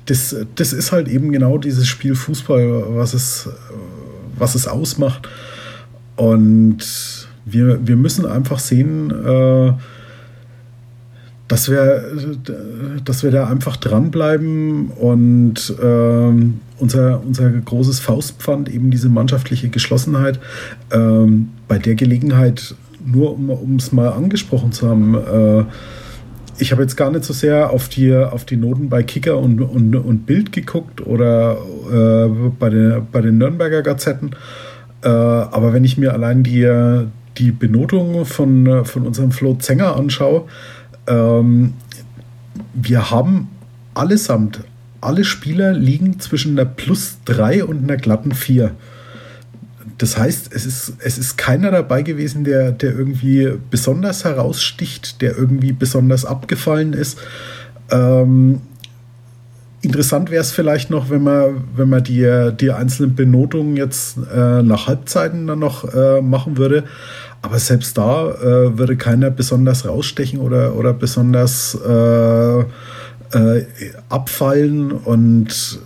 das, 0.06 0.36
das 0.56 0.74
ist 0.74 0.92
halt 0.92 1.08
eben 1.08 1.32
genau 1.32 1.58
dieses 1.58 1.88
Spiel 1.88 2.16
Fußball, 2.16 2.96
was 2.96 3.14
es, 3.14 3.50
was 4.38 4.56
es 4.56 4.68
ausmacht. 4.68 5.28
Und 6.16 6.80
wir, 7.46 7.88
wir 7.88 7.96
müssen 7.96 8.26
einfach 8.26 8.60
sehen, 8.60 9.12
äh, 9.12 9.74
dass 11.48 11.70
wir, 11.70 12.04
dass 13.06 13.24
wir 13.24 13.32
da 13.32 13.48
einfach 13.48 13.76
dranbleiben 13.78 14.88
und 14.88 15.74
ähm, 15.82 16.62
unser, 16.80 17.22
unser 17.24 17.50
großes 17.50 18.00
Faustpfand, 18.00 18.70
eben 18.70 18.92
diese 18.92 19.10
mannschaftliche 19.10 19.70
Geschlossenheit, 19.70 20.40
ähm, 20.92 21.50
bei 21.68 21.78
der 21.78 21.96
Gelegenheit, 21.96 22.76
nur 23.06 23.38
um 23.38 23.76
es 23.76 23.92
mal 23.92 24.10
angesprochen 24.10 24.72
zu 24.72 24.88
haben, 24.88 25.16
äh, 25.16 25.66
ich 26.58 26.72
habe 26.72 26.82
jetzt 26.82 26.96
gar 26.96 27.12
nicht 27.12 27.24
so 27.24 27.34
sehr 27.34 27.72
auf 27.72 27.90
die, 27.90 28.16
auf 28.16 28.46
die 28.46 28.58
Noten 28.58 28.90
bei 28.90 29.04
Kicker 29.04 29.38
und, 29.38 29.62
und, 29.62 29.96
und 29.96 30.26
Bild 30.26 30.52
geguckt 30.52 31.06
oder 31.06 31.58
äh, 31.92 32.28
bei, 32.60 32.70
den, 32.70 33.08
bei 33.12 33.22
den 33.22 33.38
Nürnberger 33.38 33.82
Gazetten. 33.82 34.36
Äh, 35.04 35.08
aber 35.08 35.74
wenn 35.74 35.84
ich 35.84 35.98
mir 35.98 36.14
allein 36.14 36.44
die, 36.44 36.70
die 37.38 37.52
Benotung 37.52 38.26
von, 38.26 38.86
von 38.86 39.08
unserem 39.08 39.32
Flo 39.32 39.56
Zenger 39.56 39.96
anschaue, 39.96 40.46
ähm, 41.08 41.74
wir 42.74 43.12
haben 43.12 43.50
allesamt, 43.94 44.62
alle 45.02 45.24
Spieler 45.24 45.74
liegen 45.74 46.20
zwischen 46.20 46.58
einer 46.58 46.70
plus 46.70 47.18
3 47.26 47.66
und 47.66 47.84
einer 47.84 47.98
glatten 47.98 48.32
4. 48.32 48.72
Das 49.98 50.18
heißt, 50.18 50.54
es 50.54 50.66
ist, 50.66 50.94
es 51.00 51.18
ist 51.18 51.38
keiner 51.38 51.72
dabei 51.72 52.02
gewesen, 52.02 52.44
der, 52.44 52.72
der 52.72 52.94
irgendwie 52.98 53.54
besonders 53.70 54.24
heraussticht, 54.26 55.22
der 55.22 55.38
irgendwie 55.38 55.72
besonders 55.72 56.26
abgefallen 56.26 56.94
ist. 56.94 57.20
Ähm, 57.92 58.62
interessant 59.82 60.32
wäre 60.32 60.42
es 60.42 60.52
vielleicht 60.52 60.90
noch, 60.90 61.10
wenn 61.10 61.24
man, 61.24 61.64
wenn 61.76 61.90
man 61.90 62.04
die, 62.04 62.52
die 62.60 62.72
einzelnen 62.72 63.16
Benotungen 63.16 63.76
jetzt 63.76 64.18
äh, 64.34 64.64
nach 64.64 64.88
Halbzeiten 64.88 65.46
dann 65.48 65.60
noch 65.60 65.94
äh, 65.94 66.22
machen 66.22 66.58
würde. 66.58 66.86
Aber 67.42 67.60
selbst 67.60 67.98
da 67.98 68.32
äh, 68.32 68.78
würde 68.78 68.96
keiner 68.96 69.30
besonders 69.30 69.86
rausstechen 69.86 70.40
oder, 70.40 70.76
oder 70.76 70.94
besonders 70.94 71.78
äh, 71.86 72.60
äh, 72.62 73.66
abfallen. 74.08 74.92
Und 74.92 75.80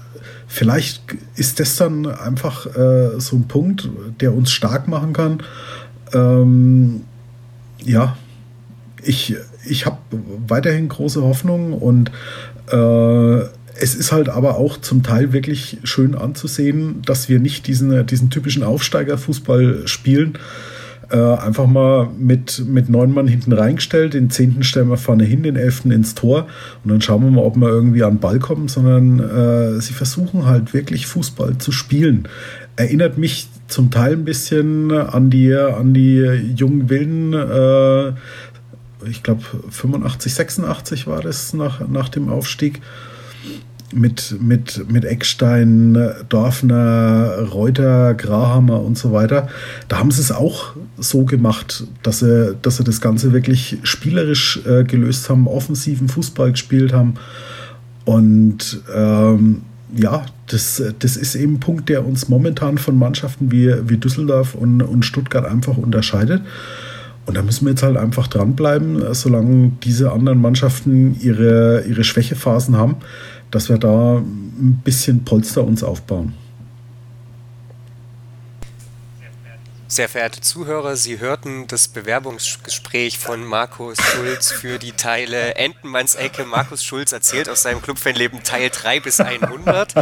vielleicht 0.47 1.03
ist 1.35 1.59
das 1.59 1.75
dann 1.75 2.07
einfach 2.07 2.65
äh, 2.67 3.19
so 3.19 3.35
ein 3.35 3.47
Punkt, 3.47 3.89
der 4.21 4.33
uns 4.33 4.51
stark 4.51 4.87
machen 4.87 5.13
kann. 5.13 5.43
Ähm, 6.13 7.01
ja, 7.83 8.17
ich, 9.03 9.35
ich 9.67 9.85
habe 9.85 9.97
weiterhin 10.47 10.89
große 10.89 11.21
Hoffnung 11.21 11.73
und 11.73 12.11
äh, 12.71 13.41
es 13.79 13.93
ist 13.93 14.11
halt 14.11 14.29
aber 14.29 14.57
auch 14.57 14.77
zum 14.77 15.03
Teil 15.03 15.33
wirklich 15.33 15.77
schön 15.83 16.15
anzusehen, 16.15 17.01
dass 17.05 17.29
wir 17.29 17.39
nicht 17.39 17.67
diesen, 17.67 18.07
diesen 18.07 18.29
typischen 18.29 18.63
Aufsteigerfußball 18.63 19.87
spielen, 19.87 20.37
äh, 21.09 21.17
einfach 21.17 21.67
mal 21.67 22.09
mit, 22.17 22.63
mit 22.67 22.89
neun 22.89 23.13
Mann 23.13 23.27
hinten 23.27 23.53
reingestellt, 23.53 24.13
den 24.13 24.29
zehnten 24.29 24.63
stellen 24.63 24.89
wir 24.89 24.97
vorne 24.97 25.23
hin, 25.23 25.43
den 25.43 25.55
elften 25.55 25.91
ins 25.91 26.15
Tor. 26.15 26.47
Und 26.83 26.91
dann 26.91 27.01
schauen 27.01 27.23
wir 27.23 27.31
mal, 27.31 27.43
ob 27.43 27.55
wir 27.55 27.69
irgendwie 27.69 28.03
an 28.03 28.15
den 28.15 28.19
Ball 28.19 28.39
kommen, 28.39 28.67
sondern 28.67 29.19
äh, 29.19 29.81
sie 29.81 29.93
versuchen 29.93 30.45
halt 30.45 30.73
wirklich 30.73 31.07
Fußball 31.07 31.57
zu 31.57 31.71
spielen. 31.71 32.27
Erinnert 32.75 33.17
mich 33.17 33.47
zum 33.67 33.91
Teil 33.91 34.13
ein 34.13 34.25
bisschen 34.25 34.91
an 34.91 35.29
die, 35.29 35.53
an 35.53 35.93
die 35.93 36.19
jungen 36.55 36.89
Wilden, 36.89 37.33
äh, 37.33 38.13
ich 39.09 39.23
glaube 39.23 39.41
85, 39.69 40.33
86 40.33 41.07
war 41.07 41.21
das 41.21 41.53
nach, 41.53 41.87
nach 41.87 42.09
dem 42.09 42.29
Aufstieg 42.29 42.81
mit, 43.93 44.35
mit, 44.41 44.91
mit 44.91 45.05
Eckstein, 45.05 45.97
Dorfner, 46.29 47.47
Reuter, 47.53 48.13
Grahammer 48.15 48.81
und 48.81 48.97
so 48.97 49.13
weiter. 49.13 49.47
Da 49.87 49.99
haben 49.99 50.11
sie 50.11 50.21
es 50.21 50.31
auch 50.31 50.73
so 50.97 51.23
gemacht, 51.23 51.85
dass 52.03 52.19
sie, 52.19 52.55
dass 52.61 52.77
sie 52.77 52.83
das 52.83 53.01
Ganze 53.01 53.31
wirklich 53.31 53.77
spielerisch 53.83 54.59
äh, 54.65 54.83
gelöst 54.83 55.29
haben, 55.29 55.47
offensiven 55.47 56.09
Fußball 56.09 56.51
gespielt 56.51 56.93
haben. 56.93 57.15
Und 58.03 58.81
ähm, 58.93 59.61
ja, 59.95 60.25
das, 60.47 60.81
das 60.99 61.17
ist 61.17 61.35
eben 61.35 61.55
ein 61.55 61.59
Punkt, 61.59 61.89
der 61.89 62.05
uns 62.05 62.29
momentan 62.29 62.77
von 62.77 62.97
Mannschaften 62.97 63.51
wie, 63.51 63.73
wie 63.87 63.97
Düsseldorf 63.97 64.55
und, 64.55 64.81
und 64.81 65.05
Stuttgart 65.05 65.45
einfach 65.45 65.77
unterscheidet. 65.77 66.41
Und 67.25 67.35
da 67.35 67.43
müssen 67.43 67.65
wir 67.65 67.71
jetzt 67.71 67.83
halt 67.83 67.97
einfach 67.97 68.27
dranbleiben, 68.27 69.13
solange 69.13 69.73
diese 69.83 70.13
anderen 70.13 70.39
Mannschaften 70.39 71.17
ihre, 71.19 71.83
ihre 71.85 72.05
Schwächephasen 72.05 72.77
haben, 72.77 72.95
dass 73.51 73.69
wir 73.69 73.77
da 73.77 74.17
ein 74.17 74.81
bisschen 74.83 75.23
Polster 75.23 75.63
uns 75.63 75.83
aufbauen. 75.83 76.33
Sehr 79.89 80.09
verehrte 80.09 80.41
Zuhörer, 80.41 80.97
Sie 80.97 81.19
hörten 81.19 81.65
das 81.67 81.87
Bewerbungsgespräch 81.87 83.17
von 83.17 83.45
Markus 83.45 83.97
Schulz 83.97 84.51
für 84.51 84.79
die 84.79 84.91
Teile 84.91 85.55
Entenmanns 85.55 86.15
Ecke. 86.15 86.43
Markus 86.43 86.83
Schulz 86.83 87.13
erzählt 87.13 87.47
aus 87.47 87.61
seinem 87.61 87.81
Clubfanleben 87.81 88.43
Teil 88.43 88.69
3 88.69 88.99
bis 88.99 89.21
100. 89.21 89.93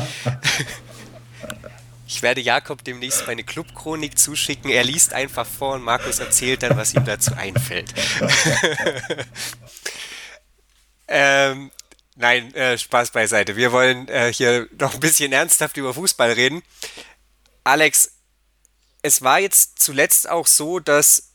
Ich 2.08 2.22
werde 2.24 2.42
Jakob 2.42 2.84
demnächst 2.84 3.28
meine 3.28 3.44
Clubchronik 3.44 4.18
zuschicken. 4.18 4.72
Er 4.72 4.84
liest 4.84 5.14
einfach 5.14 5.46
vor 5.46 5.76
und 5.76 5.84
Markus 5.84 6.20
erzählt 6.20 6.64
dann, 6.64 6.78
was 6.78 6.94
ihm 6.94 7.06
dazu 7.06 7.36
einfällt. 7.36 7.94
ähm, 11.08 11.72
nein, 12.16 12.54
äh, 12.56 12.78
Spaß 12.78 13.12
beiseite. 13.12 13.56
Wir 13.56 13.72
wollen 13.72 14.08
äh, 14.08 14.34
hier 14.34 14.68
noch 14.80 14.94
ein 14.94 15.00
bisschen 15.00 15.32
ernsthaft 15.32 15.78
über 15.78 15.94
Fußball 15.94 16.32
reden. 16.32 16.64
Alex, 17.64 18.12
es 19.02 19.22
war 19.22 19.40
jetzt 19.40 19.80
zuletzt 19.80 20.30
auch 20.30 20.48
so, 20.48 20.80
dass 20.80 21.32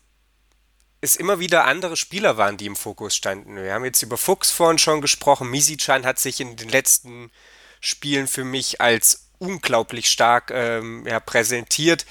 es 1.01 1.17
immer 1.17 1.39
wieder 1.39 1.65
andere 1.65 1.97
Spieler 1.97 2.37
waren, 2.37 2.57
die 2.57 2.67
im 2.67 2.77
Fokus 2.77 3.17
standen. 3.17 3.57
Wir 3.57 3.73
haben 3.73 3.85
jetzt 3.85 4.03
über 4.03 4.19
Fuchs 4.19 4.51
vorhin 4.51 4.79
schon 4.79 5.01
gesprochen. 5.01 5.51
Misichan 5.51 6.05
hat 6.05 6.19
sich 6.19 6.41
in 6.41 6.57
den 6.57 6.69
letzten 6.69 7.31
Spielen 7.81 8.27
für 8.27 8.45
mich 8.45 8.81
als 8.81 9.29
unglaublich 9.39 10.09
stark 10.09 10.51
ähm, 10.51 11.07
ja, 11.07 11.19
präsentiert 11.19 12.05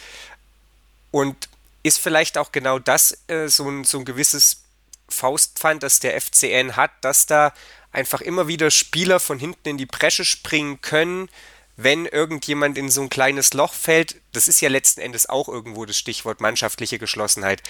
und 1.12 1.50
ist 1.84 2.00
vielleicht 2.00 2.38
auch 2.38 2.52
genau 2.52 2.80
das 2.80 3.18
äh, 3.28 3.48
so, 3.48 3.70
ein, 3.70 3.84
so 3.84 4.00
ein 4.00 4.06
gewisses 4.06 4.64
Faustpfand, 5.08 5.84
das 5.84 6.00
der 6.00 6.20
FCN 6.20 6.76
hat, 6.76 6.92
dass 7.02 7.26
da 7.26 7.54
einfach 7.92 8.22
immer 8.22 8.48
wieder 8.48 8.72
Spieler 8.72 9.20
von 9.20 9.40
hinten 9.40 9.70
in 9.70 9.78
die 9.78 9.86
Bresche 9.86 10.26
springen 10.26 10.82
können, 10.82 11.30
wenn 11.78 12.06
irgendjemand 12.06 12.78
in 12.78 12.90
so 12.90 13.02
ein 13.02 13.10
kleines 13.10 13.54
Loch 13.54 13.74
fällt, 13.74 14.18
das 14.34 14.48
ist 14.48 14.60
ja 14.60 14.68
letzten 14.68 15.00
Endes 15.00 15.30
auch 15.30 15.48
irgendwo 15.48 15.86
das 15.86 15.98
Stichwort 15.98 16.42
mannschaftliche 16.42 17.00
Geschlossenheit. 17.00 17.64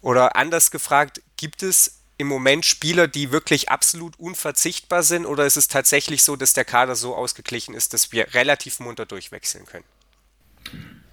Oder 0.00 0.36
anders 0.36 0.70
gefragt, 0.70 1.20
gibt 1.36 1.62
es 1.62 1.98
im 2.16 2.26
Moment 2.26 2.64
Spieler, 2.64 3.06
die 3.06 3.32
wirklich 3.32 3.68
absolut 3.68 4.18
unverzichtbar 4.18 5.02
sind, 5.02 5.26
oder 5.26 5.44
ist 5.44 5.56
es 5.56 5.68
tatsächlich 5.68 6.22
so, 6.22 6.36
dass 6.36 6.52
der 6.52 6.64
Kader 6.64 6.96
so 6.96 7.14
ausgeglichen 7.14 7.74
ist, 7.74 7.92
dass 7.92 8.12
wir 8.12 8.32
relativ 8.34 8.80
munter 8.80 9.04
durchwechseln 9.04 9.66
können? 9.66 9.84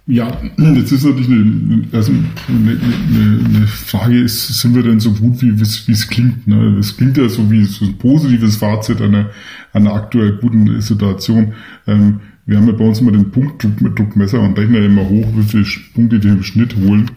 Ja, 0.06 0.36
jetzt 0.58 0.90
ist 0.90 1.04
natürlich 1.04 1.28
eine, 1.28 1.84
also 1.92 2.12
eine, 2.48 2.70
eine, 2.70 3.44
eine 3.44 3.66
Frage, 3.68 4.18
ist, 4.18 4.48
sind 4.60 4.74
wir 4.74 4.82
denn 4.82 4.98
so 4.98 5.12
gut, 5.12 5.40
wie 5.42 5.52
es 5.60 6.08
klingt? 6.08 6.48
Ne? 6.48 6.74
Das 6.76 6.96
klingt 6.96 7.16
ja 7.16 7.28
so 7.28 7.48
wie 7.52 7.64
so 7.64 7.84
ein 7.84 7.98
positives 7.98 8.56
Fazit 8.56 9.00
einer, 9.00 9.30
einer 9.72 9.94
aktuell 9.94 10.38
guten 10.40 10.80
Situation. 10.80 11.54
Ähm, 11.86 12.20
wir 12.46 12.56
haben 12.56 12.66
ja 12.66 12.72
bei 12.72 12.84
uns 12.84 13.00
immer 13.00 13.12
den 13.12 13.30
Punktdruck 13.30 13.80
mit 13.80 13.96
Druckmesser 13.96 14.40
und 14.40 14.58
rechnen 14.58 14.84
immer 14.84 15.08
hoch, 15.08 15.28
wie 15.36 15.44
viele 15.44 15.66
Punkte 15.94 16.20
wir 16.22 16.32
im 16.32 16.42
Schnitt 16.42 16.74
holen. 16.74 17.08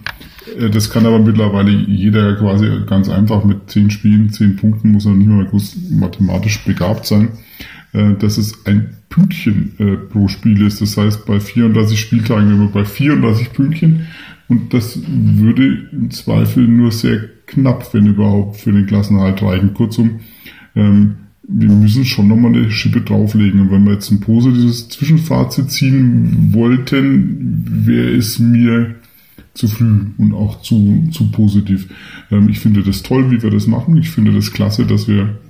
Äh, 0.60 0.70
das 0.70 0.92
kann 0.92 1.08
aber 1.08 1.18
mittlerweile 1.18 1.72
jeder 1.72 2.36
quasi 2.36 2.70
ganz 2.86 3.10
einfach 3.10 3.44
mit 3.44 3.70
zehn 3.70 3.90
Spielen, 3.90 4.30
zehn 4.30 4.56
Punkten, 4.56 4.92
muss 4.92 5.08
er 5.08 5.14
nicht 5.14 5.28
mehr 5.28 5.46
groß 5.46 5.78
mathematisch 5.90 6.64
begabt 6.64 7.08
sein, 7.08 7.30
dass 8.20 8.38
es 8.38 8.66
ein 8.66 8.90
Pünktchen 9.10 9.74
äh, 9.80 9.96
pro 9.96 10.28
Spiel 10.28 10.62
ist. 10.66 10.82
Das 10.82 10.98
heißt, 10.98 11.26
bei 11.26 11.40
34 11.40 12.00
Spieltagen 12.00 12.50
sind 12.50 12.60
wir 12.60 12.68
bei 12.68 12.86
34 12.86 13.54
Pünktchen 13.54 14.08
und 14.48 14.74
das 14.74 15.00
würde 15.08 15.88
im 15.92 16.12
Zweifel 16.12 16.68
nur 16.68 16.92
sehr 16.92 17.22
knapp, 17.48 17.94
wenn 17.94 18.08
überhaupt, 18.08 18.58
für 18.58 18.72
den 18.72 18.86
Klassenhalt 18.86 19.42
reichen. 19.42 19.74
Kurzum, 19.74 20.20
ähm, 20.76 21.16
wir 21.48 21.70
müssen 21.70 22.06
schon 22.06 22.28
nochmal 22.28 22.54
eine 22.54 22.72
Schippe 22.72 23.02
drauflegen. 23.02 23.62
Und 23.62 23.72
wenn 23.72 23.86
wir 23.86 23.94
jetzt 23.94 24.12
ein 24.12 24.20
positives 24.20 24.90
Zwischenfazit 24.90 25.72
ziehen 25.72 26.54
wollten, 26.54 27.86
wäre 27.86 28.16
es 28.16 28.40
mir 28.40 28.96
zu 29.54 29.68
früh 29.68 30.02
und 30.18 30.34
auch 30.34 30.62
zu, 30.62 31.08
zu 31.12 31.32
positiv. 31.32 31.88
Ähm, 32.32 32.50
ich 32.50 32.60
finde 32.60 32.84
das 32.84 33.04
toll, 33.04 33.32
wie 33.32 33.42
wir 33.42 33.52
das 33.52 33.68
machen. 33.68 33.98
Ich 33.98 34.10
finde 34.10 34.34
das 34.34 34.52
klasse, 34.52 34.86
dass 34.86 35.08
wir 35.08 35.22
äh, 35.24 35.45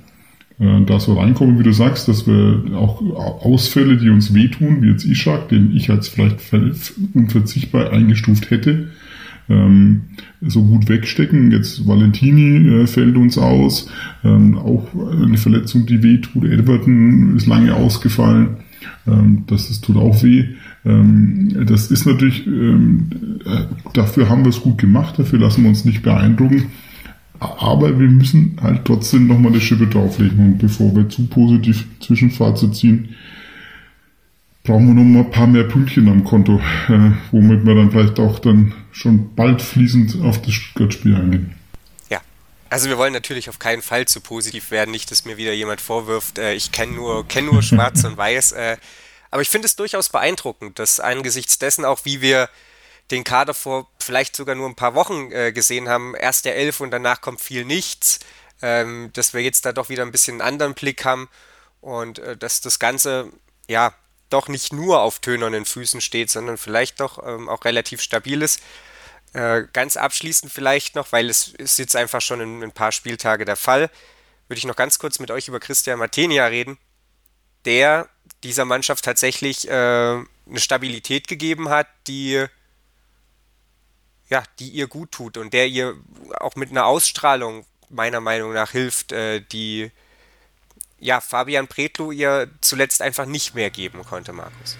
da 0.57 0.99
so 1.01 1.19
reinkommen, 1.19 1.59
wie 1.59 1.63
du 1.63 1.73
sagst, 1.73 2.07
dass 2.07 2.27
wir 2.27 2.63
auch 2.75 3.01
Ausfälle, 3.43 3.97
die 3.97 4.09
uns 4.09 4.33
wehtun, 4.33 4.81
wie 4.81 4.89
jetzt 4.89 5.03
Ishak, 5.03 5.49
den 5.49 5.75
ich 5.75 5.89
als 5.89 6.07
vielleicht 6.07 6.39
unverzichtbar 7.13 7.91
eingestuft 7.91 8.51
hätte, 8.51 8.87
ähm, 9.49 10.01
so 10.41 10.63
gut 10.63 10.89
wegstecken. 10.89 11.51
Jetzt 11.51 11.87
Valentini 11.87 12.69
äh, 12.69 12.87
fällt 12.87 13.15
uns 13.17 13.37
aus, 13.37 13.89
ähm, 14.23 14.57
auch 14.57 14.87
eine 14.93 15.37
Verletzung, 15.37 15.85
die 15.85 16.01
weh 16.01 16.17
tut. 16.19 16.45
Everton 16.45 17.35
ist 17.35 17.47
lange 17.47 17.73
ausgefallen, 17.75 18.57
ähm, 19.07 19.43
das, 19.47 19.67
das 19.67 19.81
tut 19.81 19.97
auch 19.97 20.23
weh. 20.23 20.45
Das 20.87 21.89
ist 21.89 22.05
natürlich, 22.05 22.45
äh, 22.45 22.75
dafür 23.93 24.29
haben 24.29 24.43
wir 24.43 24.49
es 24.49 24.61
gut 24.61 24.77
gemacht, 24.77 25.17
dafür 25.17 25.39
lassen 25.39 25.63
wir 25.63 25.69
uns 25.69 25.83
nicht 25.83 26.03
beeindrucken. 26.03 26.65
Aber 27.39 27.99
wir 27.99 28.09
müssen 28.09 28.57
halt 28.61 28.85
trotzdem 28.85 29.27
nochmal 29.27 29.51
eine 29.51 29.61
Schippe 29.61 29.87
drauflegen. 29.87 30.39
Und 30.39 30.57
bevor 30.57 30.95
wir 30.95 31.09
zu 31.09 31.27
positiv 31.27 31.85
Zwischenfazit 31.99 32.75
ziehen, 32.75 33.15
brauchen 34.63 34.87
wir 34.87 34.93
noch 34.95 35.03
mal 35.03 35.25
ein 35.25 35.31
paar 35.31 35.47
mehr 35.47 35.63
Pünktchen 35.63 36.07
am 36.09 36.23
Konto, 36.23 36.59
äh, 36.89 37.11
womit 37.31 37.65
wir 37.65 37.75
dann 37.75 37.91
vielleicht 37.91 38.19
auch 38.19 38.39
dann 38.39 38.73
schon 38.91 39.35
bald 39.35 39.61
fließend 39.61 40.21
auf 40.21 40.41
das 40.41 40.53
Stuttgart-Spiel 40.53 41.15
eingehen. 41.15 41.55
Ja, 42.09 42.21
also 42.69 42.89
wir 42.89 42.97
wollen 42.97 43.13
natürlich 43.13 43.47
auf 43.47 43.59
keinen 43.59 43.81
Fall 43.81 44.07
zu 44.07 44.21
positiv 44.21 44.71
werden, 44.71 44.91
nicht, 44.91 45.11
dass 45.11 45.25
mir 45.25 45.37
wieder 45.37 45.53
jemand 45.53 45.81
vorwirft, 45.81 46.39
äh, 46.39 46.53
ich 46.53 46.71
kenne 46.71 46.93
nur, 46.93 47.27
kenn 47.27 47.45
nur 47.45 47.61
Schwarz 47.63 48.03
und 48.03 48.17
Weiß. 48.17 48.53
Äh, 48.53 48.77
aber 49.29 49.41
ich 49.41 49.49
finde 49.49 49.67
es 49.67 49.75
durchaus 49.75 50.09
beeindruckend, 50.09 50.79
dass 50.79 50.99
angesichts 50.99 51.59
dessen 51.59 51.85
auch, 51.85 51.99
wie 52.05 52.21
wir 52.21 52.49
den 53.11 53.23
Kader 53.23 53.53
vor 53.53 53.89
vielleicht 53.99 54.35
sogar 54.35 54.55
nur 54.55 54.67
ein 54.67 54.75
paar 54.75 54.95
Wochen 54.95 55.31
äh, 55.31 55.51
gesehen 55.51 55.89
haben, 55.89 56.15
erst 56.15 56.45
der 56.45 56.55
Elf 56.55 56.79
und 56.79 56.91
danach 56.91 57.21
kommt 57.21 57.41
viel 57.41 57.65
nichts, 57.65 58.19
ähm, 58.61 59.11
dass 59.13 59.33
wir 59.33 59.41
jetzt 59.41 59.65
da 59.65 59.73
doch 59.73 59.89
wieder 59.89 60.03
ein 60.03 60.11
bisschen 60.11 60.41
einen 60.41 60.49
anderen 60.49 60.73
Blick 60.73 61.05
haben 61.05 61.29
und 61.81 62.19
äh, 62.19 62.35
dass 62.37 62.61
das 62.61 62.79
Ganze 62.79 63.31
ja 63.67 63.93
doch 64.29 64.47
nicht 64.47 64.73
nur 64.73 65.01
auf 65.01 65.19
tönernen 65.19 65.65
Füßen 65.65 66.01
steht, 66.01 66.29
sondern 66.29 66.57
vielleicht 66.57 66.99
doch 66.99 67.25
ähm, 67.25 67.47
auch 67.47 67.63
relativ 67.63 68.01
stabil 68.01 68.41
ist. 68.41 68.59
Äh, 69.33 69.63
ganz 69.73 69.97
abschließend 69.97 70.51
vielleicht 70.51 70.95
noch, 70.95 71.11
weil 71.11 71.29
es 71.29 71.49
ist 71.49 71.77
jetzt 71.77 71.95
einfach 71.95 72.21
schon 72.21 72.41
in 72.41 72.63
ein 72.63 72.71
paar 72.71 72.91
Spieltage 72.91 73.45
der 73.45 73.55
Fall, 73.55 73.91
würde 74.47 74.57
ich 74.57 74.65
noch 74.65 74.75
ganz 74.75 74.97
kurz 74.97 75.19
mit 75.19 75.29
euch 75.29 75.47
über 75.47 75.59
Christian 75.59 75.99
Martenia 75.99 76.45
reden, 76.47 76.77
der 77.65 78.07
dieser 78.43 78.65
Mannschaft 78.65 79.03
tatsächlich 79.03 79.67
äh, 79.67 79.71
eine 79.71 80.25
Stabilität 80.55 81.27
gegeben 81.27 81.69
hat, 81.69 81.87
die 82.07 82.45
ja, 84.29 84.43
die 84.59 84.69
ihr 84.69 84.87
gut 84.87 85.11
tut 85.11 85.37
und 85.37 85.53
der 85.53 85.67
ihr 85.67 85.95
auch 86.39 86.55
mit 86.55 86.71
einer 86.71 86.85
Ausstrahlung 86.85 87.65
meiner 87.89 88.21
Meinung 88.21 88.53
nach 88.53 88.71
hilft, 88.71 89.11
äh, 89.11 89.41
die 89.41 89.91
ja, 90.99 91.21
Fabian 91.21 91.67
Pretlo 91.67 92.11
ihr 92.11 92.47
zuletzt 92.61 93.01
einfach 93.01 93.25
nicht 93.25 93.55
mehr 93.55 93.69
geben 93.69 94.03
konnte, 94.03 94.33
Markus. 94.33 94.77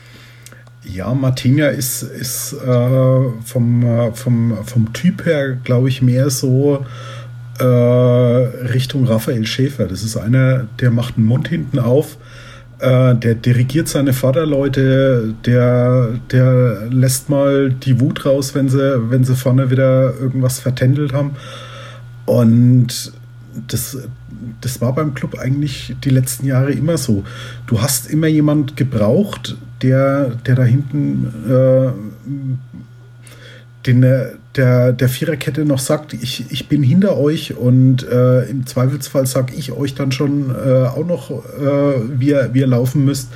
Ja, 0.84 1.14
Martinia 1.14 1.70
ist, 1.70 2.04
ist 2.04 2.54
äh, 2.54 3.32
vom, 3.44 3.84
äh, 3.84 4.14
vom, 4.14 4.66
vom 4.66 4.94
Typ 4.94 5.26
her, 5.26 5.54
glaube 5.64 5.90
ich, 5.90 6.02
mehr 6.02 6.30
so 6.30 6.86
äh, 7.60 7.64
Richtung 7.64 9.06
Raphael 9.06 9.46
Schäfer. 9.46 9.88
Das 9.88 10.04
ist 10.04 10.16
einer, 10.16 10.68
der 10.80 10.92
macht 10.92 11.18
den 11.18 11.26
Mund 11.26 11.48
hinten 11.48 11.80
auf, 11.80 12.18
äh, 12.80 13.16
der 13.16 13.36
dirigiert 13.36 13.88
seine 13.88 14.14
Vaterleute, 14.14 15.34
der, 15.46 16.10
der 16.32 16.88
lässt 16.90 17.30
mal 17.30 17.72
die 17.72 18.00
Wut 18.00 18.26
raus, 18.26 18.56
wenn 18.56 18.70
sie, 18.70 19.10
wenn 19.10 19.24
sie 19.24 19.36
vorne 19.36 19.70
wieder 19.70 20.14
irgendwas 20.20 20.60
vertändelt 20.60 21.14
haben. 21.14 21.32
Und 22.26 23.14
das, 23.68 23.98
das 24.62 24.82
war 24.82 24.94
beim 24.94 25.14
Club 25.14 25.38
eigentlich 25.40 25.96
die 26.04 26.10
letzten 26.10 26.48
Jahre 26.48 26.72
immer 26.72 26.98
so. 26.98 27.24
Du 27.68 27.82
hast 27.82 28.08
immer 28.08 28.28
jemand 28.28 28.76
gebraucht, 28.76 29.56
der, 29.82 30.32
der 30.46 30.56
da 30.56 30.64
hinten 30.64 31.34
äh, 31.48 31.92
den, 33.86 34.04
der, 34.56 34.94
der 34.94 35.10
Viererkette 35.10 35.66
noch 35.66 35.80
sagt, 35.80 36.14
ich, 36.14 36.52
ich 36.52 36.68
bin 36.68 36.84
hinter 36.84 37.18
euch 37.18 37.56
und 37.56 38.04
äh, 38.04 38.44
im 38.44 38.66
Zweifelsfall 38.66 39.26
sage 39.26 39.54
ich 39.56 39.72
euch 39.72 39.96
dann 39.96 40.12
schon 40.12 40.50
äh, 40.50 40.86
auch 40.88 41.06
noch, 41.06 41.32
äh, 41.32 42.20
wie, 42.20 42.30
ihr, 42.30 42.50
wie 42.54 42.60
ihr 42.60 42.68
laufen 42.68 43.06
müsst. 43.06 43.30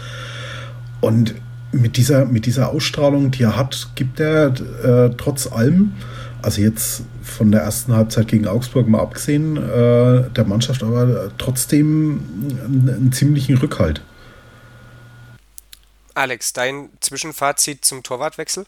Und 1.02 1.36
mit 1.72 1.98
dieser, 1.98 2.26
mit 2.26 2.46
dieser 2.46 2.70
Ausstrahlung, 2.70 3.32
die 3.32 3.44
er 3.44 3.56
hat, 3.56 3.90
gibt 3.96 4.20
er 4.20 4.48
äh, 4.48 5.12
trotz 5.18 5.52
allem, 5.52 5.94
also 6.42 6.62
jetzt 6.62 7.04
von 7.22 7.52
der 7.52 7.62
ersten 7.62 7.94
Halbzeit 7.94 8.28
gegen 8.28 8.48
Augsburg 8.48 8.88
mal 8.88 9.02
abgesehen, 9.02 9.58
äh, 9.58 10.30
der 10.30 10.46
Mannschaft 10.46 10.84
aber 10.84 11.32
trotzdem 11.38 12.22
einen, 12.66 12.90
einen 12.90 13.12
ziemlichen 13.12 13.58
Rückhalt. 13.58 14.02
Alex, 16.16 16.54
dein 16.54 16.90
Zwischenfazit 17.00 17.86
zum 17.86 18.04
Torwartwechsel? 18.04 18.66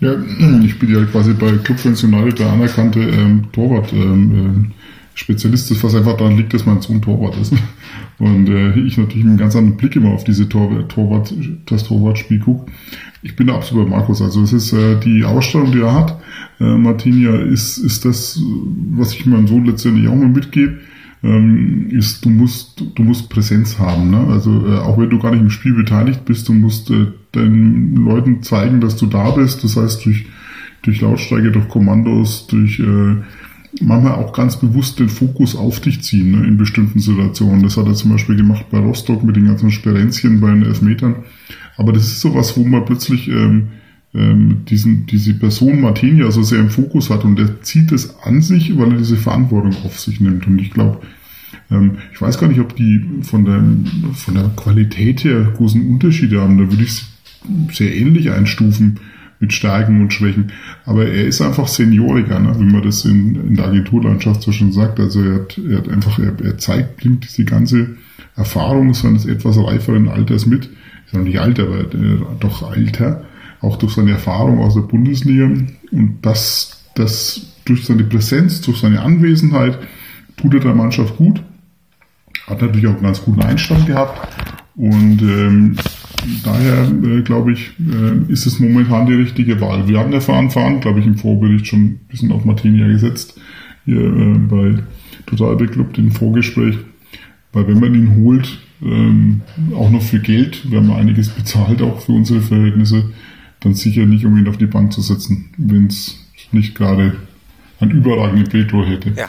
Ja, 0.00 0.12
ich 0.64 0.78
bin 0.78 0.94
ja 0.94 1.04
quasi 1.04 1.32
bei 1.32 1.52
Club 1.58 1.78
United 1.84 2.38
der 2.38 2.52
anerkannte 2.52 3.00
ähm, 3.00 3.44
Torwart. 3.52 3.92
Ähm, 3.92 4.70
äh, 4.70 4.78
Spezialist 5.18 5.68
ist, 5.72 5.82
was 5.82 5.96
einfach 5.96 6.16
daran 6.16 6.36
liegt, 6.36 6.54
dass 6.54 6.64
mein 6.64 6.80
Sohn 6.80 7.02
Torwart 7.02 7.36
ist. 7.38 7.52
Und 8.18 8.48
äh, 8.48 8.78
ich 8.78 8.96
natürlich 8.96 9.24
einen 9.24 9.36
ganz 9.36 9.56
anderen 9.56 9.76
Blick 9.76 9.96
immer 9.96 10.10
auf 10.10 10.22
diese 10.22 10.48
Tor 10.48 10.86
Torwart, 10.86 11.34
das 11.66 11.84
Torwartspiel 11.84 12.38
gucke. 12.38 12.70
Ich 13.22 13.34
bin 13.34 13.48
da 13.48 13.56
absolut 13.56 13.90
bei 13.90 13.96
Markus. 13.96 14.22
Also 14.22 14.42
es 14.42 14.52
ist 14.52 14.72
äh, 14.72 14.98
die 15.00 15.24
Ausstellung, 15.24 15.72
die 15.72 15.80
er 15.80 15.92
hat. 15.92 16.20
Äh, 16.60 16.76
Martinia 16.76 17.34
ist, 17.36 17.78
ist 17.78 18.04
das, 18.04 18.40
was 18.90 19.12
ich 19.12 19.26
meinem 19.26 19.48
Sohn 19.48 19.64
letztendlich 19.64 20.06
auch 20.06 20.14
mal 20.14 20.28
mitgebe. 20.28 20.78
Ähm, 21.22 21.88
ist, 21.90 22.24
du 22.24 22.30
musst, 22.30 22.82
du 22.94 23.02
musst 23.02 23.28
Präsenz 23.28 23.78
haben. 23.78 24.10
Ne? 24.10 24.18
Also 24.28 24.66
äh, 24.66 24.78
auch 24.78 24.98
wenn 24.98 25.10
du 25.10 25.18
gar 25.18 25.32
nicht 25.32 25.40
im 25.40 25.50
Spiel 25.50 25.74
beteiligt 25.74 26.24
bist, 26.24 26.48
du 26.48 26.52
musst 26.52 26.90
äh, 26.90 27.06
deinen 27.32 27.96
Leuten 27.96 28.42
zeigen, 28.42 28.80
dass 28.80 28.96
du 28.96 29.06
da 29.06 29.30
bist. 29.32 29.64
Das 29.64 29.76
heißt 29.76 30.04
durch, 30.04 30.26
durch 30.82 31.00
Lautstärke, 31.00 31.50
durch 31.50 31.68
Kommandos, 31.68 32.46
durch 32.46 32.78
äh, 32.78 33.16
manchmal 33.80 34.14
auch 34.14 34.32
ganz 34.32 34.58
bewusst 34.58 34.98
den 34.98 35.08
Fokus 35.08 35.56
auf 35.56 35.80
dich 35.80 36.02
ziehen 36.02 36.30
ne, 36.30 36.46
in 36.46 36.56
bestimmten 36.56 37.00
Situationen. 37.00 37.62
Das 37.62 37.76
hat 37.76 37.86
er 37.86 37.94
zum 37.94 38.12
Beispiel 38.12 38.36
gemacht 38.36 38.66
bei 38.70 38.78
Rostock 38.78 39.24
mit 39.24 39.36
den 39.36 39.46
ganzen 39.46 39.70
Sperenzchen 39.70 40.40
bei 40.40 40.50
den 40.50 40.62
Elfmetern. 40.62 41.16
Aber 41.76 41.92
das 41.92 42.04
ist 42.04 42.20
sowas, 42.20 42.56
wo 42.56 42.64
man 42.64 42.84
plötzlich 42.84 43.28
ähm, 43.28 43.68
ähm, 44.14 44.62
diesen, 44.68 45.06
diese 45.06 45.34
Person 45.34 45.80
Martinia 45.80 46.30
so 46.30 46.42
sehr 46.42 46.60
im 46.60 46.70
Fokus 46.70 47.10
hat 47.10 47.24
und 47.24 47.38
der 47.38 47.62
zieht 47.62 47.92
es 47.92 48.18
an 48.20 48.40
sich, 48.40 48.76
weil 48.78 48.92
er 48.92 48.98
diese 48.98 49.16
Verantwortung 49.16 49.74
auf 49.84 50.00
sich 50.00 50.20
nimmt. 50.20 50.46
Und 50.46 50.58
ich 50.58 50.70
glaube, 50.70 51.00
ähm, 51.70 51.98
ich 52.12 52.20
weiß 52.20 52.38
gar 52.38 52.48
nicht, 52.48 52.60
ob 52.60 52.74
die 52.76 53.04
von 53.22 53.44
der, 53.44 53.62
von 54.14 54.34
der 54.34 54.50
Qualität 54.56 55.24
her 55.24 55.52
großen 55.56 55.88
Unterschiede 55.90 56.40
haben. 56.40 56.58
Da 56.58 56.70
würde 56.70 56.82
ich 56.82 56.90
es 56.90 57.06
sehr 57.76 57.94
ähnlich 57.94 58.30
einstufen 58.30 59.00
mit 59.40 59.52
Stärken 59.52 60.00
und 60.00 60.12
Schwächen. 60.12 60.52
Aber 60.84 61.06
er 61.06 61.26
ist 61.26 61.40
einfach 61.40 61.68
Senioriker, 61.68 62.40
ne? 62.40 62.56
wie 62.58 62.72
man 62.72 62.82
das 62.82 63.04
in, 63.04 63.36
in 63.36 63.54
der 63.54 63.66
Agenturlandschaft 63.66 64.42
so 64.42 64.52
schon 64.52 64.72
sagt. 64.72 64.98
Also 64.98 65.22
er 65.22 65.34
hat, 65.34 65.58
er 65.58 65.78
hat 65.78 65.88
einfach, 65.88 66.18
er, 66.18 66.34
er 66.42 66.58
zeigt, 66.58 66.96
bringt 66.96 67.24
diese 67.24 67.44
ganze 67.44 67.96
Erfahrung 68.36 68.94
seines 68.94 69.26
etwas 69.26 69.58
reiferen 69.58 70.08
Alters 70.08 70.46
mit. 70.46 70.70
Ist 71.06 71.14
noch 71.14 71.22
nicht 71.22 71.40
alt, 71.40 71.60
aber 71.60 71.80
äh, 71.80 72.18
doch 72.40 72.68
Alter. 72.68 73.24
Auch 73.60 73.76
durch 73.76 73.94
seine 73.94 74.12
Erfahrung 74.12 74.60
aus 74.60 74.74
der 74.74 74.82
Bundesliga. 74.82 75.44
Und 75.90 76.18
das, 76.22 76.84
das 76.94 77.54
durch 77.64 77.84
seine 77.84 78.04
Präsenz, 78.04 78.60
durch 78.60 78.78
seine 78.78 79.02
Anwesenheit 79.02 79.78
tut 80.36 80.54
er 80.54 80.60
der 80.60 80.74
Mannschaft 80.74 81.16
gut. 81.16 81.42
Hat 82.46 82.62
natürlich 82.62 82.86
auch 82.86 82.94
einen 82.94 83.02
ganz 83.02 83.22
guten 83.22 83.42
Einstand 83.42 83.86
gehabt. 83.86 84.26
Und 84.76 85.20
ähm, 85.22 85.76
daher 86.44 86.88
äh, 86.88 87.22
glaube 87.22 87.52
ich, 87.52 87.72
äh, 87.80 88.32
ist 88.32 88.46
es 88.46 88.60
momentan 88.60 89.06
die 89.06 89.14
richtige 89.14 89.60
Wahl. 89.60 89.88
Wir 89.88 89.98
haben 89.98 90.12
ja 90.12 90.20
an, 90.20 90.80
glaube 90.80 91.00
ich, 91.00 91.06
im 91.06 91.16
Vorbericht 91.16 91.66
schon 91.66 91.80
ein 91.80 92.00
bisschen 92.08 92.32
auf 92.32 92.44
Martinia 92.44 92.86
gesetzt, 92.86 93.38
hier 93.84 94.00
äh, 94.00 94.38
bei 94.38 94.78
Total 95.26 95.56
Beklubbt 95.56 95.98
im 95.98 96.12
Vorgespräch. 96.12 96.76
Weil 97.52 97.66
wenn 97.66 97.80
man 97.80 97.94
ihn 97.94 98.16
holt, 98.16 98.60
ähm, 98.82 99.42
auch 99.74 99.90
noch 99.90 100.02
für 100.02 100.20
Geld, 100.20 100.70
wir 100.70 100.78
haben 100.78 100.92
einiges 100.92 101.30
bezahlt 101.30 101.82
auch 101.82 102.00
für 102.00 102.12
unsere 102.12 102.40
Verhältnisse, 102.40 103.10
dann 103.60 103.74
sicher 103.74 104.06
nicht, 104.06 104.24
um 104.24 104.36
ihn 104.36 104.48
auf 104.48 104.56
die 104.56 104.66
Bank 104.66 104.92
zu 104.92 105.00
setzen, 105.00 105.52
wenn 105.56 105.86
es 105.86 106.16
nicht 106.52 106.74
gerade 106.74 107.16
ein 107.80 107.90
überragenden 107.90 108.48
Bildtor 108.48 108.86
hätte. 108.86 109.10
Ja, 109.10 109.28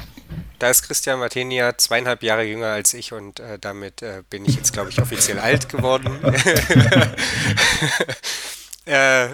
da 0.60 0.70
ist 0.70 0.84
Christian 0.84 1.20
Martenia 1.20 1.78
zweieinhalb 1.78 2.24
Jahre 2.24 2.44
jünger 2.44 2.68
als 2.68 2.94
ich 2.94 3.14
und 3.14 3.40
äh, 3.40 3.58
damit 3.60 4.02
äh, 4.02 4.24
bin 4.30 4.46
ich 4.46 4.56
jetzt, 4.56 4.74
glaube 4.74 4.90
ich, 4.90 5.02
offiziell 5.02 5.40
alt 5.40 5.70
geworden. 5.70 6.20
äh, 8.86 9.30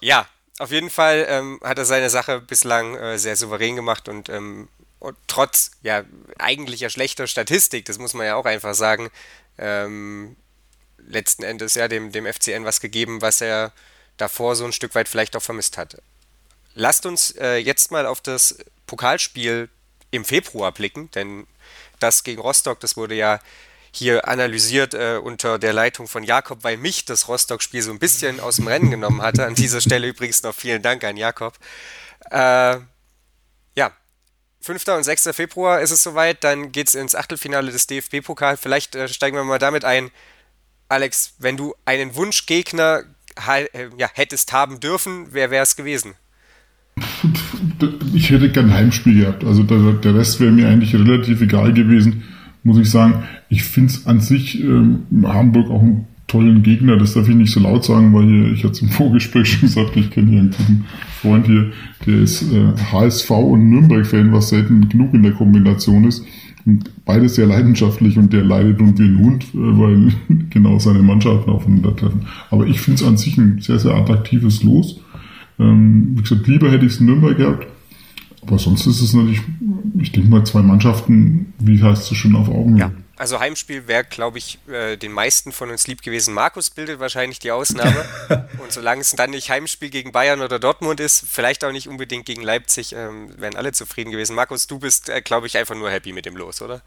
ja, 0.00 0.26
auf 0.58 0.70
jeden 0.72 0.90
Fall 0.90 1.26
ähm, 1.28 1.60
hat 1.62 1.78
er 1.78 1.84
seine 1.84 2.10
Sache 2.10 2.40
bislang 2.40 2.96
äh, 2.96 3.18
sehr 3.18 3.36
souverän 3.36 3.76
gemacht 3.76 4.08
und, 4.08 4.28
ähm, 4.28 4.68
und, 4.98 5.16
trotz 5.26 5.70
ja 5.82 6.04
eigentlicher 6.38 6.90
schlechter 6.90 7.26
Statistik, 7.26 7.84
das 7.84 7.98
muss 7.98 8.14
man 8.14 8.26
ja 8.26 8.36
auch 8.36 8.46
einfach 8.46 8.74
sagen, 8.74 9.10
ähm, 9.58 10.36
letzten 11.06 11.44
Endes 11.44 11.74
ja 11.74 11.88
dem, 11.88 12.10
dem 12.10 12.26
FCN 12.26 12.64
was 12.64 12.80
gegeben, 12.80 13.22
was 13.22 13.40
er 13.40 13.72
davor 14.16 14.56
so 14.56 14.64
ein 14.64 14.72
Stück 14.72 14.94
weit 14.94 15.08
vielleicht 15.08 15.36
auch 15.36 15.42
vermisst 15.42 15.78
hat. 15.78 15.96
Lasst 16.74 17.06
uns 17.06 17.30
äh, 17.32 17.56
jetzt 17.56 17.90
mal 17.90 18.06
auf 18.06 18.20
das 18.20 18.58
Pokalspiel 18.86 19.68
im 20.10 20.24
Februar 20.24 20.72
blicken, 20.72 21.10
denn 21.12 21.46
das 21.98 22.24
gegen 22.24 22.40
Rostock, 22.40 22.80
das 22.80 22.96
wurde 22.96 23.14
ja 23.14 23.40
hier 23.92 24.28
analysiert 24.28 24.92
äh, 24.92 25.18
unter 25.22 25.58
der 25.58 25.72
Leitung 25.72 26.06
von 26.06 26.22
Jakob, 26.22 26.64
weil 26.64 26.76
mich 26.76 27.06
das 27.06 27.28
Rostock-Spiel 27.28 27.80
so 27.80 27.90
ein 27.90 27.98
bisschen 27.98 28.40
aus 28.40 28.56
dem 28.56 28.68
Rennen 28.68 28.90
genommen 28.90 29.22
hatte. 29.22 29.46
An 29.46 29.54
dieser 29.54 29.80
Stelle 29.80 30.06
übrigens 30.06 30.42
noch 30.42 30.54
vielen 30.54 30.82
Dank 30.82 31.02
an 31.02 31.16
Jakob. 31.16 31.54
Äh, 32.30 32.76
ja, 33.74 33.92
5. 34.60 34.88
und 34.88 35.04
6. 35.04 35.30
Februar 35.32 35.80
ist 35.80 35.92
es 35.92 36.02
soweit, 36.02 36.44
dann 36.44 36.72
geht 36.72 36.88
es 36.88 36.94
ins 36.94 37.14
Achtelfinale 37.14 37.72
des 37.72 37.86
DFB-Pokal. 37.86 38.58
Vielleicht 38.58 38.94
äh, 38.94 39.08
steigen 39.08 39.36
wir 39.36 39.44
mal 39.44 39.58
damit 39.58 39.84
ein. 39.84 40.10
Alex, 40.88 41.32
wenn 41.38 41.56
du 41.56 41.74
einen 41.84 42.14
Wunschgegner 42.14 43.04
ja, 43.98 44.08
hättest 44.14 44.52
haben 44.52 44.80
dürfen, 44.80 45.26
wer 45.30 45.50
wäre 45.50 45.62
es 45.62 45.76
gewesen? 45.76 46.14
ich 48.14 48.30
hätte 48.30 48.50
kein 48.50 48.72
Heimspiel 48.72 49.20
gehabt. 49.20 49.44
Also 49.44 49.62
der, 49.62 49.92
der 49.92 50.14
Rest 50.14 50.40
wäre 50.40 50.52
mir 50.52 50.68
eigentlich 50.68 50.94
relativ 50.94 51.42
egal 51.42 51.72
gewesen, 51.72 52.24
muss 52.62 52.78
ich 52.78 52.90
sagen. 52.90 53.24
Ich 53.48 53.64
finde 53.64 53.92
es 53.92 54.06
an 54.06 54.20
sich 54.20 54.62
ähm, 54.62 55.06
Hamburg 55.24 55.70
auch 55.70 55.82
einen 55.82 56.06
tollen 56.26 56.62
Gegner. 56.62 56.96
Das 56.96 57.14
darf 57.14 57.28
ich 57.28 57.34
nicht 57.34 57.52
so 57.52 57.60
laut 57.60 57.84
sagen, 57.84 58.12
weil 58.14 58.24
hier, 58.24 58.52
ich 58.52 58.64
hatte 58.64 58.82
im 58.82 58.88
Vorgespräch 58.88 59.48
schon 59.48 59.60
gesagt, 59.62 59.96
ich 59.96 60.10
kenne 60.10 60.30
hier 60.30 60.40
einen 60.40 60.50
guten 60.50 60.86
Freund 61.20 61.46
hier, 61.46 61.72
der 62.06 62.20
ist 62.20 62.42
äh, 62.42 62.72
HSV 62.92 63.30
und 63.30 63.70
Nürnberg-Fan, 63.70 64.32
was 64.32 64.48
selten 64.48 64.88
genug 64.88 65.14
in 65.14 65.22
der 65.22 65.32
Kombination 65.32 66.04
ist. 66.04 66.24
Und 66.66 67.04
beides 67.04 67.36
sehr 67.36 67.46
leidenschaftlich 67.46 68.18
und 68.18 68.32
der 68.32 68.42
leidet 68.42 68.80
und 68.80 68.98
wie 68.98 69.04
ein 69.04 69.18
Hund, 69.18 69.44
äh, 69.44 69.48
weil 69.54 70.12
genau 70.50 70.78
seine 70.78 71.00
Mannschaften 71.00 71.50
aufeinander 71.50 71.94
treffen. 71.94 72.22
Aber 72.50 72.66
ich 72.66 72.80
finde 72.80 73.00
es 73.00 73.06
an 73.06 73.16
sich 73.16 73.38
ein 73.38 73.60
sehr, 73.60 73.78
sehr 73.78 73.94
attraktives 73.94 74.64
Los. 74.64 75.00
Ähm, 75.58 76.14
wie 76.16 76.22
gesagt, 76.22 76.46
lieber 76.48 76.70
hätte 76.70 76.84
ich 76.84 76.92
es 76.92 77.00
in 77.00 77.06
Nürnberg 77.06 77.36
gehabt. 77.36 77.66
Aber 78.42 78.58
sonst 78.58 78.86
ist 78.86 79.00
es 79.00 79.14
natürlich, 79.14 79.42
ich 79.98 80.12
denke 80.12 80.28
mal, 80.28 80.44
zwei 80.44 80.62
Mannschaften, 80.62 81.46
wie 81.58 81.82
heißt 81.82 82.02
es 82.02 82.08
so 82.08 82.14
schön, 82.14 82.36
auf 82.36 82.48
Augenhöhe. 82.48 82.80
Ja. 82.80 82.92
Also 83.18 83.40
Heimspiel 83.40 83.86
wäre, 83.86 84.04
glaube 84.04 84.36
ich, 84.38 84.58
äh, 84.68 84.96
den 84.96 85.12
meisten 85.12 85.50
von 85.50 85.70
uns 85.70 85.86
lieb 85.86 86.02
gewesen. 86.02 86.34
Markus 86.34 86.68
bildet 86.68 87.00
wahrscheinlich 87.00 87.38
die 87.38 87.50
Ausnahme. 87.50 88.04
Und 88.58 88.72
solange 88.72 89.00
es 89.00 89.12
dann 89.12 89.30
nicht 89.30 89.48
Heimspiel 89.48 89.88
gegen 89.88 90.12
Bayern 90.12 90.42
oder 90.42 90.58
Dortmund 90.58 91.00
ist, 91.00 91.24
vielleicht 91.26 91.64
auch 91.64 91.72
nicht 91.72 91.88
unbedingt 91.88 92.26
gegen 92.26 92.42
Leipzig, 92.42 92.92
ähm, 92.92 93.30
wären 93.38 93.56
alle 93.56 93.72
zufrieden 93.72 94.10
gewesen. 94.10 94.34
Markus, 94.34 94.66
du 94.66 94.78
bist, 94.78 95.08
äh, 95.08 95.22
glaube 95.22 95.46
ich, 95.46 95.56
einfach 95.56 95.74
nur 95.74 95.90
happy 95.90 96.12
mit 96.12 96.26
dem 96.26 96.36
Los, 96.36 96.60
oder? 96.60 96.82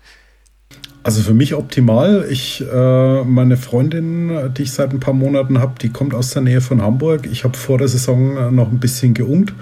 Also 1.02 1.24
für 1.24 1.34
mich 1.34 1.56
optimal. 1.56 2.28
Ich, 2.30 2.62
äh, 2.62 3.24
meine 3.24 3.58
Freundin, 3.58 4.54
die 4.54 4.64
ich 4.64 4.72
seit 4.72 4.92
ein 4.92 5.00
paar 5.00 5.16
Monaten 5.16 5.60
habe, 5.60 5.80
die 5.82 5.90
kommt 5.90 6.14
aus 6.14 6.32
der 6.32 6.44
Nähe 6.44 6.62
von 6.62 6.84
Hamburg. 6.84 7.28
Ich 7.32 7.44
habe 7.44 7.58
vor 7.58 7.80
der 7.80 7.88
Saison 7.88 8.38
äh, 8.38 8.52
noch 8.52 8.72
ein 8.72 8.80
bisschen 8.80 9.16
geungt. 9.16 9.54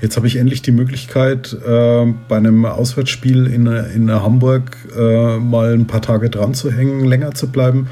Jetzt 0.00 0.16
habe 0.16 0.26
ich 0.26 0.36
endlich 0.36 0.62
die 0.62 0.72
Möglichkeit, 0.72 1.56
äh, 1.66 2.06
bei 2.28 2.36
einem 2.36 2.66
Auswärtsspiel 2.66 3.46
in, 3.46 3.66
in 3.66 4.10
Hamburg 4.10 4.76
äh, 4.96 5.38
mal 5.38 5.72
ein 5.72 5.86
paar 5.86 6.02
Tage 6.02 6.28
dran 6.28 6.54
zu 6.54 6.70
hängen, 6.70 7.04
länger 7.04 7.32
zu 7.32 7.48
bleiben. 7.48 7.88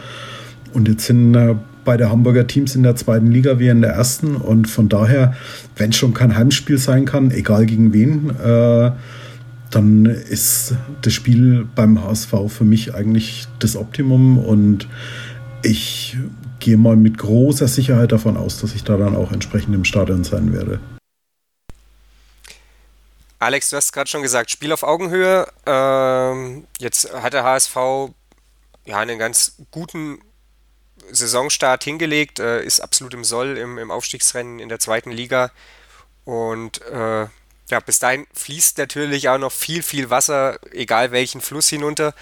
Und 0.74 0.88
jetzt 0.88 1.06
sind 1.06 1.34
äh, 1.34 1.54
beide 1.84 2.10
Hamburger 2.10 2.46
Teams 2.46 2.74
in 2.74 2.82
der 2.82 2.96
zweiten 2.96 3.30
Liga 3.30 3.58
wie 3.58 3.68
in 3.68 3.80
der 3.80 3.92
ersten. 3.92 4.36
Und 4.36 4.68
von 4.68 4.88
daher, 4.88 5.34
wenn 5.76 5.90
es 5.90 5.96
schon 5.96 6.14
kein 6.14 6.36
Heimspiel 6.36 6.78
sein 6.78 7.04
kann, 7.04 7.30
egal 7.30 7.66
gegen 7.66 7.92
wen, 7.92 8.30
äh, 8.30 8.90
dann 9.70 10.06
ist 10.06 10.74
das 11.02 11.12
Spiel 11.12 11.66
beim 11.74 12.02
HSV 12.04 12.34
für 12.48 12.64
mich 12.64 12.94
eigentlich 12.94 13.48
das 13.58 13.76
Optimum 13.76 14.38
und 14.38 14.88
ich 15.62 16.16
gehe 16.60 16.76
mal 16.76 16.96
mit 16.96 17.18
großer 17.18 17.66
Sicherheit 17.66 18.12
davon 18.12 18.36
aus, 18.36 18.60
dass 18.60 18.74
ich 18.74 18.84
da 18.84 18.96
dann 18.96 19.16
auch 19.16 19.32
entsprechend 19.32 19.74
im 19.74 19.84
Stadion 19.84 20.22
sein 20.22 20.52
werde. 20.52 20.78
Alex, 23.44 23.68
du 23.68 23.76
hast 23.76 23.92
gerade 23.92 24.08
schon 24.08 24.22
gesagt, 24.22 24.50
Spiel 24.50 24.72
auf 24.72 24.82
Augenhöhe. 24.82 25.46
Ähm, 25.66 26.66
jetzt 26.78 27.12
hat 27.12 27.34
der 27.34 27.44
HSV 27.44 27.76
ja 28.86 28.98
einen 28.98 29.18
ganz 29.18 29.56
guten 29.70 30.22
Saisonstart 31.10 31.84
hingelegt, 31.84 32.38
äh, 32.38 32.64
ist 32.64 32.80
absolut 32.80 33.12
im 33.12 33.22
Soll 33.22 33.58
im, 33.58 33.76
im, 33.76 33.90
Aufstiegsrennen 33.90 34.60
in 34.60 34.70
der 34.70 34.80
zweiten 34.80 35.10
Liga 35.10 35.50
und 36.24 36.80
äh, 36.86 37.26
ja, 37.68 37.80
bis 37.84 37.98
dahin 37.98 38.26
fließt 38.32 38.78
natürlich 38.78 39.28
auch 39.28 39.36
noch 39.36 39.52
viel, 39.52 39.82
viel 39.82 40.08
Wasser, 40.08 40.58
egal 40.72 41.10
welchen 41.12 41.42
Fluss 41.42 41.68
hinunter. 41.68 42.14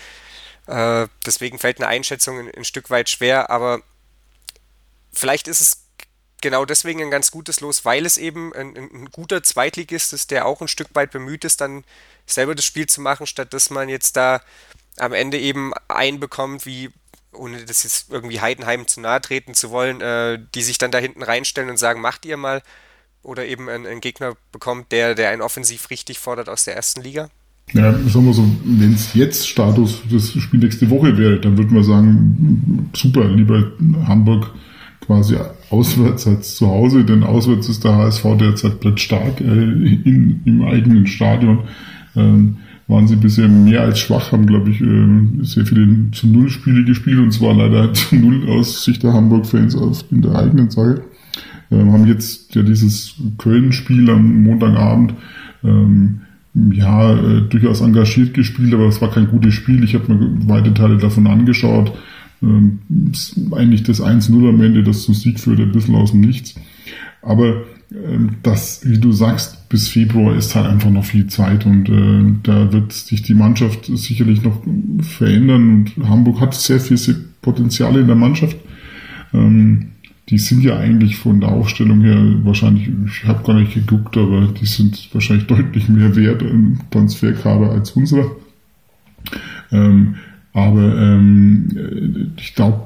Äh, 0.67 1.07
deswegen 1.25 1.61
fällt 1.61 1.79
eine 1.79 1.87
Einschätzung 1.87 2.41
ein, 2.41 2.51
ein, 2.53 2.65
Stück 2.65 2.91
weit 2.91 3.09
schwer, 3.09 3.49
aber 3.49 3.81
vielleicht 5.13 5.47
ist 5.47 5.61
es 5.61 5.82
genau 6.43 6.65
deswegen 6.65 7.01
ein 7.01 7.11
ganz 7.11 7.31
gutes 7.31 7.61
Los, 7.61 7.85
weil 7.85 8.05
es 8.05 8.19
eben 8.19 8.53
ein, 8.55 8.77
ein, 8.77 9.09
guter 9.11 9.43
Zweitligist 9.43 10.13
ist, 10.13 10.31
der 10.31 10.47
auch 10.47 10.61
ein 10.61 10.69
Stück 10.69 10.89
weit 10.95 11.11
bemüht 11.11 11.45
ist, 11.45 11.61
dann 11.61 11.85
selber 12.27 12.55
das 12.55 12.65
Spiel 12.65 12.87
zu 12.87 13.01
machen, 13.01 13.27
statt 13.27 13.55
dass 13.55 13.71
man 13.71 13.89
jetzt 13.89 14.17
da 14.17 14.43
am 14.99 15.13
Ende 15.13 15.39
eben 15.39 15.73
einbekommt, 15.89 16.67
wie 16.67 16.91
ohne 17.33 17.65
das 17.65 17.83
jetzt 17.85 18.11
irgendwie 18.11 18.41
Heidenheim 18.41 18.87
zu 18.87 19.01
nahe 19.01 19.21
treten 19.23 19.55
zu 19.55 19.71
wollen, 19.71 20.03
äh, 20.03 20.39
die 20.55 20.63
sich 20.63 20.77
dann 20.77 20.91
da 20.91 20.99
hinten 20.99 21.23
reinstellen 21.23 21.71
und 21.71 21.79
sagen, 21.79 22.03
macht 22.03 22.27
ihr 22.27 22.37
mal, 22.37 22.63
oder 23.23 23.47
eben 23.47 23.69
einen, 23.69 23.87
einen 23.87 24.01
Gegner 24.01 24.35
bekommt, 24.51 24.93
der, 24.93 25.15
der 25.15 25.31
einen 25.31 25.43
offensiv 25.43 25.91
richtig 25.91 26.19
fordert 26.19 26.49
aus 26.49 26.65
der 26.65 26.77
ersten 26.77 27.01
Liga? 27.01 27.31
Ja, 27.73 27.93
sagen 27.93 28.27
wir 28.27 28.35
so, 28.35 28.45
wenn 28.65 28.93
es 28.93 29.15
jetzt 29.15 29.49
Status 29.49 30.03
das 30.11 30.31
Spiel 30.31 30.61
nächste 30.61 30.91
Woche 30.91 31.17
wäre, 31.17 31.41
dann 31.41 31.57
würden 31.57 31.75
wir 31.75 31.85
sagen, 31.85 32.91
super, 32.93 33.25
lieber 33.25 33.73
Hamburg 34.07 34.51
quasi 35.13 35.37
auswärts 35.71 36.27
als 36.27 36.57
zu 36.57 36.67
Hause, 36.67 37.05
denn 37.05 37.23
auswärts 37.23 37.69
ist 37.69 37.85
der 37.85 37.97
HSV 37.97 38.25
derzeit 38.39 39.01
stark 39.01 39.41
äh, 39.41 39.45
in, 39.45 40.41
im 40.45 40.63
eigenen 40.63 41.07
Stadion. 41.07 41.61
Ähm, 42.17 42.57
waren 42.89 43.07
sie 43.07 43.17
bisher 43.17 43.49
mehr 43.49 43.83
als 43.83 44.01
schwach, 44.01 44.33
haben, 44.33 44.47
glaube 44.47 44.71
ich, 44.71 44.81
äh, 44.81 45.45
sehr 45.45 45.65
viele 45.65 46.11
zu 46.13 46.27
Null 46.27 46.51
Spiele 46.51 46.85
gespielt 46.85 47.19
und 47.19 47.33
zwar 47.33 47.55
leider 47.55 47.93
zu 47.95 48.17
Null 48.17 48.49
aus 48.49 48.85
Sicht 48.85 49.03
der 49.03 49.13
Hamburg-Fans 49.13 49.77
in 50.11 50.23
der 50.23 50.35
eigenen 50.35 50.71
Sache. 50.71 51.03
Ähm, 51.71 51.93
haben 51.93 52.07
jetzt 52.07 52.55
ja 52.55 52.63
dieses 52.63 53.15
Köln-Spiel 53.39 54.11
am 54.11 54.43
Montagabend 54.43 55.15
ähm, 55.63 56.21
ja, 56.55 57.15
äh, 57.15 57.43
durchaus 57.49 57.81
engagiert 57.81 58.35
gespielt, 58.35 58.75
aber 58.75 58.87
es 58.89 59.01
war 59.01 59.11
kein 59.11 59.29
gutes 59.29 59.55
Spiel. 59.55 59.85
Ich 59.85 59.95
habe 59.95 60.13
mir 60.13 60.49
weite 60.49 60.75
Teile 60.75 60.99
davon 60.99 61.27
angeschaut. 61.27 61.93
Ähm, 62.43 62.81
eigentlich 63.53 63.83
das 63.85 64.03
1-0 64.03 64.49
am 64.49 64.61
Ende, 64.61 64.83
das 64.83 65.03
zum 65.03 65.15
Sieg 65.15 65.39
führt, 65.39 65.61
ein 65.61 65.73
bisschen 65.73 65.95
aus 65.95 66.11
dem 66.11 66.21
Nichts. 66.21 66.55
Aber 67.23 67.63
ähm, 67.93 68.37
das, 68.43 68.81
wie 68.85 68.99
du 68.99 69.13
sagst, 69.13 69.69
bis 69.69 69.89
Februar 69.89 70.37
ist 70.37 70.55
halt 70.55 70.67
einfach 70.67 70.91
noch 70.91 71.05
viel 71.05 71.27
Zeit 71.29 71.67
und 71.67 71.89
äh, 71.89 72.39
da 72.43 72.73
wird 72.73 72.93
sich 72.93 73.23
die 73.23 73.35
Mannschaft 73.35 73.87
sicherlich 73.87 74.43
noch 74.43 74.63
verändern 75.03 75.87
und 75.97 76.09
Hamburg 76.09 76.41
hat 76.41 76.55
sehr 76.55 76.81
viel 76.81 76.99
Potenziale 77.41 78.01
in 78.01 78.07
der 78.07 78.17
Mannschaft. 78.17 78.57
Ähm, 79.33 79.89
die 80.29 80.39
sind 80.39 80.63
ja 80.63 80.79
eigentlich 80.79 81.17
von 81.17 81.41
der 81.41 81.51
Aufstellung 81.51 82.01
her 82.03 82.23
wahrscheinlich, 82.45 82.89
ich 83.07 83.25
habe 83.25 83.45
gar 83.45 83.55
nicht 83.59 83.75
geguckt, 83.75 84.17
aber 84.17 84.47
die 84.49 84.67
sind 84.67 85.09
wahrscheinlich 85.13 85.47
deutlich 85.49 85.89
mehr 85.89 86.17
wert 86.17 86.43
im 86.43 86.79
Transferkader 86.91 87.71
als 87.71 87.93
unsere. 87.93 88.31
Ähm, 89.71 90.17
aber 90.55 90.97
ähm, 90.97 92.35
ich 92.37 92.55
glaube, 92.55 92.83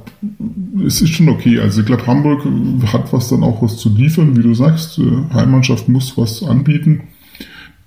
es 0.86 1.00
ist 1.02 1.10
schon 1.10 1.28
okay. 1.28 1.58
Also 1.58 1.80
ich 1.80 1.86
glaube, 1.86 2.06
Hamburg 2.06 2.44
hat 2.92 3.12
was 3.12 3.28
dann 3.28 3.42
auch 3.42 3.60
was 3.62 3.76
zu 3.76 3.94
liefern, 3.94 4.36
wie 4.36 4.42
du 4.42 4.54
sagst. 4.54 4.98
Äh, 4.98 5.34
Heimmannschaft 5.34 5.88
muss 5.88 6.16
was 6.16 6.42
anbieten. 6.42 7.02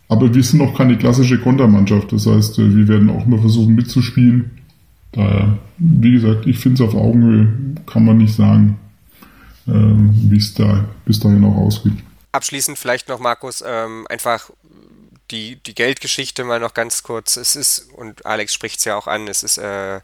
Aber 0.09 0.33
wir 0.33 0.43
sind 0.43 0.61
auch 0.61 0.75
keine 0.75 0.97
klassische 0.97 1.39
Kontermannschaft. 1.39 2.11
Das 2.11 2.25
heißt, 2.25 2.59
äh, 2.59 2.75
wir 2.75 2.87
werden 2.87 3.09
auch 3.09 3.25
mal 3.25 3.39
versuchen 3.39 3.75
mitzuspielen. 3.75 4.51
Daher, 5.11 5.57
wie 5.77 6.11
gesagt, 6.11 6.45
ich 6.45 6.59
finde 6.59 6.83
es 6.83 6.89
auf 6.89 6.95
Augenhöhe, 6.95 7.47
kann 7.85 8.05
man 8.05 8.17
nicht 8.17 8.35
sagen. 8.35 8.77
Ähm, 9.67 10.09
wie 10.29 10.37
es 10.37 10.53
da 10.55 10.85
bis 11.05 11.19
dahin 11.19 11.43
auch 11.43 11.55
ausgeht. 11.55 11.93
Abschließend 12.31 12.77
vielleicht 12.77 13.07
noch, 13.07 13.19
Markus, 13.19 13.63
ähm, 13.65 14.07
einfach 14.09 14.49
die, 15.31 15.57
die 15.57 15.75
Geldgeschichte 15.75 16.43
mal 16.43 16.59
noch 16.59 16.73
ganz 16.73 17.03
kurz. 17.03 17.37
Es 17.37 17.55
ist, 17.55 17.91
und 17.93 18.25
Alex 18.25 18.53
spricht 18.53 18.79
es 18.79 18.85
ja 18.85 18.95
auch 18.95 19.07
an, 19.07 19.27
es 19.27 19.43
ist, 19.43 19.57
äh, 19.57 20.01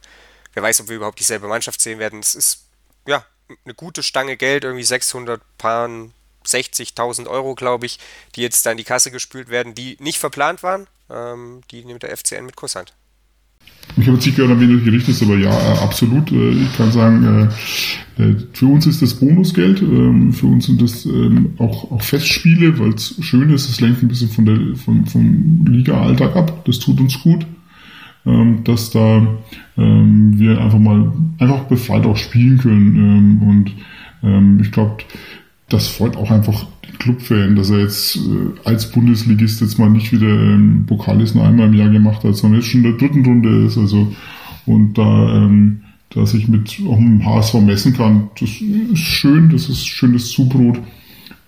wer 0.54 0.64
weiß, 0.64 0.82
ob 0.82 0.90
wir 0.90 0.96
überhaupt 0.96 1.20
dieselbe 1.20 1.48
Mannschaft 1.48 1.82
sehen 1.82 2.00
werden. 2.00 2.20
Es 2.20 2.36
ist, 2.36 2.66
ja, 3.08 3.26
eine 3.64 3.74
gute 3.74 4.04
Stange 4.04 4.38
Geld, 4.38 4.64
irgendwie 4.64 4.84
600 4.84 5.42
Paaren, 5.58 6.14
60.000 6.46 7.28
Euro, 7.28 7.56
glaube 7.56 7.86
ich, 7.86 8.00
die 8.36 8.42
jetzt 8.42 8.66
da 8.66 8.72
in 8.72 8.78
die 8.78 8.84
Kasse 8.84 9.12
gespült 9.12 9.50
werden, 9.50 9.74
die 9.74 9.98
nicht 10.00 10.20
verplant 10.20 10.64
waren. 10.64 10.88
Ähm, 11.10 11.62
die 11.72 11.86
nimmt 11.86 12.04
der 12.04 12.16
FCN 12.16 12.46
mit 12.46 12.56
Kusshand. 12.56 12.94
Ich 13.98 14.08
habe 14.08 14.18
jetzt 14.18 14.26
nicht 14.26 14.36
gehört, 14.36 14.52
an 14.52 14.60
wen 14.60 14.72
du 14.72 14.84
gerichtet 14.84 15.22
aber 15.22 15.38
ja, 15.38 15.52
äh, 15.52 15.80
absolut. 15.80 16.32
Äh, 16.32 16.52
ich 16.52 16.78
kann 16.78 16.92
sagen, 16.92 17.50
äh, 18.18 18.36
für 18.52 18.66
uns 18.66 18.86
ist 18.88 19.02
das 19.02 19.14
Bonusgeld, 19.14 19.82
ähm, 19.82 20.34
für 20.34 20.48
uns 20.48 20.66
sind 20.66 20.82
das 20.82 21.06
ähm, 21.06 21.54
auch, 21.60 21.92
auch 21.92 22.02
Festspiele, 22.02 22.78
weil 22.80 22.90
es 22.90 23.16
schön 23.22 23.50
ist, 23.52 23.70
es 23.70 23.80
lenkt 23.80 24.04
ein 24.04 24.10
bisschen 24.10 24.30
von 24.30 24.46
der, 24.46 24.76
von, 24.76 25.06
vom 25.06 25.66
Liga-Alltag 25.68 26.36
ab, 26.36 26.66
das 26.66 26.80
tut 26.80 27.00
uns 27.00 27.22
gut, 27.22 27.46
ähm, 28.26 28.64
dass 28.64 28.92
da 28.92 29.28
wir 29.78 30.62
einfach 30.62 30.80
mal 30.80 31.12
einfach 31.38 31.66
befreit 31.66 32.06
auch 32.06 32.16
spielen 32.16 32.60
können 32.60 33.42
und 33.42 34.62
ich 34.62 34.72
glaube, 34.72 35.04
das 35.68 35.90
freut 35.90 36.16
auch 36.16 36.32
einfach 36.32 36.66
Clubfan, 37.00 37.56
dass 37.56 37.70
er 37.70 37.80
jetzt 37.80 38.18
äh, 38.18 38.20
als 38.64 38.92
Bundesligist 38.92 39.62
jetzt 39.62 39.78
mal 39.80 39.90
nicht 39.90 40.12
wieder 40.12 40.28
ähm, 40.28 40.86
Pokalis 40.88 41.36
nur 41.36 41.46
einmal 41.46 41.68
im 41.68 41.74
Jahr 41.74 41.90
gemacht 41.90 42.24
hat, 42.24 42.36
sondern 42.36 42.62
jetzt 42.62 42.70
schon 42.70 42.84
in 42.84 42.92
der 42.92 42.98
dritten 42.98 43.26
Runde 43.26 43.66
ist. 43.66 43.78
Also 43.78 44.14
und 44.66 44.98
da, 44.98 45.36
ähm, 45.36 45.82
dass 46.10 46.34
ich 46.34 46.48
mit 46.48 46.80
auch 46.88 46.98
dem 46.98 47.26
HSV 47.26 47.56
messen 47.56 47.94
kann, 47.94 48.30
das 48.40 48.50
ist 48.62 49.00
schön, 49.00 49.50
das 49.50 49.70
ist 49.70 49.88
schönes 49.88 50.30
Zubrot. 50.30 50.80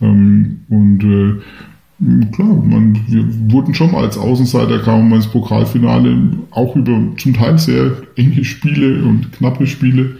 Ähm, 0.02 0.62
und 0.70 1.04
äh, 1.04 2.26
klar, 2.32 2.54
man, 2.54 3.00
wir 3.08 3.26
wurden 3.52 3.74
schon 3.74 3.92
mal 3.92 4.04
als 4.04 4.18
Außenseiter, 4.18 4.80
kamen 4.80 5.10
wir 5.10 5.16
ins 5.16 5.28
Pokalfinale, 5.28 6.32
auch 6.52 6.76
über 6.76 7.00
zum 7.18 7.34
Teil 7.34 7.58
sehr 7.58 7.94
enge 8.16 8.44
Spiele 8.44 9.04
und 9.04 9.32
knappe 9.32 9.66
Spiele. 9.66 10.18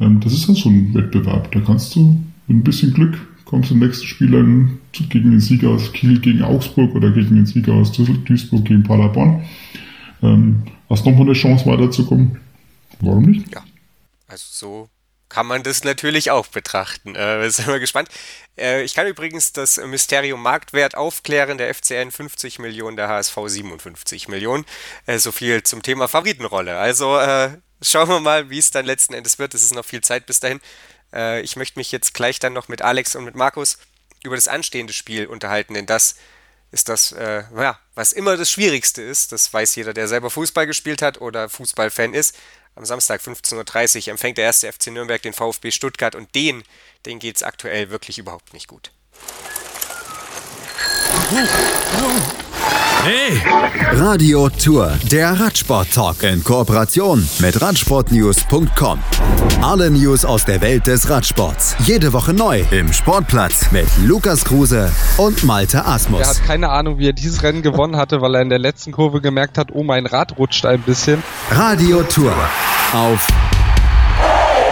Ähm, 0.00 0.20
das 0.20 0.32
ist 0.32 0.48
ja 0.48 0.54
so 0.54 0.68
ein 0.68 0.92
Wettbewerb. 0.94 1.52
Da 1.52 1.60
kannst 1.60 1.94
du 1.94 2.20
mit 2.48 2.56
ein 2.56 2.64
bisschen 2.64 2.92
Glück 2.92 3.18
kommst 3.50 3.70
du 3.70 3.74
im 3.74 3.80
nächsten 3.80 4.06
Spiel 4.06 4.30
dann 4.30 4.78
gegen 4.92 5.32
den 5.32 5.40
Sieger 5.40 5.70
aus 5.70 5.92
Kiel 5.92 6.20
gegen 6.20 6.42
Augsburg 6.42 6.94
oder 6.94 7.10
gegen 7.10 7.34
den 7.34 7.46
Sieger 7.46 7.72
aus 7.74 7.90
Duisburg 7.90 8.64
gegen 8.64 8.84
Paderborn. 8.84 9.44
Ähm, 10.22 10.62
hast 10.88 11.04
noch 11.04 11.12
mal 11.12 11.22
eine 11.22 11.32
Chance 11.32 11.66
weiterzukommen. 11.66 12.38
Warum 13.00 13.24
nicht? 13.24 13.52
Ja, 13.52 13.64
also 14.28 14.44
so 14.48 14.88
kann 15.28 15.46
man 15.46 15.64
das 15.64 15.82
natürlich 15.82 16.30
auch 16.30 16.46
betrachten. 16.46 17.16
Äh, 17.16 17.50
sind 17.50 17.66
wir 17.66 17.80
gespannt. 17.80 18.08
Äh, 18.56 18.84
ich 18.84 18.94
kann 18.94 19.08
übrigens 19.08 19.52
das 19.52 19.78
Mysterium 19.78 20.40
Marktwert 20.40 20.96
aufklären. 20.96 21.58
Der 21.58 21.74
FCN 21.74 22.12
50 22.12 22.60
Millionen, 22.60 22.96
der 22.96 23.08
HSV 23.08 23.36
57 23.46 24.28
Millionen. 24.28 24.64
Äh, 25.06 25.18
so 25.18 25.32
viel 25.32 25.64
zum 25.64 25.82
Thema 25.82 26.06
Favoritenrolle. 26.06 26.78
Also 26.78 27.18
äh, 27.18 27.50
schauen 27.82 28.08
wir 28.08 28.20
mal, 28.20 28.50
wie 28.50 28.58
es 28.58 28.70
dann 28.70 28.86
letzten 28.86 29.14
Endes 29.14 29.40
wird. 29.40 29.54
Es 29.54 29.64
ist 29.64 29.74
noch 29.74 29.84
viel 29.84 30.02
Zeit 30.02 30.26
bis 30.26 30.38
dahin. 30.38 30.60
Äh, 31.12 31.40
ich 31.42 31.56
möchte 31.56 31.78
mich 31.78 31.92
jetzt 31.92 32.14
gleich 32.14 32.38
dann 32.38 32.52
noch 32.52 32.68
mit 32.68 32.82
Alex 32.82 33.16
und 33.16 33.24
mit 33.24 33.34
Markus 33.34 33.78
über 34.22 34.36
das 34.36 34.48
anstehende 34.48 34.92
Spiel 34.92 35.26
unterhalten, 35.26 35.74
denn 35.74 35.86
das 35.86 36.16
ist 36.72 36.88
das, 36.88 37.12
äh, 37.12 37.44
ja, 37.56 37.78
was 37.94 38.12
immer 38.12 38.36
das 38.36 38.50
Schwierigste 38.50 39.02
ist. 39.02 39.32
Das 39.32 39.52
weiß 39.52 39.74
jeder, 39.74 39.92
der 39.92 40.08
selber 40.08 40.30
Fußball 40.30 40.66
gespielt 40.66 41.02
hat 41.02 41.20
oder 41.20 41.48
Fußballfan 41.48 42.14
ist. 42.14 42.36
Am 42.76 42.84
Samstag 42.84 43.20
15.30 43.20 44.06
Uhr 44.06 44.08
empfängt 44.12 44.38
der 44.38 44.44
erste 44.44 44.72
FC 44.72 44.88
Nürnberg 44.88 45.20
den 45.20 45.32
VfB 45.32 45.72
Stuttgart 45.72 46.14
und 46.14 46.34
den, 46.34 46.62
den 47.06 47.18
geht 47.18 47.36
es 47.36 47.42
aktuell 47.42 47.90
wirklich 47.90 48.18
überhaupt 48.18 48.54
nicht 48.54 48.68
gut. 48.68 48.92
Hey! 53.02 53.40
Radio 53.92 54.48
Tour, 54.50 54.92
der 55.10 55.40
Radsport-Talk 55.40 56.22
in 56.22 56.44
Kooperation 56.44 57.26
mit 57.38 57.60
Radsportnews.com. 57.60 58.98
Alle 59.62 59.90
News 59.90 60.24
aus 60.24 60.44
der 60.44 60.60
Welt 60.60 60.86
des 60.86 61.08
Radsports. 61.08 61.76
Jede 61.80 62.12
Woche 62.12 62.34
neu 62.34 62.62
im 62.70 62.92
Sportplatz 62.92 63.72
mit 63.72 63.86
Lukas 64.04 64.44
Kruse 64.44 64.92
und 65.16 65.44
Malte 65.44 65.86
Asmus. 65.86 66.20
Er 66.20 66.28
hat 66.28 66.44
keine 66.44 66.68
Ahnung, 66.68 66.98
wie 66.98 67.08
er 67.08 67.14
dieses 67.14 67.42
Rennen 67.42 67.62
gewonnen 67.62 67.96
hatte, 67.96 68.20
weil 68.20 68.34
er 68.34 68.42
in 68.42 68.50
der 68.50 68.58
letzten 68.58 68.92
Kurve 68.92 69.20
gemerkt 69.20 69.56
hat, 69.56 69.68
oh, 69.72 69.82
mein 69.82 70.04
Rad 70.06 70.36
rutscht 70.38 70.66
ein 70.66 70.82
bisschen. 70.82 71.22
Radio 71.50 72.02
Tour 72.02 72.34
auf 72.92 73.26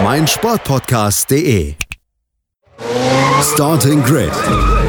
meinsportpodcast.de 0.03 1.75
Starting 3.43 4.03
Grid, 4.03 4.33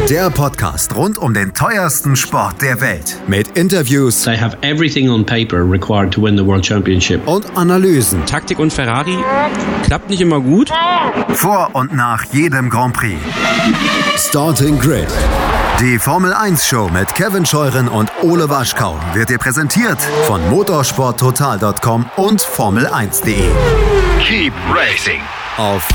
der 0.10 0.32
Podcast 0.32 0.96
rund 0.96 1.20
um 1.20 1.36
den 1.36 1.54
teuersten 1.54 2.16
Sport 2.16 2.62
der 2.64 2.82
Welt. 2.82 3.16
Mit 3.28 3.58
Interviews. 3.58 4.24
They 4.24 4.38
have 4.38 4.58
everything 4.62 5.08
on 5.10 5.24
paper 5.24 5.64
required 5.64 6.12
to 6.14 6.24
win 6.24 6.36
the 6.36 6.44
World 6.44 6.66
Championship. 6.66 7.28
Und 7.28 7.46
Analysen. 7.56 8.26
Taktik 8.26 8.58
und 8.58 8.74
Ferrari 8.74 9.18
klappt 9.86 10.10
nicht 10.10 10.22
immer 10.22 10.40
gut. 10.40 10.72
Vor 11.34 11.70
und 11.74 11.96
nach 11.96 12.24
jedem 12.32 12.70
Grand 12.70 12.94
Prix. 12.94 13.20
Starting 14.18 14.80
Grid. 14.80 15.08
Die 15.80 16.00
Formel 16.00 16.34
1 16.34 16.66
Show 16.66 16.90
mit 16.90 17.14
Kevin 17.14 17.46
Scheuren 17.46 17.88
und 17.88 18.12
Ole 18.24 18.50
Waschkau 18.50 19.00
wird 19.14 19.30
dir 19.30 19.38
präsentiert 19.38 20.00
von 20.26 20.50
motorsporttotal.com 20.50 22.10
und 22.18 22.42
Formel1.de. 22.42 23.50
Keep 24.20 24.54
racing 24.74 25.22
auf 25.58 25.88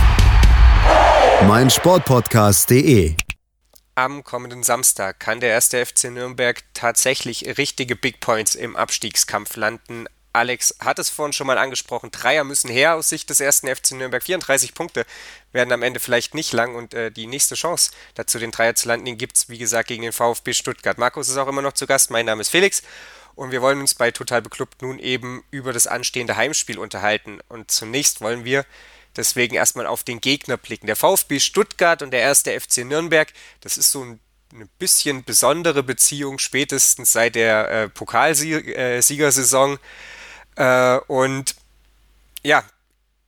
meinsportpodcast.de. 1.42 3.14
Am 3.96 4.24
kommenden 4.24 4.62
Samstag 4.62 5.20
kann 5.20 5.40
der 5.40 5.50
erste 5.50 5.84
FC 5.84 6.04
Nürnberg 6.04 6.62
tatsächlich 6.72 7.58
richtige 7.58 7.96
Big 7.96 8.20
Points 8.20 8.54
im 8.54 8.76
Abstiegskampf 8.76 9.56
landen. 9.56 10.06
Alex 10.32 10.76
hat 10.80 10.98
es 10.98 11.10
vorhin 11.10 11.32
schon 11.32 11.46
mal 11.46 11.58
angesprochen. 11.58 12.10
Dreier 12.10 12.44
müssen 12.44 12.70
her 12.70 12.94
aus 12.94 13.08
Sicht 13.08 13.30
des 13.30 13.40
ersten 13.40 13.68
FC 13.68 13.92
Nürnberg. 13.92 14.22
34 14.22 14.74
Punkte 14.74 15.04
werden 15.52 15.72
am 15.72 15.82
Ende 15.82 16.00
vielleicht 16.00 16.34
nicht 16.34 16.52
lang 16.52 16.74
und 16.74 16.94
äh, 16.94 17.10
die 17.10 17.26
nächste 17.26 17.54
Chance 17.54 17.90
dazu, 18.14 18.38
den 18.38 18.50
Dreier 18.50 18.74
zu 18.74 18.88
landen, 18.88 19.04
den 19.04 19.18
gibt 19.18 19.36
es, 19.36 19.48
wie 19.48 19.58
gesagt, 19.58 19.88
gegen 19.88 20.02
den 20.02 20.12
VfB 20.12 20.54
Stuttgart. 20.54 20.98
Markus 20.98 21.28
ist 21.28 21.36
auch 21.36 21.48
immer 21.48 21.62
noch 21.62 21.74
zu 21.74 21.86
Gast. 21.86 22.10
Mein 22.10 22.26
Name 22.26 22.40
ist 22.40 22.48
Felix 22.48 22.82
Und 23.34 23.50
wir 23.50 23.62
wollen 23.62 23.80
uns 23.80 23.94
bei 23.94 24.10
Total 24.10 24.40
Beklubbt 24.40 24.82
nun 24.82 24.98
eben 24.98 25.44
über 25.50 25.72
das 25.72 25.86
anstehende 25.86 26.36
Heimspiel 26.36 26.78
unterhalten. 26.78 27.40
Und 27.48 27.70
zunächst 27.70 28.20
wollen 28.20 28.44
wir 28.44 28.64
deswegen 29.16 29.54
erstmal 29.54 29.86
auf 29.86 30.04
den 30.04 30.20
Gegner 30.20 30.56
blicken. 30.56 30.86
Der 30.86 30.96
VfB 30.96 31.40
Stuttgart 31.40 32.02
und 32.02 32.10
der 32.10 32.20
erste 32.20 32.58
FC 32.58 32.78
Nürnberg, 32.78 33.32
das 33.60 33.78
ist 33.78 33.90
so 33.90 34.04
ein 34.04 34.20
eine 34.54 34.66
bisschen 34.78 35.24
besondere 35.24 35.82
Beziehung, 35.82 36.38
spätestens 36.38 37.12
seit 37.12 37.34
der 37.34 37.70
äh, 37.70 37.88
Pokalsiegersaison. 37.88 39.78
Äh, 40.56 40.98
und 41.08 41.56
ja, 42.42 42.64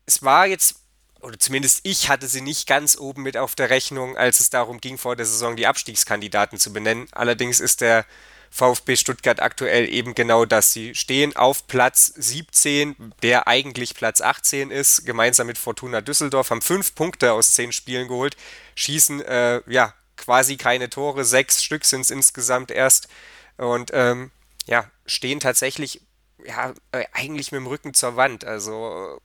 es 0.06 0.22
war 0.22 0.46
jetzt, 0.46 0.76
oder 1.20 1.38
zumindest 1.38 1.80
ich 1.82 2.08
hatte 2.08 2.28
sie 2.28 2.40
nicht 2.40 2.68
ganz 2.68 2.96
oben 2.96 3.22
mit 3.22 3.36
auf 3.36 3.54
der 3.56 3.70
Rechnung, 3.70 4.16
als 4.16 4.40
es 4.40 4.50
darum 4.50 4.80
ging, 4.80 4.98
vor 4.98 5.16
der 5.16 5.26
Saison 5.26 5.56
die 5.56 5.66
Abstiegskandidaten 5.66 6.58
zu 6.58 6.72
benennen. 6.72 7.08
Allerdings 7.12 7.58
ist 7.58 7.80
der 7.80 8.06
VfB 8.50 8.96
Stuttgart 8.96 9.40
aktuell 9.40 9.88
eben 9.88 10.14
genau 10.14 10.44
das. 10.44 10.72
Sie 10.72 10.94
stehen 10.94 11.36
auf 11.36 11.66
Platz 11.66 12.12
17, 12.16 13.14
der 13.22 13.46
eigentlich 13.48 13.94
Platz 13.94 14.20
18 14.20 14.70
ist, 14.70 15.04
gemeinsam 15.04 15.46
mit 15.46 15.58
Fortuna 15.58 16.00
Düsseldorf, 16.00 16.50
haben 16.50 16.62
fünf 16.62 16.94
Punkte 16.94 17.32
aus 17.32 17.54
zehn 17.54 17.72
Spielen 17.72 18.08
geholt, 18.08 18.36
schießen 18.74 19.22
äh, 19.22 19.60
ja 19.66 19.94
quasi 20.16 20.56
keine 20.56 20.88
Tore, 20.88 21.24
sechs 21.24 21.62
Stück 21.62 21.84
sind 21.84 22.02
es 22.02 22.10
insgesamt 22.10 22.70
erst 22.70 23.08
und 23.56 23.90
ähm, 23.92 24.30
ja, 24.66 24.90
stehen 25.04 25.40
tatsächlich 25.40 26.00
ja, 26.44 26.74
äh, 26.92 27.04
eigentlich 27.12 27.52
mit 27.52 27.60
dem 27.60 27.66
Rücken 27.66 27.94
zur 27.94 28.16
Wand. 28.16 28.44
Also 28.44 29.20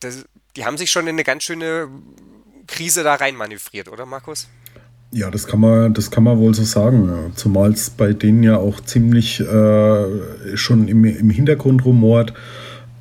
das, 0.00 0.24
die 0.56 0.64
haben 0.64 0.78
sich 0.78 0.90
schon 0.90 1.06
in 1.06 1.14
eine 1.14 1.24
ganz 1.24 1.44
schöne 1.44 1.88
Krise 2.66 3.02
da 3.02 3.14
rein 3.14 3.36
manövriert, 3.36 3.88
oder 3.88 4.06
Markus? 4.06 4.48
Ja, 5.14 5.30
das 5.30 5.46
kann 5.46 5.60
man, 5.60 5.92
das 5.92 6.10
kann 6.10 6.24
man 6.24 6.38
wohl 6.38 6.54
so 6.54 6.64
sagen. 6.64 7.10
Zumal 7.34 7.72
es 7.72 7.90
bei 7.90 8.14
denen 8.14 8.42
ja 8.42 8.56
auch 8.56 8.80
ziemlich 8.80 9.40
äh, 9.40 10.56
schon 10.56 10.88
im, 10.88 11.04
im 11.04 11.28
Hintergrund 11.28 11.84
rumort. 11.84 12.32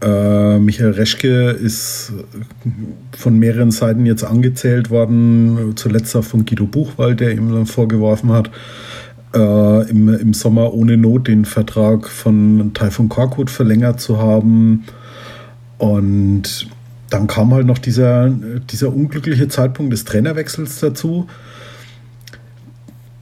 Äh, 0.01 0.59
Michael 0.59 0.91
Reschke 0.91 1.51
ist 1.51 2.11
von 3.17 3.39
mehreren 3.39 3.71
Seiten 3.71 4.05
jetzt 4.05 4.25
angezählt 4.25 4.89
worden, 4.89 5.71
zuletzt 5.77 6.13
auch 6.17 6.25
von 6.25 6.45
Guido 6.45 6.65
Buchwald, 6.65 7.21
der 7.21 7.31
ihm 7.31 7.49
dann 7.53 7.65
vorgeworfen 7.65 8.33
hat, 8.33 8.51
äh, 9.33 9.89
im, 9.89 10.09
im 10.09 10.33
Sommer 10.33 10.73
ohne 10.73 10.97
Not 10.97 11.29
den 11.29 11.45
Vertrag 11.45 12.09
von 12.09 12.71
Taifun 12.73 13.07
Korkut 13.07 13.49
verlängert 13.49 14.01
zu 14.01 14.17
haben. 14.17 14.83
Und 15.77 16.67
dann 17.09 17.27
kam 17.27 17.53
halt 17.53 17.67
noch 17.67 17.77
dieser, 17.77 18.29
dieser 18.69 18.93
unglückliche 18.93 19.47
Zeitpunkt 19.47 19.93
des 19.93 20.03
Trainerwechsels 20.03 20.81
dazu. 20.81 21.27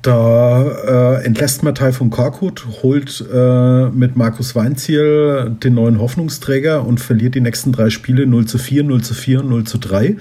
Da 0.01 1.17
äh, 1.17 1.25
entlässt 1.25 1.61
man 1.63 1.75
Taifun 1.75 2.09
Korkut, 2.09 2.65
holt 2.83 3.25
äh, 3.33 3.89
mit 3.89 4.15
Markus 4.15 4.55
Weinziel 4.55 5.57
den 5.61 5.73
neuen 5.73 5.99
Hoffnungsträger 5.99 6.85
und 6.85 7.01
verliert 7.01 7.35
die 7.35 7.41
nächsten 7.41 7.73
drei 7.73 7.89
Spiele 7.89 8.25
0 8.25 8.45
zu 8.45 8.57
4, 8.57 8.83
0 8.83 9.01
zu 9.01 9.13
4 9.13 9.41
und 9.41 9.49
0 9.49 9.63
zu 9.65 9.77
3. 9.77 10.15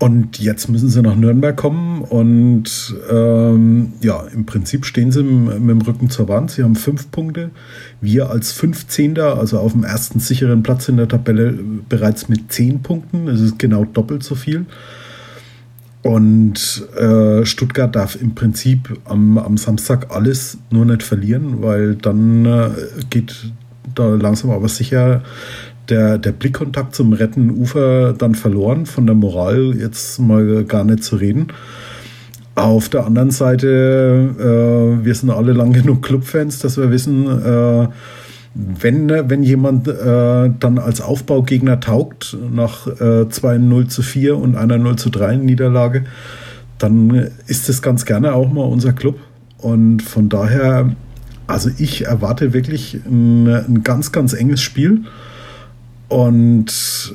Und 0.00 0.38
jetzt 0.38 0.68
müssen 0.68 0.90
sie 0.90 1.02
nach 1.02 1.16
Nürnberg 1.16 1.56
kommen 1.56 2.02
und 2.02 2.94
ähm, 3.10 3.94
ja, 4.00 4.22
im 4.32 4.46
Prinzip 4.46 4.84
stehen 4.84 5.10
sie 5.10 5.24
mit, 5.24 5.56
dem 5.56 5.80
Rücken 5.80 6.08
zur 6.08 6.28
Wand. 6.28 6.52
Sie 6.52 6.62
haben 6.62 6.76
fünf 6.76 7.10
Punkte. 7.10 7.50
Wir 8.00 8.30
als 8.30 8.52
15. 8.52 9.18
also 9.18 9.58
auf 9.58 9.72
dem 9.72 9.82
ersten 9.82 10.20
sicheren 10.20 10.62
Platz 10.62 10.88
in 10.88 10.98
der 10.98 11.08
Tabelle 11.08 11.58
bereits 11.88 12.28
mit 12.28 12.52
zehn 12.52 12.80
Punkten. 12.80 13.26
Das 13.26 13.40
ist 13.40 13.58
genau 13.58 13.86
doppelt 13.86 14.22
so 14.22 14.36
viel. 14.36 14.66
Und 16.08 16.88
äh, 16.96 17.44
Stuttgart 17.44 17.94
darf 17.94 18.16
im 18.18 18.34
Prinzip 18.34 18.98
am, 19.04 19.36
am 19.36 19.58
Samstag 19.58 20.06
alles 20.08 20.56
nur 20.70 20.86
nicht 20.86 21.02
verlieren, 21.02 21.60
weil 21.60 21.96
dann 21.96 22.46
äh, 22.46 22.70
geht 23.10 23.52
da 23.94 24.06
langsam 24.14 24.48
aber 24.52 24.70
sicher 24.70 25.22
der, 25.90 26.16
der 26.16 26.32
Blickkontakt 26.32 26.94
zum 26.94 27.12
rettenden 27.12 27.58
Ufer 27.58 28.14
dann 28.14 28.34
verloren, 28.34 28.86
von 28.86 29.04
der 29.04 29.16
Moral 29.16 29.74
jetzt 29.78 30.18
mal 30.18 30.64
gar 30.64 30.84
nicht 30.84 31.04
zu 31.04 31.16
reden. 31.16 31.48
Auf 32.54 32.88
der 32.88 33.04
anderen 33.04 33.30
Seite, 33.30 34.30
äh, 34.38 35.04
wir 35.04 35.14
sind 35.14 35.28
alle 35.28 35.52
lang 35.52 35.72
genug 35.74 36.00
Clubfans, 36.00 36.58
dass 36.58 36.78
wir 36.78 36.90
wissen, 36.90 37.26
äh, 37.26 37.88
wenn, 38.60 39.08
wenn 39.08 39.44
jemand 39.44 39.86
äh, 39.86 40.50
dann 40.58 40.78
als 40.78 41.00
Aufbaugegner 41.00 41.78
taugt, 41.78 42.36
nach 42.50 42.88
äh, 43.00 43.28
2 43.28 43.58
0 43.58 43.86
zu 43.86 44.02
4 44.02 44.36
und 44.36 44.56
einer 44.56 44.78
0 44.78 44.96
zu 44.96 45.10
3 45.10 45.36
Niederlage, 45.36 46.04
dann 46.78 47.28
ist 47.46 47.68
das 47.68 47.82
ganz 47.82 48.04
gerne 48.04 48.34
auch 48.34 48.52
mal 48.52 48.64
unser 48.64 48.92
Club. 48.92 49.20
Und 49.58 50.02
von 50.02 50.28
daher, 50.28 50.90
also 51.46 51.70
ich 51.78 52.06
erwarte 52.06 52.52
wirklich 52.52 52.94
ein, 53.06 53.46
ein 53.46 53.84
ganz, 53.84 54.10
ganz 54.10 54.32
enges 54.32 54.60
Spiel 54.60 55.04
und 56.08 57.14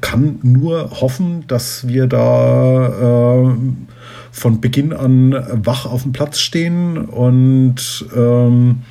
kann 0.00 0.40
nur 0.42 0.90
hoffen, 1.00 1.44
dass 1.46 1.86
wir 1.86 2.08
da 2.08 3.44
äh, 3.46 3.54
von 4.32 4.60
Beginn 4.60 4.92
an 4.92 5.36
wach 5.52 5.86
auf 5.86 6.02
dem 6.02 6.12
Platz 6.12 6.40
stehen 6.40 6.98
und 6.98 8.06
ähm, 8.16 8.82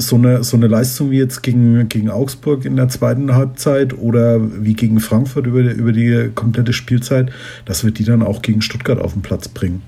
so 0.00 0.16
eine, 0.16 0.44
so 0.44 0.56
eine 0.56 0.66
Leistung 0.66 1.10
wie 1.10 1.18
jetzt 1.18 1.42
gegen, 1.42 1.88
gegen 1.88 2.10
Augsburg 2.10 2.64
in 2.64 2.76
der 2.76 2.88
zweiten 2.88 3.34
Halbzeit 3.34 3.92
oder 3.94 4.38
wie 4.40 4.74
gegen 4.74 5.00
Frankfurt 5.00 5.46
über, 5.46 5.60
über 5.60 5.92
die 5.92 6.30
komplette 6.34 6.72
Spielzeit, 6.72 7.32
dass 7.64 7.84
wir 7.84 7.90
die 7.90 8.04
dann 8.04 8.22
auch 8.22 8.42
gegen 8.42 8.62
Stuttgart 8.62 8.98
auf 8.98 9.12
den 9.12 9.22
Platz 9.22 9.48
bringen. 9.48 9.82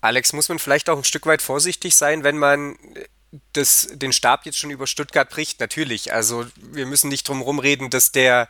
Alex, 0.00 0.34
muss 0.34 0.48
man 0.50 0.58
vielleicht 0.58 0.90
auch 0.90 0.98
ein 0.98 1.04
Stück 1.04 1.24
weit 1.26 1.40
vorsichtig 1.40 1.94
sein, 1.94 2.24
wenn 2.24 2.36
man 2.36 2.76
das, 3.54 3.88
den 3.94 4.12
Stab 4.12 4.44
jetzt 4.44 4.58
schon 4.58 4.70
über 4.70 4.86
Stuttgart 4.86 5.30
bricht? 5.30 5.60
Natürlich. 5.60 6.12
Also 6.12 6.44
wir 6.72 6.86
müssen 6.86 7.08
nicht 7.08 7.26
drum 7.26 7.40
rumreden, 7.40 7.90
dass 7.90 8.12
der 8.12 8.48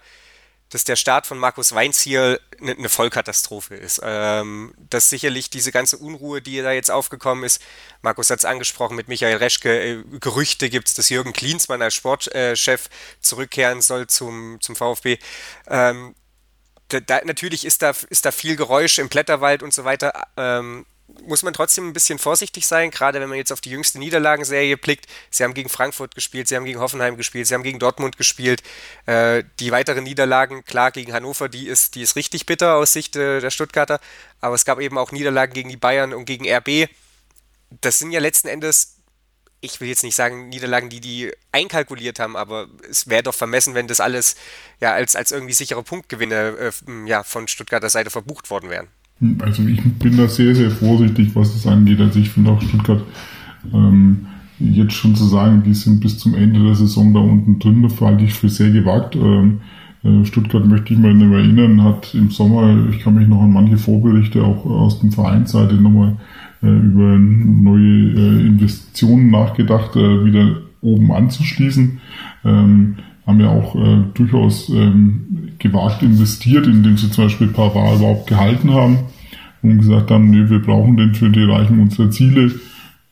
dass 0.75 0.83
der 0.83 0.97
Start 0.97 1.25
von 1.29 1.39
Markus 1.39 1.73
Weinziel 1.73 2.41
eine, 2.61 2.73
eine 2.73 2.89
Vollkatastrophe 2.89 3.77
ist. 3.77 4.01
Ähm, 4.03 4.75
dass 4.91 5.09
sicherlich 5.09 5.49
diese 5.49 5.71
ganze 5.71 5.99
Unruhe, 5.99 6.43
die 6.43 6.61
da 6.63 6.73
jetzt 6.73 6.91
aufgekommen 6.91 7.45
ist, 7.45 7.63
Markus 8.03 8.29
hat 8.29 8.41
es 8.41 8.45
angesprochen 8.45 8.97
mit 8.97 9.07
Michael 9.07 9.37
Reschke, 9.37 9.71
äh, 9.71 10.03
Gerüchte 10.19 10.69
gibt 10.71 10.89
es, 10.89 10.95
dass 10.95 11.11
Jürgen 11.11 11.33
Klinsmann 11.33 11.81
als 11.81 11.95
Sportchef 11.95 12.87
äh, 12.87 13.21
zurückkehren 13.21 13.83
soll 13.83 14.09
zum, 14.09 14.61
zum 14.61 14.75
VfB. 14.75 15.19
Ähm, 15.69 16.17
da, 16.89 16.99
da, 16.99 17.21
natürlich 17.25 17.65
ist 17.65 17.83
da, 17.83 17.93
ist 18.11 18.25
da 18.25 18.33
viel 18.33 18.57
Geräusch 18.57 18.99
im 18.99 19.09
Blätterwald 19.09 19.63
und 19.63 19.73
so 19.73 19.85
weiter. 19.85 20.27
Ähm, 20.37 20.87
muss 21.27 21.43
man 21.43 21.53
trotzdem 21.53 21.89
ein 21.89 21.93
bisschen 21.93 22.19
vorsichtig 22.19 22.67
sein, 22.67 22.91
gerade 22.91 23.21
wenn 23.21 23.29
man 23.29 23.39
jetzt 23.39 23.53
auf 23.53 23.61
die 23.61 23.71
jüngste 23.71 23.99
Niederlagenserie 23.99 24.77
blickt. 24.77 25.07
Sie 25.31 25.45
haben 25.45 25.55
gegen 25.55 25.69
Frankfurt 25.69 26.15
gespielt, 26.15 26.49
sie 26.49 26.57
haben 26.57 26.65
gegen 26.65 26.81
Hoffenheim 26.81 27.17
gespielt, 27.17 27.47
sie 27.47 27.55
haben 27.55 27.63
gegen 27.63 27.79
Dortmund 27.79 28.17
gespielt. 28.17 28.63
Äh, 29.07 29.45
die 29.61 29.71
weiteren 29.71 30.05
Niederlagen, 30.05 30.65
klar, 30.65 30.91
gegen 30.91 31.13
Hannover, 31.13 31.49
die 31.49 31.69
ist, 31.69 31.95
die 31.95 32.03
ist 32.03 32.17
richtig 32.17 32.47
bitter 32.47 32.77
aus 32.77 32.93
Sicht 32.93 33.17
äh, 33.17 33.41
der 33.41 33.51
Stuttgarter, 33.51 34.01
aber 34.41 34.55
es 34.55 34.65
gab 34.65 34.81
eben 34.81 34.99
auch 34.99 35.13
Niederlagen 35.13 35.53
gegen 35.53 35.69
die 35.69 35.77
Bayern 35.77 36.15
und 36.15 36.25
gegen 36.25 36.49
RB. 36.49 36.89
Das 37.81 37.99
sind 37.99 38.11
ja 38.11 38.21
letzten 38.21 38.49
Endes, 38.49 38.97
ich 39.61 39.81
will 39.81 39.89
jetzt 39.89 40.05
nicht 40.05 40.17
sagen 40.17 40.49
Niederlagen, 40.49 40.89
die 40.89 41.01
die 41.01 41.33
einkalkuliert 41.53 42.19
haben, 42.19 42.37
aber 42.37 42.69
es 42.89 43.09
wäre 43.09 43.23
doch 43.23 43.35
vermessen, 43.35 43.75
wenn 43.75 43.89
das 43.89 44.01
alles 44.01 44.37
ja 44.81 44.93
als, 44.93 45.17
als 45.17 45.33
irgendwie 45.33 45.55
sichere 45.55 45.83
Punktgewinne 45.83 46.73
äh, 46.89 47.09
ja, 47.09 47.23
von 47.23 47.49
Stuttgarter 47.49 47.91
Seite 47.91 48.11
verbucht 48.11 48.51
worden 48.51 48.71
wären. 48.71 48.89
Also 49.39 49.63
ich 49.67 49.83
bin 49.83 50.17
da 50.17 50.29
sehr, 50.29 50.55
sehr 50.55 50.71
vorsichtig, 50.71 51.31
was 51.35 51.53
das 51.53 51.67
angeht. 51.67 52.01
Also 52.01 52.19
ich 52.19 52.31
finde 52.31 52.51
auch 52.51 52.61
Stuttgart 52.61 53.03
ähm, 53.73 54.27
jetzt 54.59 54.95
schon 54.95 55.15
zu 55.15 55.25
sagen, 55.25 55.63
die 55.65 55.75
sind 55.75 56.01
bis 56.01 56.19
zum 56.19 56.35
Ende 56.35 56.63
der 56.63 56.75
Saison 56.75 57.15
da 57.15 57.21
unten 57.21 57.59
drin, 57.59 57.83
das 57.83 58.01
halte 58.01 58.25
ich 58.25 58.35
für 58.35 58.49
sehr 58.49 58.71
gewagt. 58.71 59.17
Ähm, 59.17 59.61
äh, 60.03 60.25
Stuttgart 60.25 60.67
möchte 60.67 60.93
ich 60.93 61.01
mal 61.01 61.11
erinnern, 61.11 61.83
hat 61.83 62.15
im 62.15 62.31
Sommer, 62.31 62.89
ich 62.91 63.01
kann 63.01 63.15
mich 63.15 63.29
noch 63.29 63.43
an 63.43 63.53
manche 63.53 63.79
Vorberichte 63.79 64.43
auch 64.43 64.65
aus 64.67 65.01
dem 65.01 65.13
Vereinsseite 65.13 65.75
nochmal 65.77 66.17
äh, 66.63 66.67
über 66.67 67.19
neue 67.19 68.13
äh, 68.13 68.47
Investitionen 68.47 69.31
nachgedacht, 69.31 69.97
äh, 69.97 70.25
wieder 70.25 70.59
oben 70.83 71.11
anzuschließen. 71.13 72.01
Ähm, 72.45 72.97
haben 73.27 73.41
ja 73.41 73.49
auch 73.49 73.75
äh, 73.75 74.05
durchaus 74.15 74.69
ähm, 74.69 75.53
gewagt 75.59 76.03
investiert, 76.03 76.67
indem 76.67 76.97
sie 76.97 77.11
zum 77.11 77.25
Beispiel 77.25 77.49
Pavard 77.49 77.99
überhaupt 77.99 78.27
gehalten 78.27 78.73
haben 78.73 78.99
und 79.63 79.79
gesagt 79.79 80.11
haben, 80.11 80.31
nee, 80.31 80.49
wir 80.49 80.61
brauchen 80.61 80.97
den 80.97 81.15
für 81.15 81.31
die 81.31 81.43
Erreichung 81.43 81.81
unserer 81.81 82.11
Ziele. 82.11 82.53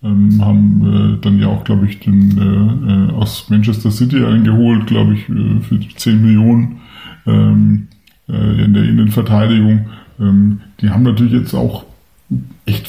Ähm, 0.05 0.45
haben 0.45 1.17
äh, 1.19 1.21
dann 1.23 1.39
ja 1.39 1.47
auch, 1.47 1.65
glaube 1.65 1.87
ich, 1.87 2.01
den 2.01 2.37
äh, 2.37 2.93
äh, 2.93 3.13
aus 3.13 3.49
Manchester 3.49 3.91
City 3.91 4.25
eingeholt, 4.25 4.87
glaube 4.87 5.15
ich, 5.15 5.29
äh, 5.29 5.61
für 5.61 5.79
10 5.81 6.21
Millionen 6.21 6.81
ähm, 7.25 7.87
äh, 8.29 8.65
in 8.65 8.75
der 8.75 8.83
Innenverteidigung. 8.83 9.87
Ähm, 10.21 10.61
die 10.81 10.91
haben 10.91 11.05
natürlich 11.05 11.33
jetzt 11.33 11.55
auch 11.55 11.85
echt 12.67 12.89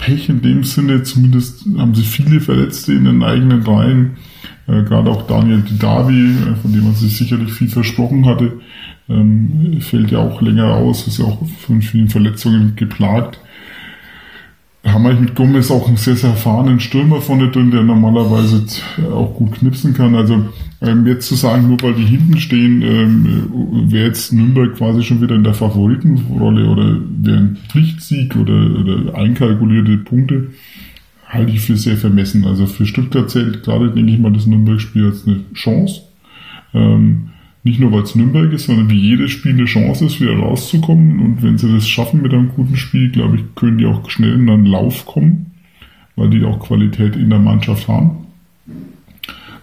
Verletzungspech 0.00 0.28
in 0.28 0.42
dem 0.42 0.64
Sinne, 0.64 1.02
zumindest 1.02 1.64
haben 1.76 1.94
sie 1.94 2.02
viele 2.02 2.40
Verletzte 2.40 2.92
in 2.92 3.04
den 3.04 3.22
eigenen 3.22 3.62
Reihen. 3.62 4.16
Äh, 4.66 4.82
Gerade 4.82 5.10
auch 5.10 5.26
Daniel 5.26 5.62
Didavi, 5.62 6.32
äh, 6.32 6.56
von 6.56 6.72
dem 6.72 6.84
man 6.84 6.94
sich 6.94 7.16
sicherlich 7.16 7.52
viel 7.52 7.68
versprochen 7.68 8.26
hatte, 8.26 8.60
ähm, 9.08 9.78
fällt 9.80 10.10
ja 10.10 10.18
auch 10.18 10.40
länger 10.40 10.74
aus, 10.74 11.06
ist 11.06 11.18
ja 11.18 11.26
auch 11.26 11.46
von 11.66 11.82
vielen 11.82 12.08
Verletzungen 12.08 12.74
geplagt. 12.76 13.40
haben 14.84 15.06
eigentlich 15.06 15.20
mit 15.20 15.34
Gomez 15.34 15.70
auch 15.70 15.88
einen 15.88 15.98
sehr, 15.98 16.16
sehr 16.16 16.30
erfahrenen 16.30 16.80
Stürmer 16.80 17.20
vorne 17.20 17.50
drin, 17.50 17.70
der 17.70 17.82
normalerweise 17.82 18.64
auch 19.12 19.34
gut 19.34 19.52
knipsen 19.52 19.92
kann. 19.92 20.14
Also 20.14 20.46
ähm, 20.82 21.06
jetzt 21.06 21.28
zu 21.28 21.34
sagen, 21.34 21.68
nur 21.68 21.80
weil 21.82 21.94
die 21.94 22.06
hinten 22.06 22.38
stehen, 22.38 22.82
ähm, 22.82 23.90
wäre 23.90 24.06
jetzt 24.06 24.32
Nürnberg 24.32 24.74
quasi 24.76 25.02
schon 25.02 25.20
wieder 25.20 25.34
in 25.34 25.44
der 25.44 25.54
Favoritenrolle 25.54 26.66
oder 26.68 27.00
wäre 27.22 27.38
ein 27.38 27.58
Pflichtsieg 27.68 28.34
oder, 28.36 28.78
oder 28.78 29.14
einkalkulierte 29.14 29.98
Punkte, 29.98 30.48
halte 31.26 31.52
ich 31.52 31.60
für 31.60 31.76
sehr 31.76 31.96
vermessen. 31.96 32.44
Also 32.44 32.66
für 32.66 32.86
Stuttgart 32.86 33.30
zählt 33.30 33.62
gerade, 33.62 33.90
denke 33.90 34.12
ich 34.12 34.18
mal, 34.18 34.32
das 34.32 34.46
Nürnberg-Spiel 34.46 35.06
als 35.06 35.26
eine 35.26 35.44
Chance. 35.52 36.02
Ähm, 36.72 37.30
nicht 37.62 37.78
nur 37.78 37.92
weil 37.92 38.02
es 38.02 38.14
Nürnberg 38.14 38.50
ist, 38.52 38.66
sondern 38.66 38.88
wie 38.88 38.98
jedes 38.98 39.32
Spiel 39.32 39.52
eine 39.52 39.66
Chance 39.66 40.06
ist, 40.06 40.18
wieder 40.18 40.34
rauszukommen. 40.34 41.20
Und 41.20 41.42
wenn 41.42 41.58
sie 41.58 41.70
das 41.70 41.86
schaffen 41.86 42.22
mit 42.22 42.32
einem 42.32 42.48
guten 42.48 42.76
Spiel, 42.76 43.10
glaube 43.10 43.36
ich, 43.36 43.54
können 43.54 43.76
die 43.76 43.84
auch 43.84 44.08
schnell 44.08 44.32
in 44.32 44.48
einen 44.48 44.64
Lauf 44.64 45.04
kommen, 45.04 45.52
weil 46.16 46.30
die 46.30 46.42
auch 46.42 46.58
Qualität 46.58 47.16
in 47.16 47.28
der 47.28 47.38
Mannschaft 47.38 47.86
haben. 47.86 48.29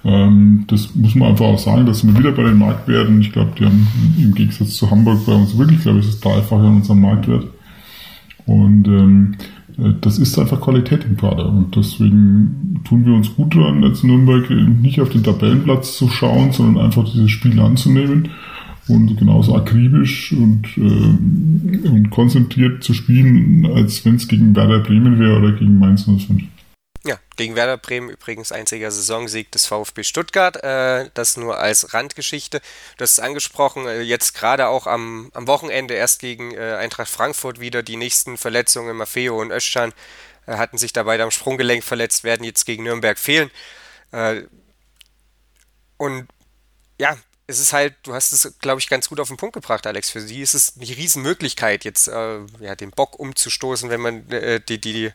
Ähm, 0.05 0.65
das 0.67 0.95
muss 0.95 1.15
man 1.15 1.29
einfach 1.29 1.45
auch 1.45 1.59
sagen, 1.59 1.85
dass 1.85 2.05
wir 2.05 2.17
wieder 2.17 2.31
bei 2.31 2.43
den 2.43 2.57
Marktwerten, 2.57 3.19
ich 3.21 3.31
glaube, 3.31 3.51
die 3.57 3.65
haben 3.65 3.87
im 4.17 4.33
Gegensatz 4.33 4.75
zu 4.75 4.89
Hamburg 4.89 5.25
bei 5.25 5.33
uns 5.33 5.57
wirklich, 5.57 5.81
glaube 5.81 5.99
ich, 5.99 6.05
das 6.05 6.19
dreifache 6.19 6.61
an 6.61 6.77
unserem 6.77 7.01
Marktwert. 7.01 7.47
Und 8.45 8.87
ähm, 8.87 9.35
äh, 9.77 9.93
das 10.01 10.17
ist 10.19 10.37
einfach 10.39 10.61
Qualität 10.61 11.05
im 11.05 11.17
Kader. 11.17 11.49
Und 11.49 11.75
deswegen 11.75 12.81
tun 12.87 13.05
wir 13.05 13.13
uns 13.13 13.35
gut 13.35 13.55
daran, 13.55 13.83
als 13.83 14.03
Nürnberg 14.03 14.49
nicht 14.49 15.01
auf 15.01 15.09
den 15.09 15.23
Tabellenplatz 15.23 15.97
zu 15.97 16.09
schauen, 16.09 16.51
sondern 16.51 16.85
einfach 16.85 17.05
dieses 17.05 17.31
Spiel 17.31 17.59
anzunehmen 17.59 18.29
und 18.87 19.17
genauso 19.17 19.55
akribisch 19.55 20.31
und, 20.31 20.65
äh, 20.77 21.89
und 21.89 22.09
konzentriert 22.09 22.83
zu 22.83 22.93
spielen, 22.93 23.65
als 23.65 24.05
wenn 24.05 24.15
es 24.15 24.27
gegen 24.27 24.55
Werder 24.55 24.79
Bremen 24.79 25.19
wäre 25.19 25.37
oder 25.37 25.51
gegen 25.51 25.79
Mainz 25.79 26.05
05. 26.05 26.43
Ja, 27.05 27.19
gegen 27.35 27.55
Werder 27.55 27.77
Bremen 27.77 28.09
übrigens 28.09 28.51
einziger 28.51 28.91
Saisonsieg 28.91 29.51
des 29.51 29.65
VfB 29.65 30.03
Stuttgart. 30.03 30.61
Äh, 30.63 31.09
das 31.13 31.37
nur 31.37 31.57
als 31.57 31.93
Randgeschichte. 31.93 32.61
Du 32.97 33.03
hast 33.03 33.13
es 33.13 33.19
angesprochen, 33.19 33.87
äh, 33.87 34.01
jetzt 34.01 34.33
gerade 34.33 34.67
auch 34.67 34.87
am, 34.87 35.29
am 35.33 35.47
Wochenende 35.47 35.93
erst 35.93 36.19
gegen 36.19 36.53
äh, 36.53 36.75
Eintracht 36.79 37.09
Frankfurt 37.09 37.59
wieder 37.59 37.83
die 37.83 37.97
nächsten 37.97 38.37
Verletzungen. 38.37 38.97
Maffeo 38.97 39.39
und 39.39 39.51
Öschan 39.51 39.93
äh, 40.47 40.57
hatten 40.57 40.77
sich 40.77 40.91
dabei 40.91 41.21
am 41.21 41.31
Sprunggelenk 41.31 41.83
verletzt, 41.83 42.23
werden 42.23 42.43
jetzt 42.43 42.65
gegen 42.65 42.83
Nürnberg 42.83 43.17
fehlen. 43.17 43.51
Äh, 44.11 44.43
und 45.97 46.27
ja, 46.99 47.17
es 47.45 47.59
ist 47.59 47.73
halt, 47.73 47.95
du 48.03 48.13
hast 48.13 48.33
es, 48.33 48.59
glaube 48.59 48.81
ich, 48.81 48.89
ganz 48.89 49.07
gut 49.07 49.19
auf 49.19 49.29
den 49.29 49.37
Punkt 49.37 49.53
gebracht, 49.53 49.87
Alex. 49.87 50.09
Für 50.09 50.19
sie 50.19 50.41
ist 50.41 50.53
es 50.53 50.73
eine 50.75 50.85
Riesenmöglichkeit, 50.85 51.85
jetzt 51.85 52.07
äh, 52.07 52.39
ja, 52.59 52.75
den 52.75 52.91
Bock 52.91 53.17
umzustoßen, 53.17 53.89
wenn 53.89 54.01
man 54.01 54.27
die, 54.27 54.59
die, 54.59 54.79
die 54.79 55.11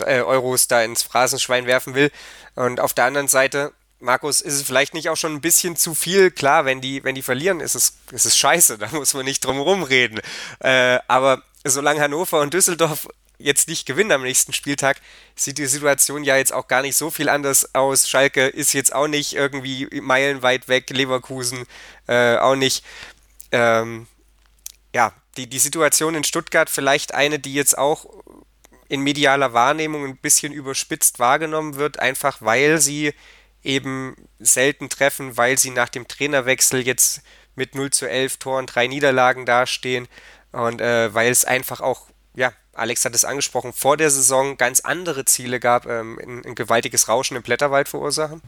äh, 0.00 0.20
Euros 0.20 0.68
da 0.68 0.82
ins 0.82 1.02
Phrasenschwein 1.02 1.66
werfen 1.66 1.94
will. 1.94 2.10
Und 2.54 2.80
auf 2.80 2.94
der 2.94 3.04
anderen 3.04 3.28
Seite, 3.28 3.72
Markus, 4.00 4.40
ist 4.40 4.54
es 4.54 4.62
vielleicht 4.62 4.94
nicht 4.94 5.08
auch 5.08 5.16
schon 5.16 5.34
ein 5.34 5.40
bisschen 5.40 5.76
zu 5.76 5.94
viel? 5.94 6.30
Klar, 6.30 6.64
wenn 6.64 6.80
die, 6.80 7.04
wenn 7.04 7.14
die 7.14 7.22
verlieren, 7.22 7.60
ist 7.60 7.74
es, 7.74 7.94
ist 8.10 8.26
es 8.26 8.36
scheiße, 8.36 8.78
da 8.78 8.88
muss 8.92 9.14
man 9.14 9.24
nicht 9.24 9.44
drum 9.44 9.60
rumreden. 9.60 10.20
Äh, 10.60 10.98
aber 11.08 11.42
solange 11.64 12.00
Hannover 12.00 12.40
und 12.40 12.54
Düsseldorf 12.54 13.08
jetzt 13.38 13.68
nicht 13.68 13.86
gewinnen 13.86 14.12
am 14.12 14.22
nächsten 14.22 14.52
Spieltag, 14.52 15.00
sieht 15.34 15.58
die 15.58 15.66
Situation 15.66 16.24
ja 16.24 16.36
jetzt 16.36 16.52
auch 16.52 16.68
gar 16.68 16.82
nicht 16.82 16.96
so 16.96 17.10
viel 17.10 17.28
anders 17.28 17.74
aus. 17.74 18.08
Schalke 18.08 18.46
ist 18.46 18.72
jetzt 18.72 18.94
auch 18.94 19.08
nicht 19.08 19.34
irgendwie 19.34 19.88
meilenweit 20.00 20.68
weg, 20.68 20.90
Leverkusen 20.90 21.64
äh, 22.06 22.36
auch 22.36 22.54
nicht. 22.54 22.84
Ähm, 23.50 24.06
ja, 24.94 25.12
die, 25.36 25.48
die 25.48 25.58
Situation 25.58 26.14
in 26.14 26.24
Stuttgart 26.24 26.70
vielleicht 26.70 27.14
eine, 27.14 27.38
die 27.38 27.54
jetzt 27.54 27.76
auch 27.76 28.06
in 28.92 29.00
medialer 29.00 29.54
Wahrnehmung 29.54 30.04
ein 30.04 30.18
bisschen 30.18 30.52
überspitzt 30.52 31.18
wahrgenommen 31.18 31.76
wird, 31.76 31.98
einfach 31.98 32.42
weil 32.42 32.78
sie 32.78 33.14
eben 33.62 34.14
selten 34.38 34.90
treffen, 34.90 35.38
weil 35.38 35.56
sie 35.56 35.70
nach 35.70 35.88
dem 35.88 36.06
Trainerwechsel 36.06 36.86
jetzt 36.86 37.22
mit 37.54 37.74
0 37.74 37.88
zu 37.88 38.06
11 38.06 38.36
Toren, 38.36 38.66
drei 38.66 38.88
Niederlagen 38.88 39.46
dastehen 39.46 40.08
und 40.52 40.82
äh, 40.82 41.14
weil 41.14 41.30
es 41.30 41.46
einfach 41.46 41.80
auch, 41.80 42.08
ja, 42.34 42.52
Alex 42.74 43.02
hat 43.06 43.14
es 43.14 43.24
angesprochen, 43.24 43.72
vor 43.72 43.96
der 43.96 44.10
Saison 44.10 44.58
ganz 44.58 44.80
andere 44.80 45.24
Ziele 45.24 45.58
gab, 45.58 45.86
ähm, 45.86 46.18
ein, 46.22 46.44
ein 46.44 46.54
gewaltiges 46.54 47.08
Rauschen 47.08 47.38
im 47.38 47.42
Blätterwald 47.42 47.88
verursachen. 47.88 48.42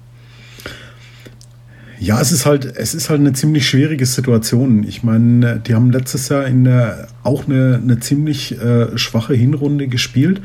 Ja, 2.00 2.20
es 2.20 2.32
ist 2.32 2.44
halt, 2.44 2.76
es 2.76 2.94
ist 2.94 3.08
halt 3.08 3.20
eine 3.20 3.32
ziemlich 3.32 3.68
schwierige 3.68 4.06
Situation. 4.06 4.84
Ich 4.84 5.02
meine, 5.02 5.60
die 5.60 5.74
haben 5.74 5.90
letztes 5.90 6.28
Jahr 6.28 6.46
in 6.46 6.64
der, 6.64 7.08
auch 7.22 7.46
eine, 7.46 7.80
eine 7.82 8.00
ziemlich 8.00 8.60
äh, 8.60 8.96
schwache 8.98 9.34
Hinrunde 9.34 9.86
gespielt. 9.86 10.40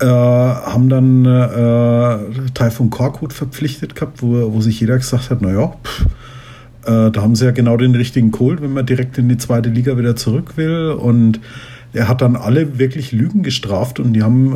Äh, 0.00 0.06
haben 0.06 0.88
dann 0.88 1.24
äh, 1.24 2.50
Taifun 2.54 2.90
Korkut 2.90 3.32
verpflichtet 3.32 3.94
gehabt, 3.94 4.22
wo, 4.22 4.52
wo 4.52 4.60
sich 4.60 4.80
jeder 4.80 4.96
gesagt 4.96 5.30
hat, 5.30 5.42
naja, 5.42 5.74
äh, 6.84 7.10
da 7.10 7.22
haben 7.22 7.36
sie 7.36 7.44
ja 7.44 7.50
genau 7.50 7.76
den 7.76 7.94
richtigen 7.94 8.30
Kohl, 8.30 8.60
wenn 8.60 8.72
man 8.72 8.86
direkt 8.86 9.18
in 9.18 9.28
die 9.28 9.38
zweite 9.38 9.68
Liga 9.68 9.98
wieder 9.98 10.16
zurück 10.16 10.56
will. 10.56 10.90
Und 10.90 11.40
er 11.92 12.08
hat 12.08 12.22
dann 12.22 12.36
alle 12.36 12.78
wirklich 12.78 13.12
Lügen 13.12 13.42
gestraft 13.42 13.98
und 13.98 14.12
die 14.12 14.22
haben 14.22 14.52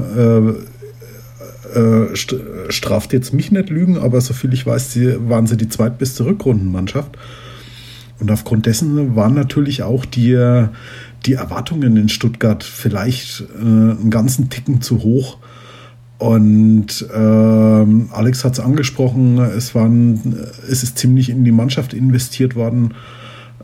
äh, 1.75 2.12
äh, 2.12 2.72
straft 2.72 3.12
jetzt 3.12 3.35
mich 3.35 3.51
nicht 3.51 3.70
Lügen, 3.70 3.99
aber 3.99 4.20
soviel 4.20 4.53
ich 4.53 4.66
weiß, 4.66 4.93
sie, 4.93 5.16
waren 5.29 5.47
sie 5.47 5.57
die 5.57 5.68
zweitbeste 5.68 6.25
Rückrundenmannschaft. 6.25 7.16
Und 8.20 8.31
aufgrund 8.31 8.66
dessen 8.66 9.16
waren 9.16 9.35
natürlich 9.35 9.83
auch 9.83 10.05
die, 10.05 10.66
die 11.27 11.33
Erwartungen 11.33 11.97
in 11.97 12.09
Stuttgart 12.09 12.62
vielleicht 12.62 13.45
äh, 13.59 13.62
einen 13.62 14.11
ganzen 14.11 14.51
Ticken 14.51 14.81
zu 14.81 15.03
hoch. 15.03 15.39
Und 16.18 17.07
äh, 17.12 17.18
Alex 17.18 18.45
hat 18.45 18.55
es 18.55 18.61
angesprochen, 18.61 19.39
es, 19.39 19.75
waren, 19.75 20.37
es 20.70 20.83
ist 20.83 20.97
ziemlich 20.97 21.29
in 21.29 21.45
die 21.45 21.53
Mannschaft 21.53 21.93
investiert 21.93 22.55
worden. 22.55 22.95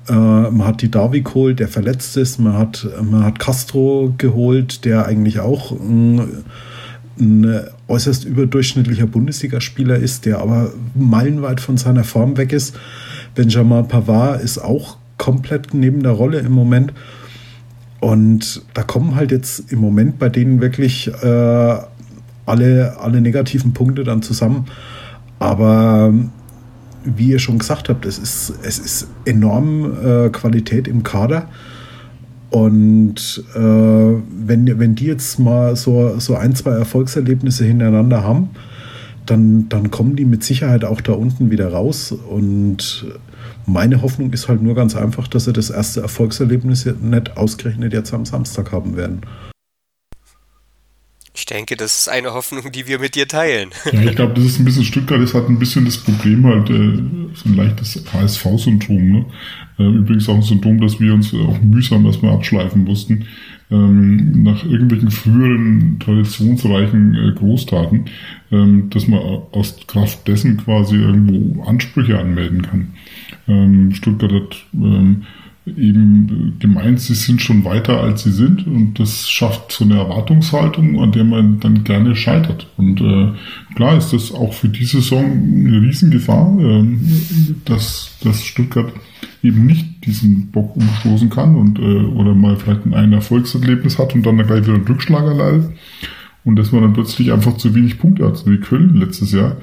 Äh, 0.09 0.13
man 0.13 0.65
hat 0.65 0.83
die 0.83 0.91
Davi 0.91 1.23
geholt, 1.23 1.61
der 1.61 1.69
verletzt 1.69 2.17
ist. 2.17 2.41
Man 2.41 2.59
hat, 2.59 2.87
man 3.01 3.25
hat 3.25 3.39
Castro 3.39 4.13
geholt, 4.19 4.85
der 4.85 5.07
eigentlich 5.07 5.39
auch 5.41 5.73
äh, 5.73 6.27
ein 7.21 7.61
äußerst 7.91 8.25
überdurchschnittlicher 8.25 9.07
Bundesligaspieler 9.07 9.97
ist, 9.97 10.25
der 10.25 10.39
aber 10.39 10.73
meilenweit 10.95 11.61
von 11.61 11.77
seiner 11.77 12.05
Form 12.05 12.37
weg 12.37 12.53
ist. 12.53 12.79
Benjamin 13.35 13.87
Pavard 13.89 14.43
ist 14.43 14.59
auch 14.59 14.97
komplett 15.19 15.75
neben 15.75 16.03
der 16.03 16.13
Rolle 16.13 16.39
im 16.39 16.53
Moment. 16.53 16.93
Und 18.01 18.63
da 18.73 18.83
kommen 18.83 19.15
halt 19.15 19.31
jetzt 19.31 19.71
im 19.71 19.81
Moment 19.81 20.19
bei 20.19 20.31
denen 20.31 20.61
wirklich 20.61 21.09
äh, 21.23 21.79
alle, 22.47 22.97
alle 22.99 23.21
negativen 23.21 23.75
Punkte 23.75 24.05
dann 24.05 24.23
zusammen. 24.23 24.67
Aber 25.39 26.15
wie 27.05 27.29
ihr 27.29 27.39
schon 27.39 27.59
gesagt 27.59 27.89
habt, 27.89 28.07
es 28.07 28.19
ist, 28.19 28.53
es 28.63 28.79
ist 28.79 29.09
enorm 29.25 29.93
äh, 30.05 30.29
Qualität 30.31 30.89
im 30.89 31.03
Kader. 31.03 31.49
Und 32.51 33.45
äh, 33.55 33.59
wenn, 33.59 34.79
wenn 34.79 34.95
die 34.97 35.07
jetzt 35.07 35.39
mal 35.39 35.77
so, 35.77 36.19
so 36.19 36.35
ein, 36.35 36.55
zwei 36.55 36.73
Erfolgserlebnisse 36.73 37.65
hintereinander 37.65 38.25
haben, 38.25 38.51
dann, 39.25 39.69
dann 39.69 39.91
kommen 39.93 40.17
die 40.17 40.25
mit 40.25 40.43
Sicherheit 40.43 40.85
auch 40.85 41.01
da 41.01 41.13
unten 41.13 41.53
wieder 41.53 41.69
raus. 41.73 42.13
Und 42.13 43.07
meine 43.67 44.03
Hoffnung 44.03 44.33
ist 44.33 44.49
halt 44.49 44.63
nur 44.63 44.75
ganz 44.75 44.97
einfach, 44.97 45.29
dass 45.29 45.45
sie 45.45 45.53
das 45.53 45.71
erste 45.71 46.01
Erfolgserlebnis 46.01 46.87
nicht 46.87 47.37
ausgerechnet 47.37 47.93
jetzt 47.93 48.13
am 48.13 48.25
Samstag 48.25 48.73
haben 48.73 48.97
werden. 48.97 49.21
Ich 51.33 51.47
denke, 51.47 51.77
das 51.77 52.01
ist 52.01 52.09
eine 52.09 52.35
Hoffnung, 52.35 52.73
die 52.73 52.89
wir 52.89 52.99
mit 52.99 53.15
dir 53.15 53.29
teilen. 53.29 53.71
Ja, 53.93 54.03
ich 54.03 54.17
glaube, 54.17 54.35
das 54.35 54.45
ist 54.45 54.59
ein 54.59 54.65
bisschen 54.65 54.85
Stuttgart, 54.85 55.23
das 55.23 55.33
hat 55.33 55.49
ein 55.49 55.59
bisschen 55.59 55.85
das 55.85 55.97
Problem 55.97 56.45
halt, 56.45 56.69
äh, 56.69 56.99
so 57.35 57.49
ein 57.49 57.55
leichtes 57.55 58.03
HSV-Syndrom. 58.13 59.13
Ne? 59.13 59.27
Äh, 59.81 59.89
übrigens 59.89 60.29
auch 60.29 60.35
ein 60.35 60.43
Syndrom, 60.43 60.81
dass 60.81 61.01
wir 61.01 61.15
uns 61.15 61.35
auch 61.35 61.61
mühsam 61.63 62.05
erstmal 62.05 62.35
abschleifen 62.35 62.85
mussten. 62.85 63.25
Ähm, 63.71 64.43
nach 64.43 64.65
irgendwelchen 64.65 65.11
früheren 65.11 65.97
traditionsreichen 66.01 67.15
äh, 67.15 67.33
Großtaten, 67.33 68.05
ähm, 68.53 68.91
dass 68.91 69.09
man 69.09 69.21
aus 69.53 69.79
Kraft 69.87 70.29
dessen 70.29 70.57
quasi 70.59 70.97
irgendwo 70.97 71.63
Ansprüche 71.63 72.19
anmelden 72.19 72.63
kann. 72.63 72.89
Ähm, 73.49 73.93
Stuttgart 73.93 74.33
hat 74.33 74.67
ähm, 74.75 75.23
eben 75.67 76.57
gemeint, 76.59 77.01
sie 77.01 77.15
sind 77.15 77.43
schon 77.43 77.65
weiter 77.65 78.01
als 78.01 78.23
sie 78.23 78.33
sind 78.33 78.67
und 78.67 78.99
das 78.99 79.29
schafft 79.29 79.73
so 79.73 79.85
eine 79.85 79.99
Erwartungshaltung, 79.99 81.01
an 81.01 81.13
der 81.13 81.25
man 81.25 81.61
dann 81.61 81.85
gerne 81.85 82.17
scheitert. 82.17 82.67
Und 82.77 83.01
äh, 83.01 83.33
klar 83.75 83.97
ist 83.97 84.13
das 84.13 84.33
auch 84.33 84.55
für 84.55 84.69
die 84.69 84.85
Saison 84.85 85.25
eine 85.25 85.83
Riesengefahr, 85.83 86.59
äh, 86.59 86.85
dass, 87.67 88.17
dass 88.23 88.43
Stuttgart 88.43 88.93
eben 89.43 89.67
nicht 89.67 90.07
diesen 90.07 90.51
Bock 90.51 90.77
umstoßen 90.77 91.29
kann 91.31 91.55
und 91.55 91.79
äh, 91.79 91.83
oder 91.83 92.35
mal 92.35 92.57
vielleicht 92.57 92.87
ein 92.87 93.13
Erfolgserlebnis 93.13 93.99
hat 93.99 94.15
und 94.15 94.25
dann 94.25 94.39
gleich 94.39 94.65
wieder 94.65 94.75
einen 94.75 94.87
Rückschlag 94.87 95.25
erleidet 95.25 95.71
und 96.45 96.57
dass 96.57 96.73
man 96.73 96.83
dann 96.83 96.95
plötzlich 96.95 97.33
einfach 97.33 97.57
zu 97.59 97.75
wenig 97.75 97.99
Punkte 97.99 98.27
hat, 98.27 98.39
so 98.39 98.51
wie 98.51 98.59
Köln 98.59 98.97
letztes 98.97 99.33
Jahr, 99.33 99.59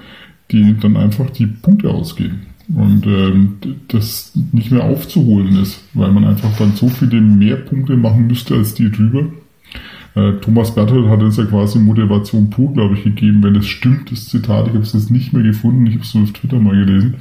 die 0.52 0.78
dann 0.80 0.96
einfach 0.96 1.30
die 1.32 1.48
Punkte 1.48 1.90
ausgeben 1.90 2.46
und 2.70 3.06
ähm, 3.06 3.56
das 3.88 4.34
nicht 4.52 4.72
mehr 4.72 4.84
aufzuholen 4.84 5.58
ist, 5.62 5.82
weil 5.94 6.12
man 6.12 6.26
einfach 6.26 6.56
dann 6.58 6.74
so 6.74 6.90
viele 6.90 7.22
mehr 7.22 7.56
Punkte 7.56 7.96
machen 7.96 8.28
müsste 8.28 8.56
als 8.56 8.74
die 8.74 8.92
drüber. 8.92 9.28
Äh, 10.16 10.34
Thomas 10.42 10.74
Berthold 10.76 11.08
hat 11.08 11.22
uns 11.22 11.38
ja 11.38 11.46
quasi 11.46 11.80
Motivation 11.80 12.50
pur, 12.50 12.74
glaube 12.74 12.96
ich, 12.96 13.04
gegeben, 13.04 13.44
wenn 13.44 13.56
es 13.56 13.68
stimmt, 13.68 14.12
das 14.12 14.28
Zitat, 14.28 14.68
ich 14.68 14.74
habe 14.74 14.84
es 14.84 14.94
jetzt 14.94 15.12
nicht 15.12 15.32
mehr 15.32 15.44
gefunden, 15.44 15.86
ich 15.86 15.94
habe 15.94 16.04
es 16.04 16.14
nur 16.14 16.24
auf 16.24 16.34
Twitter 16.34 16.60
mal 16.60 16.76
gelesen, 16.76 17.16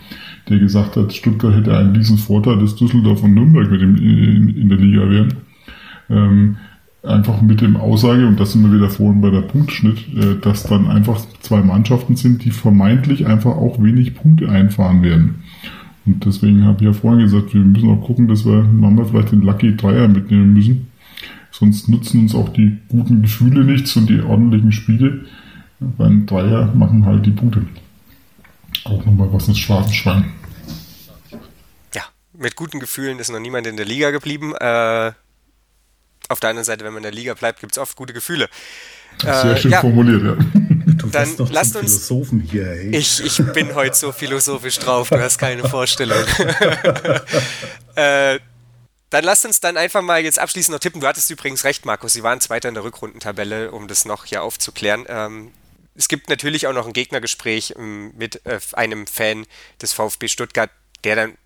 der 0.49 0.59
gesagt 0.59 0.97
hat, 0.97 1.13
Stuttgart 1.13 1.55
hätte 1.55 1.77
einen 1.77 1.95
riesen 1.95 2.19
Vorteil, 2.19 2.59
dass 2.59 2.75
Düsseldorf 2.75 3.23
und 3.23 3.35
Nürnberg 3.35 3.71
mit 3.71 3.83
dem, 3.83 3.97
in, 3.97 4.49
in 4.49 4.69
der 4.69 4.79
Liga 4.79 5.09
wären. 5.11 5.35
Ähm, 6.09 6.57
einfach 7.07 7.41
mit 7.41 7.61
dem 7.61 7.77
Aussage, 7.77 8.27
und 8.27 8.39
das 8.39 8.53
sind 8.53 8.63
wir 8.63 8.77
wieder 8.77 8.91
vorhin 8.91 9.21
bei 9.21 9.31
der 9.31 9.43
Punktschnitt, 9.43 9.99
äh, 10.17 10.37
dass 10.41 10.65
dann 10.65 10.89
einfach 10.89 11.21
zwei 11.41 11.61
Mannschaften 11.63 12.17
sind, 12.17 12.45
die 12.45 12.51
vermeintlich 12.51 13.27
einfach 13.27 13.57
auch 13.57 13.83
wenig 13.83 14.15
Punkte 14.15 14.49
einfahren 14.49 15.03
werden. 15.03 15.43
Und 16.05 16.25
deswegen 16.25 16.65
habe 16.65 16.79
ich 16.81 16.87
ja 16.87 16.93
vorhin 16.93 17.25
gesagt, 17.25 17.53
wir 17.53 17.61
müssen 17.61 17.91
auch 17.91 18.07
gucken, 18.07 18.29
dass 18.29 18.45
wir 18.45 18.63
manchmal 18.63 19.07
vielleicht 19.07 19.33
den 19.33 19.43
Lucky 19.43 19.77
Dreier 19.77 20.07
mitnehmen 20.09 20.53
müssen. 20.53 20.89
Sonst 21.51 21.89
nutzen 21.89 22.21
uns 22.21 22.35
auch 22.35 22.51
die 22.51 22.79
guten 22.89 23.23
Gefühle 23.23 23.65
nichts 23.65 23.97
und 23.97 24.09
die 24.09 24.21
ordentlichen 24.21 24.73
Spiele. 24.73 25.25
Beim 25.81 26.27
Dreier 26.27 26.73
machen 26.75 27.05
halt 27.05 27.27
die 27.27 27.31
Punkte. 27.31 27.63
Auch 28.85 29.05
nochmal 29.05 29.33
was 29.33 29.49
ins 29.49 29.59
schwarze 29.59 29.93
Schwein. 29.93 30.27
Ja, 31.95 32.03
mit 32.39 32.57
guten 32.57 32.79
Gefühlen 32.79 33.19
ist 33.19 33.33
noch 33.33 33.41
niemand 33.41 33.67
in 33.67 33.77
der 33.77 33.87
Liga 33.87 34.11
geblieben. 34.11 34.55
Äh, 34.55 35.13
auf 36.29 36.41
der 36.41 36.51
anderen 36.51 36.65
Seite, 36.65 36.85
wenn 36.85 36.93
man 36.93 36.99
in 36.99 37.05
der 37.05 37.13
Liga 37.13 37.35
bleibt, 37.35 37.61
gibt 37.61 37.73
es 37.73 37.79
oft 37.79 37.97
gute 37.97 38.13
Gefühle. 38.13 38.49
Sehr 39.21 39.45
äh, 39.45 39.57
schön 39.57 39.71
ja. 39.71 39.81
formuliert, 39.81 40.23
ja. 40.23 40.37
Du 40.97 41.09
dann 41.09 41.37
noch 41.37 41.51
lasst 41.51 41.77
uns. 41.77 41.93
Philosophen 41.93 42.41
hier, 42.41 42.67
ey. 42.67 42.97
Ich, 42.97 43.23
ich 43.25 43.37
bin 43.53 43.75
heute 43.75 43.97
so 43.97 44.13
philosophisch 44.13 44.79
drauf, 44.79 45.09
du 45.09 45.21
hast 45.21 45.39
keine 45.39 45.69
Vorstellung. 45.69 46.19
äh, 47.97 48.39
dann 49.11 49.25
lasst 49.25 49.45
uns 49.45 49.61
dann 49.61 49.77
einfach 49.77 50.03
mal 50.03 50.23
jetzt 50.23 50.39
abschließend 50.39 50.73
noch 50.73 50.81
tippen. 50.81 51.01
Du 51.01 51.07
hattest 51.07 51.31
übrigens 51.31 51.65
recht, 51.65 51.87
Markus. 51.87 52.13
Sie 52.13 52.23
waren 52.23 52.41
Zweiter 52.41 52.69
in 52.69 52.75
der 52.75 52.85
Rückrundentabelle, 52.85 53.71
um 53.71 53.89
das 53.89 54.05
noch 54.05 54.25
hier 54.25 54.43
aufzuklären. 54.43 55.05
Ähm, 55.09 55.53
es 55.95 56.09
gibt 56.09 56.29
natürlich 56.29 56.67
auch 56.67 56.73
noch 56.73 56.87
ein 56.87 56.93
Gegnergespräch 56.93 57.75
ähm, 57.77 58.13
mit 58.17 58.45
äh, 58.45 58.59
einem 58.73 59.07
Fan 59.07 59.47
des 59.81 59.93
VfB 59.93 60.29
Stuttgart, 60.29 60.71
der 61.05 61.17
dann 61.17 61.39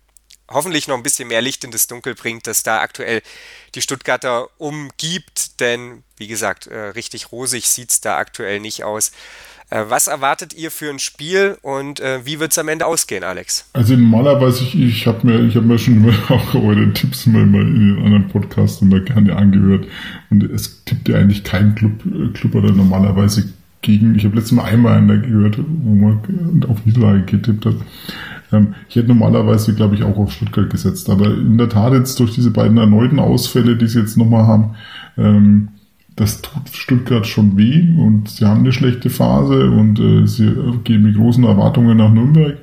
hoffentlich 0.49 0.87
noch 0.87 0.97
ein 0.97 1.03
bisschen 1.03 1.27
mehr 1.27 1.41
Licht 1.41 1.63
in 1.63 1.71
das 1.71 1.87
Dunkel 1.87 2.15
bringt, 2.15 2.47
dass 2.47 2.63
da 2.63 2.81
aktuell 2.81 3.21
die 3.75 3.81
Stuttgarter 3.81 4.47
umgibt, 4.57 5.59
denn 5.59 6.03
wie 6.17 6.27
gesagt, 6.27 6.67
äh, 6.67 6.77
richtig 6.77 7.31
rosig 7.31 7.67
sieht 7.67 7.91
es 7.91 8.01
da 8.01 8.17
aktuell 8.17 8.59
nicht 8.59 8.83
aus. 8.83 9.11
Äh, 9.71 9.85
was 9.87 10.07
erwartet 10.07 10.53
ihr 10.53 10.69
für 10.69 10.89
ein 10.89 10.99
Spiel 10.99 11.57
und 11.61 12.01
äh, 12.01 12.25
wie 12.25 12.39
wird 12.39 12.51
es 12.51 12.57
am 12.57 12.67
Ende 12.67 12.85
ausgehen, 12.85 13.23
Alex? 13.23 13.69
Also 13.73 13.95
normalerweise, 13.95 14.63
ich, 14.63 14.75
ich 14.75 15.07
habe 15.07 15.25
mir, 15.25 15.55
hab 15.55 15.63
mir 15.63 15.79
schon 15.79 15.95
immer 15.95 16.13
auch 16.29 16.53
eure 16.55 16.91
Tipps 16.93 17.25
mal, 17.25 17.45
mal 17.45 17.61
in 17.61 17.95
den 17.95 18.05
anderen 18.05 18.27
Podcasts 18.27 18.81
immer 18.81 18.99
gerne 18.99 19.35
angehört 19.35 19.87
und 20.29 20.43
es 20.43 20.83
tippt 20.85 21.07
ja 21.07 21.15
eigentlich 21.17 21.43
kein 21.43 21.73
Club, 21.75 21.93
äh, 22.05 22.33
Club 22.33 22.55
oder 22.55 22.71
normalerweise 22.71 23.51
gegen, 23.81 24.15
ich 24.15 24.25
habe 24.25 24.35
letztes 24.35 24.51
Mal 24.51 24.65
einmal 24.65 24.97
einen 24.97 25.21
gehört, 25.23 25.57
wo 25.57 25.95
man 25.95 26.65
auf 26.67 26.85
Niederlage 26.85 27.23
getippt 27.23 27.65
hat. 27.65 27.75
Ähm, 28.51 28.75
ich 28.89 28.95
hätte 28.95 29.07
normalerweise, 29.07 29.73
glaube 29.75 29.95
ich, 29.95 30.03
auch 30.03 30.17
auf 30.17 30.31
Stuttgart 30.31 30.69
gesetzt. 30.69 31.09
Aber 31.09 31.27
in 31.27 31.57
der 31.57 31.69
Tat 31.69 31.93
jetzt 31.93 32.19
durch 32.19 32.31
diese 32.33 32.51
beiden 32.51 32.77
erneuten 32.77 33.19
Ausfälle, 33.19 33.75
die 33.75 33.87
sie 33.87 33.99
jetzt 33.99 34.17
nochmal 34.17 34.47
haben, 34.47 34.75
ähm, 35.17 35.69
das 36.15 36.41
tut 36.41 36.69
Stuttgart 36.71 37.25
schon 37.25 37.57
weh 37.57 37.95
und 37.97 38.29
sie 38.29 38.45
haben 38.45 38.59
eine 38.59 38.73
schlechte 38.73 39.09
Phase 39.09 39.71
und 39.71 39.99
äh, 39.99 40.27
sie 40.27 40.51
gehen 40.83 41.03
mit 41.03 41.15
großen 41.15 41.43
Erwartungen 41.43 41.97
nach 41.97 42.11
Nürnberg. 42.11 42.57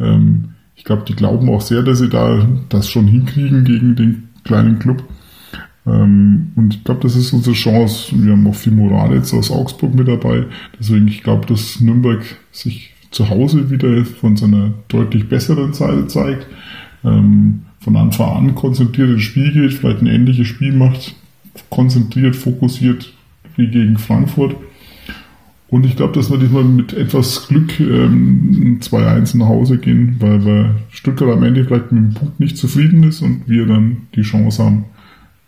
Ähm, 0.00 0.50
ich 0.74 0.84
glaube, 0.84 1.04
die 1.06 1.14
glauben 1.14 1.48
auch 1.50 1.60
sehr, 1.60 1.82
dass 1.82 1.98
sie 1.98 2.08
da 2.08 2.46
das 2.68 2.88
schon 2.88 3.06
hinkriegen 3.06 3.64
gegen 3.64 3.96
den 3.96 4.28
kleinen 4.44 4.78
Club. 4.78 5.04
Ähm, 5.86 6.52
und 6.56 6.74
ich 6.74 6.84
glaube, 6.84 7.02
das 7.02 7.16
ist 7.16 7.32
unsere 7.32 7.54
Chance. 7.54 8.12
Wir 8.14 8.32
haben 8.32 8.46
auch 8.46 8.54
viel 8.54 8.72
Moral 8.72 9.14
jetzt 9.14 9.32
aus 9.32 9.50
Augsburg 9.50 9.94
mit 9.94 10.08
dabei. 10.08 10.46
Deswegen, 10.78 11.08
ich 11.08 11.22
glaube, 11.22 11.46
dass 11.46 11.80
Nürnberg 11.80 12.22
sich 12.50 12.95
zu 13.16 13.30
Hause 13.30 13.70
wieder 13.70 14.04
von 14.04 14.36
seiner 14.36 14.74
deutlich 14.88 15.28
besseren 15.28 15.72
Seite 15.72 16.06
zeigt, 16.06 16.46
ähm, 17.02 17.62
von 17.80 17.96
Anfang 17.96 18.36
an 18.36 18.54
konzentriert 18.54 19.08
ins 19.08 19.22
Spiel 19.22 19.52
geht, 19.52 19.72
vielleicht 19.72 20.02
ein 20.02 20.06
ähnliches 20.06 20.46
Spiel 20.46 20.72
macht, 20.72 21.14
konzentriert, 21.70 22.36
fokussiert 22.36 23.14
wie 23.56 23.68
gegen 23.68 23.96
Frankfurt. 23.96 24.54
Und 25.68 25.86
ich 25.86 25.96
glaube, 25.96 26.12
dass 26.12 26.30
wir 26.30 26.36
diesmal 26.36 26.64
mit 26.64 26.92
etwas 26.92 27.48
Glück 27.48 27.80
ähm, 27.80 28.80
2-1 28.82 29.38
nach 29.38 29.48
Hause 29.48 29.78
gehen, 29.78 30.16
weil, 30.20 30.44
weil 30.44 30.74
Stuttgart 30.90 31.32
am 31.32 31.42
Ende 31.42 31.64
vielleicht 31.64 31.90
mit 31.92 32.02
dem 32.02 32.14
Punkt 32.14 32.38
nicht 32.38 32.58
zufrieden 32.58 33.02
ist 33.02 33.22
und 33.22 33.48
wir 33.48 33.66
dann 33.66 34.08
die 34.14 34.22
Chance 34.22 34.62
haben, 34.62 34.84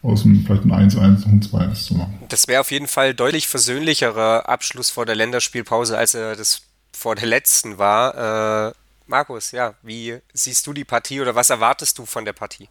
aus 0.03 0.23
dem 0.23 0.45
vielleicht 0.47 0.64
ein 0.64 0.73
1-1 0.73 1.27
und 1.27 1.47
2-1 1.47 1.75
zu 1.85 1.95
machen. 1.97 2.14
Das 2.31 2.49
wäre 2.49 2.62
auf 2.62 2.71
jeden 2.71 2.87
Fall 2.87 3.12
deutlich 3.12 3.47
versöhnlicherer 3.47 4.49
Abschluss 4.49 4.89
vor 4.89 5.05
der 5.05 5.14
Länderspielpause, 5.14 5.99
als 5.99 6.14
er 6.14 6.35
das 6.35 6.68
vor 6.93 7.14
der 7.14 7.26
letzten 7.26 7.78
war. 7.78 8.70
Äh, 8.70 8.72
Markus, 9.07 9.53
ja, 9.53 9.74
wie 9.82 10.18
siehst 10.34 10.66
du 10.66 10.72
die 10.72 10.84
Partie 10.84 11.20
oder 11.20 11.34
was 11.34 11.51
erwartest 11.51 11.99
du 11.99 12.07
von 12.07 12.24
der 12.24 12.32
Partie? 12.32 12.68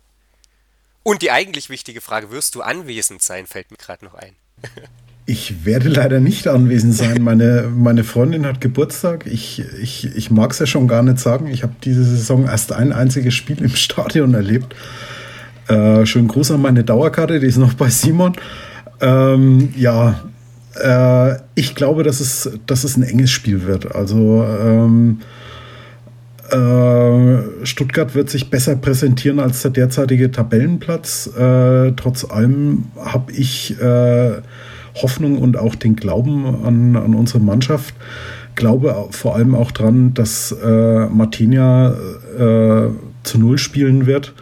Und 1.03 1.21
die 1.21 1.31
eigentlich 1.31 1.69
wichtige 1.69 2.01
Frage, 2.01 2.31
wirst 2.31 2.55
du 2.55 2.61
anwesend 2.61 3.21
sein, 3.21 3.47
fällt 3.47 3.71
mir 3.71 3.77
gerade 3.77 4.05
noch 4.05 4.15
ein. 4.15 4.35
Ich 5.29 5.65
werde 5.65 5.89
leider 5.89 6.21
nicht 6.21 6.47
anwesend 6.47 6.95
sein. 6.95 7.21
Meine, 7.21 7.69
meine 7.69 8.05
Freundin 8.05 8.45
hat 8.45 8.61
Geburtstag. 8.61 9.25
Ich, 9.25 9.61
ich, 9.81 10.15
ich 10.15 10.31
mag 10.31 10.51
es 10.51 10.59
ja 10.59 10.65
schon 10.65 10.87
gar 10.87 11.03
nicht 11.03 11.19
sagen. 11.19 11.47
Ich 11.47 11.63
habe 11.63 11.73
diese 11.83 12.05
Saison 12.05 12.45
erst 12.45 12.71
ein 12.71 12.93
einziges 12.93 13.33
Spiel 13.33 13.61
im 13.61 13.75
Stadion 13.75 14.33
erlebt. 14.33 14.73
Äh, 15.67 16.05
schönen 16.05 16.29
Gruß 16.29 16.51
an 16.51 16.61
meine 16.61 16.85
Dauerkarte, 16.85 17.41
die 17.41 17.45
ist 17.47 17.57
noch 17.57 17.73
bei 17.73 17.89
Simon. 17.89 18.37
Ähm, 19.01 19.73
ja, 19.75 20.23
äh, 20.81 21.37
ich 21.55 21.75
glaube, 21.75 22.03
dass 22.03 22.19
es, 22.19 22.49
dass 22.65 22.83
es 22.83 22.97
ein 22.97 23.03
enges 23.03 23.31
Spiel 23.31 23.65
wird. 23.65 23.95
Also 23.95 24.43
ähm, 24.43 25.19
äh, 26.51 27.65
Stuttgart 27.65 28.15
wird 28.15 28.29
sich 28.29 28.49
besser 28.49 28.75
präsentieren 28.75 29.39
als 29.39 29.61
der 29.63 29.71
derzeitige 29.71 30.31
Tabellenplatz. 30.31 31.27
Äh, 31.37 31.91
trotz 31.93 32.23
allem 32.25 32.85
habe 32.97 33.31
ich 33.33 33.79
äh, 33.81 34.41
Hoffnung 34.95 35.37
und 35.37 35.57
auch 35.57 35.75
den 35.75 35.95
Glauben 35.95 36.45
an, 36.65 36.95
an 36.95 37.13
unsere 37.13 37.39
Mannschaft. 37.39 37.93
Glaube 38.55 39.07
vor 39.11 39.35
allem 39.35 39.55
auch 39.55 39.71
dran, 39.71 40.13
dass 40.13 40.51
äh, 40.51 41.05
Martinia 41.07 41.93
äh, 42.37 42.87
zu 43.23 43.39
Null 43.39 43.57
spielen 43.57 44.05
wird. 44.05 44.33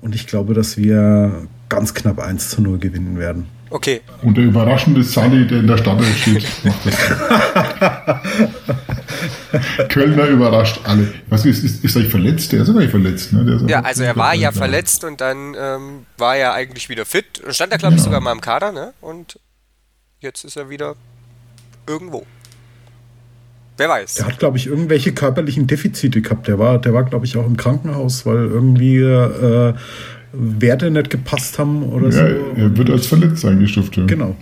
Und 0.00 0.14
ich 0.14 0.26
glaube, 0.26 0.54
dass 0.54 0.76
wir 0.76 1.30
ganz 1.68 1.94
knapp 1.94 2.18
1 2.18 2.50
zu 2.50 2.62
0 2.62 2.78
gewinnen 2.78 3.18
werden. 3.18 3.46
Okay. 3.70 4.00
Und 4.22 4.36
der 4.36 4.44
überraschende 4.44 5.02
Sally, 5.04 5.46
der 5.46 5.60
in 5.60 5.68
der 5.68 5.78
Stadt 5.78 6.02
steht, 6.20 6.44
macht 6.64 6.86
das. 6.86 6.96
Kölner 9.88 10.26
überrascht 10.26 10.80
alle. 10.84 11.12
Was 11.28 11.44
ist, 11.44 11.62
ist, 11.62 11.84
ist 11.84 11.96
er 11.96 12.02
verletzt? 12.04 12.50
Der 12.52 12.62
ist 12.62 12.68
aber 12.68 12.80
nicht 12.80 12.90
verletzt, 12.90 13.32
ne? 13.32 13.64
ja, 13.68 13.80
also 13.80 14.02
er 14.02 14.16
war 14.16 14.34
ja 14.34 14.50
verletzt 14.50 15.04
und 15.04 15.20
dann 15.20 15.54
ähm, 15.58 16.06
war 16.18 16.36
er 16.36 16.54
eigentlich 16.54 16.88
wieder 16.88 17.04
fit. 17.04 17.42
Stand 17.50 17.72
er, 17.72 17.78
glaube 17.78 17.94
ich, 17.94 18.00
ja. 18.00 18.04
sogar 18.04 18.20
mal 18.20 18.32
im 18.32 18.40
Kader, 18.40 18.72
ne? 18.72 18.92
Und 19.00 19.38
jetzt 20.20 20.44
ist 20.44 20.56
er 20.56 20.68
wieder 20.68 20.96
irgendwo. 21.86 22.26
Wer 23.76 23.88
weiß. 23.88 24.14
Der 24.14 24.26
hat, 24.26 24.38
glaube 24.38 24.58
ich, 24.58 24.66
irgendwelche 24.66 25.12
körperlichen 25.12 25.66
Defizite 25.66 26.20
gehabt. 26.20 26.48
Der 26.48 26.58
war, 26.58 26.78
der 26.78 26.92
war 26.92 27.04
glaube 27.04 27.24
ich, 27.24 27.36
auch 27.36 27.46
im 27.46 27.56
Krankenhaus, 27.56 28.26
weil 28.26 28.46
irgendwie 28.46 28.98
äh, 28.98 29.74
Werte 30.32 30.90
nicht 30.90 31.10
gepasst 31.10 31.58
haben 31.58 31.82
oder 31.82 32.06
ja, 32.06 32.12
so. 32.12 32.60
Er 32.60 32.76
wird 32.76 32.90
als 32.90 33.06
verletzt 33.06 33.44
eingestuft. 33.44 33.96
Ja. 33.96 34.06
Genau. 34.06 34.36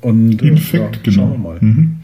Und, 0.00 0.42
äh, 0.42 0.48
Infekt, 0.48 0.96
ja, 0.96 1.02
genau. 1.02 1.16
Schauen 1.16 1.32
wir 1.32 1.38
mal. 1.38 1.58
Mhm. 1.60 1.96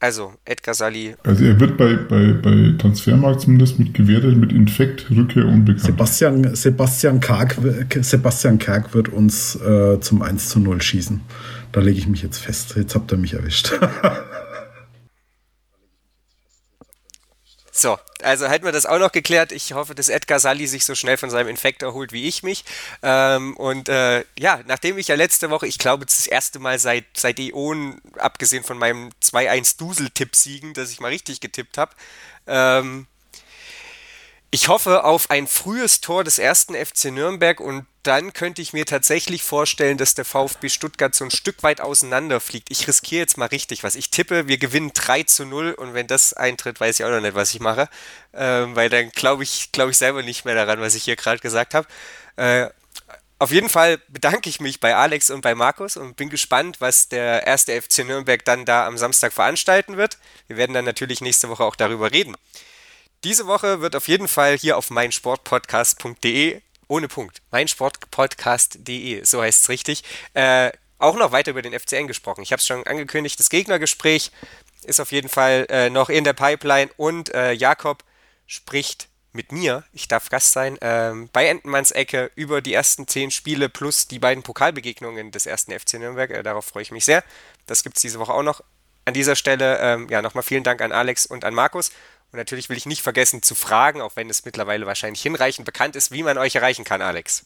Also, 0.00 0.32
Edgar 0.44 0.74
Sali. 0.74 1.14
Also, 1.22 1.44
er 1.44 1.60
wird 1.60 1.76
bei, 1.76 1.94
bei, 1.94 2.32
bei 2.32 2.74
Transfermarkt 2.76 3.42
zumindest 3.42 3.78
mit 3.78 3.94
gewertet 3.94 4.36
mit 4.36 4.50
Infekt, 4.50 5.08
Rückkehr 5.12 5.46
unbekannt. 5.46 5.84
Sebastian, 5.84 6.56
Sebastian, 6.56 7.20
Karg, 7.20 7.56
Sebastian 8.00 8.58
Karg 8.58 8.94
wird 8.94 9.10
uns 9.10 9.54
äh, 9.54 10.00
zum 10.00 10.22
1 10.22 10.48
zu 10.48 10.58
0 10.58 10.82
schießen. 10.82 11.20
Da 11.70 11.80
lege 11.80 11.98
ich 11.98 12.08
mich 12.08 12.22
jetzt 12.22 12.38
fest. 12.38 12.74
Jetzt 12.76 12.96
habt 12.96 13.12
ihr 13.12 13.18
mich 13.18 13.34
erwischt. 13.34 13.72
So, 17.82 17.98
also 18.22 18.46
hätten 18.46 18.64
wir 18.64 18.70
das 18.70 18.86
auch 18.86 19.00
noch 19.00 19.10
geklärt. 19.10 19.50
Ich 19.50 19.72
hoffe, 19.72 19.96
dass 19.96 20.08
Edgar 20.08 20.38
Sally 20.38 20.68
sich 20.68 20.84
so 20.84 20.94
schnell 20.94 21.16
von 21.16 21.30
seinem 21.30 21.48
Infekt 21.48 21.82
erholt 21.82 22.12
wie 22.12 22.28
ich 22.28 22.44
mich. 22.44 22.64
Ähm, 23.02 23.56
und 23.56 23.88
äh, 23.88 24.24
ja, 24.38 24.60
nachdem 24.68 24.98
ich 24.98 25.08
ja 25.08 25.16
letzte 25.16 25.50
Woche, 25.50 25.66
ich 25.66 25.78
glaube, 25.78 26.06
das 26.06 26.28
erste 26.28 26.60
Mal 26.60 26.78
seit, 26.78 27.06
seit 27.16 27.40
Äonen, 27.40 28.00
abgesehen 28.18 28.62
von 28.62 28.78
meinem 28.78 29.10
2-1-Dusel-Tipp-Siegen, 29.20 30.74
dass 30.74 30.92
ich 30.92 31.00
mal 31.00 31.08
richtig 31.08 31.40
getippt 31.40 31.76
habe, 31.76 31.90
ähm, 32.46 33.08
ich 34.52 34.68
hoffe 34.68 35.02
auf 35.02 35.30
ein 35.30 35.48
frühes 35.48 36.00
Tor 36.00 36.22
des 36.22 36.38
ersten 36.38 36.76
FC 36.76 37.06
Nürnberg 37.06 37.58
und 37.58 37.86
dann 38.02 38.32
könnte 38.32 38.62
ich 38.62 38.72
mir 38.72 38.84
tatsächlich 38.84 39.44
vorstellen, 39.44 39.96
dass 39.96 40.14
der 40.14 40.24
VfB 40.24 40.68
Stuttgart 40.68 41.14
so 41.14 41.24
ein 41.24 41.30
Stück 41.30 41.62
weit 41.62 41.80
auseinanderfliegt. 41.80 42.70
Ich 42.70 42.88
riskiere 42.88 43.20
jetzt 43.20 43.38
mal 43.38 43.46
richtig 43.46 43.84
was. 43.84 43.94
Ich 43.94 44.10
tippe, 44.10 44.48
wir 44.48 44.58
gewinnen 44.58 44.90
3 44.92 45.22
zu 45.22 45.44
0 45.44 45.72
und 45.72 45.94
wenn 45.94 46.08
das 46.08 46.32
eintritt, 46.32 46.80
weiß 46.80 46.98
ich 46.98 47.04
auch 47.04 47.10
noch 47.10 47.20
nicht, 47.20 47.36
was 47.36 47.54
ich 47.54 47.60
mache. 47.60 47.88
Ähm, 48.34 48.74
weil 48.74 48.88
dann 48.88 49.10
glaube 49.10 49.44
ich, 49.44 49.70
glaube 49.70 49.92
ich 49.92 49.98
selber 49.98 50.22
nicht 50.22 50.44
mehr 50.44 50.54
daran, 50.54 50.80
was 50.80 50.96
ich 50.96 51.04
hier 51.04 51.16
gerade 51.16 51.38
gesagt 51.38 51.74
habe. 51.74 51.86
Äh, 52.36 52.70
auf 53.38 53.52
jeden 53.52 53.68
Fall 53.68 53.98
bedanke 54.08 54.48
ich 54.48 54.60
mich 54.60 54.80
bei 54.80 54.96
Alex 54.96 55.30
und 55.30 55.40
bei 55.40 55.54
Markus 55.54 55.96
und 55.96 56.16
bin 56.16 56.28
gespannt, 56.28 56.80
was 56.80 57.08
der 57.08 57.46
erste 57.46 57.80
FC 57.80 58.04
Nürnberg 58.04 58.44
dann 58.44 58.64
da 58.64 58.86
am 58.86 58.98
Samstag 58.98 59.32
veranstalten 59.32 59.96
wird. 59.96 60.18
Wir 60.48 60.56
werden 60.56 60.74
dann 60.74 60.84
natürlich 60.84 61.20
nächste 61.20 61.48
Woche 61.48 61.64
auch 61.64 61.76
darüber 61.76 62.10
reden. 62.12 62.36
Diese 63.24 63.46
Woche 63.46 63.80
wird 63.80 63.94
auf 63.94 64.08
jeden 64.08 64.28
Fall 64.28 64.56
hier 64.58 64.76
auf 64.76 64.90
meinsportpodcast.de 64.90 66.60
ohne 66.88 67.08
Punkt, 67.08 67.42
meinsportpodcast.de, 67.50 69.24
so 69.24 69.42
heißt 69.42 69.62
es 69.62 69.68
richtig, 69.68 70.04
äh, 70.34 70.70
auch 70.98 71.16
noch 71.16 71.32
weiter 71.32 71.50
über 71.50 71.62
den 71.62 71.78
FCN 71.78 72.06
gesprochen. 72.06 72.42
Ich 72.42 72.52
habe 72.52 72.60
es 72.60 72.66
schon 72.66 72.86
angekündigt, 72.86 73.38
das 73.38 73.50
Gegnergespräch 73.50 74.30
ist 74.84 75.00
auf 75.00 75.12
jeden 75.12 75.28
Fall 75.28 75.66
äh, 75.68 75.90
noch 75.90 76.08
in 76.08 76.24
der 76.24 76.32
Pipeline 76.32 76.90
und 76.96 77.34
äh, 77.34 77.52
Jakob 77.52 78.04
spricht 78.46 79.08
mit 79.32 79.50
mir, 79.50 79.84
ich 79.92 80.08
darf 80.08 80.28
Gast 80.28 80.52
sein, 80.52 80.78
ähm, 80.82 81.30
bei 81.32 81.46
Entenmanns 81.46 81.90
Ecke 81.90 82.30
über 82.34 82.60
die 82.60 82.74
ersten 82.74 83.08
zehn 83.08 83.30
Spiele 83.30 83.68
plus 83.68 84.06
die 84.06 84.18
beiden 84.18 84.42
Pokalbegegnungen 84.42 85.30
des 85.30 85.46
ersten 85.46 85.72
FC 85.72 85.94
Nürnberg. 85.94 86.30
Äh, 86.30 86.42
darauf 86.42 86.66
freue 86.66 86.82
ich 86.82 86.90
mich 86.90 87.04
sehr. 87.04 87.24
Das 87.66 87.82
gibt 87.82 87.96
es 87.96 88.02
diese 88.02 88.18
Woche 88.18 88.32
auch 88.32 88.42
noch. 88.42 88.62
An 89.04 89.14
dieser 89.14 89.34
Stelle 89.34 89.78
ähm, 89.80 90.08
ja 90.10 90.22
nochmal 90.22 90.44
vielen 90.44 90.62
Dank 90.62 90.80
an 90.80 90.92
Alex 90.92 91.26
und 91.26 91.44
an 91.44 91.54
Markus. 91.54 91.90
Und 92.32 92.38
natürlich 92.38 92.70
will 92.70 92.78
ich 92.78 92.86
nicht 92.86 93.02
vergessen 93.02 93.42
zu 93.42 93.54
fragen, 93.54 94.00
auch 94.00 94.16
wenn 94.16 94.30
es 94.30 94.44
mittlerweile 94.46 94.86
wahrscheinlich 94.86 95.20
hinreichend 95.20 95.66
bekannt 95.66 95.96
ist, 95.96 96.12
wie 96.12 96.22
man 96.22 96.38
euch 96.38 96.54
erreichen 96.54 96.82
kann, 96.82 97.02
Alex. 97.02 97.44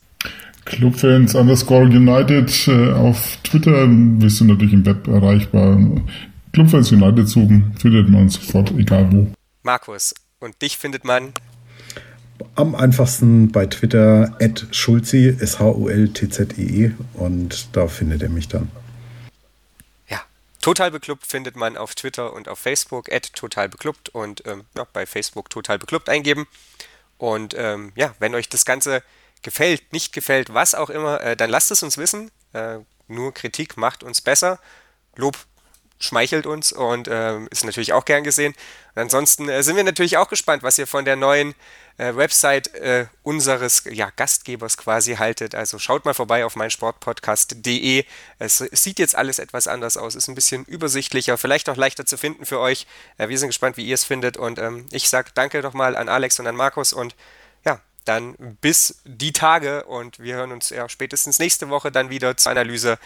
Clubfans 0.65 1.35
underscore 1.35 1.85
United 1.87 2.69
äh, 2.69 2.93
auf 2.93 3.37
Twitter. 3.43 3.89
Wir 3.89 4.31
sind 4.31 4.47
natürlich 4.47 4.73
im 4.73 4.87
Web 4.87 5.09
erreichbar. 5.09 5.77
Clubfans 6.53 6.93
United 6.93 7.29
suchen, 7.29 7.75
findet 7.79 8.09
man 8.09 8.29
sofort, 8.29 8.71
egal 8.79 9.11
wo. 9.11 9.27
Markus, 9.65 10.15
und 10.39 10.63
dich 10.63 10.79
findet 10.79 11.05
man 11.05 11.33
am 12.55 12.75
einfachsten 12.75 13.51
bei 13.51 13.67
Twitter 13.67 14.37
at 14.41 14.67
Schulzi, 14.71 15.37
S-H-U-L-T-Z-I-E 15.39 16.93
und 17.15 17.69
da 17.73 17.89
findet 17.89 18.23
er 18.23 18.29
mich 18.29 18.49
dann. 18.49 18.69
Total 20.67 20.91
Beklubbt 20.91 21.25
findet 21.25 21.55
man 21.55 21.77
auf 21.77 21.95
Twitter 21.95 22.33
und 22.33 22.49
auf 22.49 22.59
Facebook, 22.59 23.13
at 23.13 23.33
Total 23.35 23.69
Beklubbt 23.69 24.09
und 24.09 24.45
ähm, 24.47 24.65
ja, 24.77 24.85
bei 24.93 25.07
Facebook 25.07 25.49
Total 25.49 25.79
Beklubbt 25.79 26.09
eingeben. 26.09 26.49
Und 27.19 27.55
ähm, 27.57 27.93
ja, 27.95 28.17
wenn 28.19 28.35
euch 28.35 28.49
das 28.49 28.65
Ganze 28.65 29.05
gefällt, 29.43 29.93
nicht 29.93 30.13
gefällt, 30.13 30.53
was 30.53 30.75
auch 30.75 30.91
immer, 30.91 31.21
äh, 31.21 31.37
dann 31.37 31.51
lasst 31.51 31.71
es 31.71 31.85
uns 31.85 31.99
wissen. 31.99 32.33
Äh, 32.53 32.79
nur 33.07 33.33
Kritik 33.33 33.77
macht 33.77 34.03
uns 34.03 34.21
besser. 34.21 34.59
Lob 35.15 35.37
schmeichelt 35.99 36.47
uns 36.47 36.73
und 36.73 37.09
äh, 37.09 37.39
ist 37.51 37.65
natürlich 37.65 37.93
auch 37.93 38.05
gern 38.05 38.25
gesehen. 38.25 38.55
Und 38.95 39.03
ansonsten 39.03 39.49
äh, 39.49 39.63
sind 39.63 39.77
wir 39.77 39.85
natürlich 39.85 40.17
auch 40.17 40.29
gespannt, 40.29 40.63
was 40.63 40.79
ihr 40.79 40.87
von 40.87 41.05
der 41.05 41.17
neuen 41.17 41.55
äh, 41.99 42.15
Website 42.15 42.75
äh, 42.75 43.07
unseres 43.23 43.85
ja, 43.91 44.11
Gastgebers 44.15 44.77
quasi 44.77 45.15
haltet. 45.17 45.55
Also 45.55 45.79
schaut 45.79 46.05
mal 46.05 46.15
vorbei 46.15 46.45
auf 46.45 46.57
meinsportpodcast.de. 46.57 48.05
Es, 48.39 48.61
es, 48.61 48.83
sieht 48.83 48.99
jetzt 48.99 49.17
alles 49.17 49.39
etwas 49.39 49.67
anders 49.67 49.97
aus, 49.97 50.15
ist 50.15 50.29
ein 50.29 50.35
bisschen 50.35 50.65
übersichtlicher, 50.65 51.39
vielleicht 51.39 51.69
auch 51.69 51.77
leichter 51.77 52.05
zu 52.05 52.19
finden 52.19 52.45
für 52.45 52.61
euch. 52.61 52.87
Äh, 53.19 53.29
wir 53.29 53.39
sind 53.39 53.49
gespannt, 53.49 53.77
wie 53.77 53.87
ihr 53.87 53.95
es 53.95 54.05
findet 54.05 54.37
und 54.37 54.59
ähm, 54.59 54.87
ich 54.91 55.09
sage 55.09 55.31
danke 55.35 55.63
nochmal 55.63 55.97
an 55.97 56.09
Alex 56.09 56.39
und 56.39 56.47
an 56.47 56.57
Markus 56.57 56.93
und 56.93 57.15
ja, 57.65 57.81
dann 58.05 58.35
bis 58.61 59.01
die 59.05 59.33
Tage 59.33 59.85
und 59.85 60.19
wir 60.19 60.37
hören 60.37 60.53
uns 60.53 60.71
ja 60.71 60.89
spätestens 60.89 61.39
nächste 61.39 61.71
Woche 61.71 61.91
dann 61.91 62.11
wieder 62.11 62.37
zur 62.37 62.53
Analyse, 62.53 62.99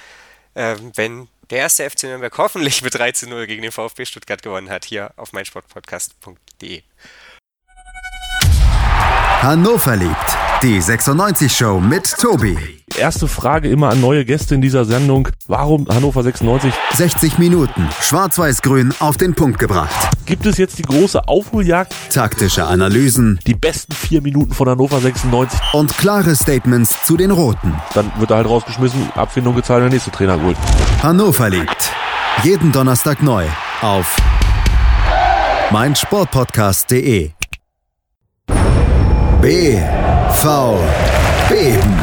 äh, 0.55 0.77
wenn 0.95 1.29
der 1.51 1.59
erste 1.59 1.89
FC 1.89 2.05
Nürnberg 2.05 2.37
hoffentlich 2.39 2.83
mit 2.83 2.95
13 2.95 3.29
0 3.29 3.47
gegen 3.47 3.63
den 3.63 3.73
VfB 3.73 4.05
Stuttgart 4.05 4.43
gewonnen 4.43 4.71
hat, 4.71 4.85
hier 4.85 5.13
auf 5.17 5.33
meinsportpodcast.de. 5.33 6.83
Hannover 9.43 9.97
liebt. 9.97 10.37
Die 10.63 10.79
96 10.83 11.51
Show 11.51 11.81
mit 11.81 12.15
Tobi. 12.19 12.59
Erste 12.95 13.27
Frage 13.27 13.71
immer 13.71 13.89
an 13.89 13.99
neue 13.99 14.27
Gäste 14.27 14.55
in 14.55 14.61
dieser 14.61 14.85
Sendung. 14.85 15.29
Warum 15.47 15.89
Hannover 15.89 16.23
96? 16.23 16.75
60 16.93 17.39
Minuten. 17.39 17.89
Schwarz-Weiß-Grün 18.03 18.93
auf 18.99 19.17
den 19.17 19.35
Punkt 19.35 19.59
gebracht. 19.59 19.89
Gibt 20.27 20.45
es 20.45 20.59
jetzt 20.59 20.77
die 20.77 20.83
große 20.83 21.27
Aufholjagd? 21.27 21.95
Taktische 22.13 22.67
Analysen. 22.67 23.41
Die 23.47 23.55
besten 23.55 23.95
vier 23.95 24.21
Minuten 24.21 24.53
von 24.53 24.69
Hannover 24.69 25.01
96. 25.01 25.59
Und 25.73 25.97
klare 25.97 26.37
Statements 26.37 27.03
zu 27.05 27.17
den 27.17 27.31
Roten. 27.31 27.75
Dann 27.95 28.13
wird 28.19 28.33
er 28.33 28.37
halt 28.37 28.47
rausgeschmissen, 28.47 29.11
Abfindung 29.15 29.57
gezahlt, 29.57 29.83
der 29.83 29.89
nächste 29.89 30.11
Trainer 30.11 30.37
geholt. 30.37 30.59
Hannover 31.03 31.49
liebt. 31.49 31.91
Jeden 32.43 32.73
Donnerstag 32.73 33.23
neu 33.23 33.47
auf 33.81 34.17
meinsportpodcast.de. 35.71 37.31
BV 39.41 40.79
Beben. 41.49 41.99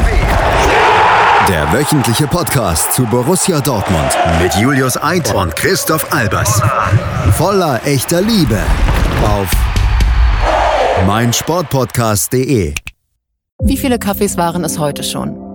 Der 1.47 1.71
wöchentliche 1.71 2.25
Podcast 2.25 2.93
zu 2.93 3.05
Borussia 3.05 3.61
Dortmund 3.61 4.09
mit 4.41 4.55
Julius 4.55 4.97
Eid 5.01 5.33
und 5.35 5.55
Christoph 5.55 6.11
Albers. 6.11 6.59
Voller 7.33 7.85
echter 7.85 8.21
Liebe 8.21 8.59
auf 9.23 9.51
meinsportpodcast.de. 11.05 12.73
Wie 13.61 13.77
viele 13.77 13.99
Kaffees 13.99 14.35
waren 14.37 14.63
es 14.63 14.79
heute 14.79 15.03
schon? 15.03 15.46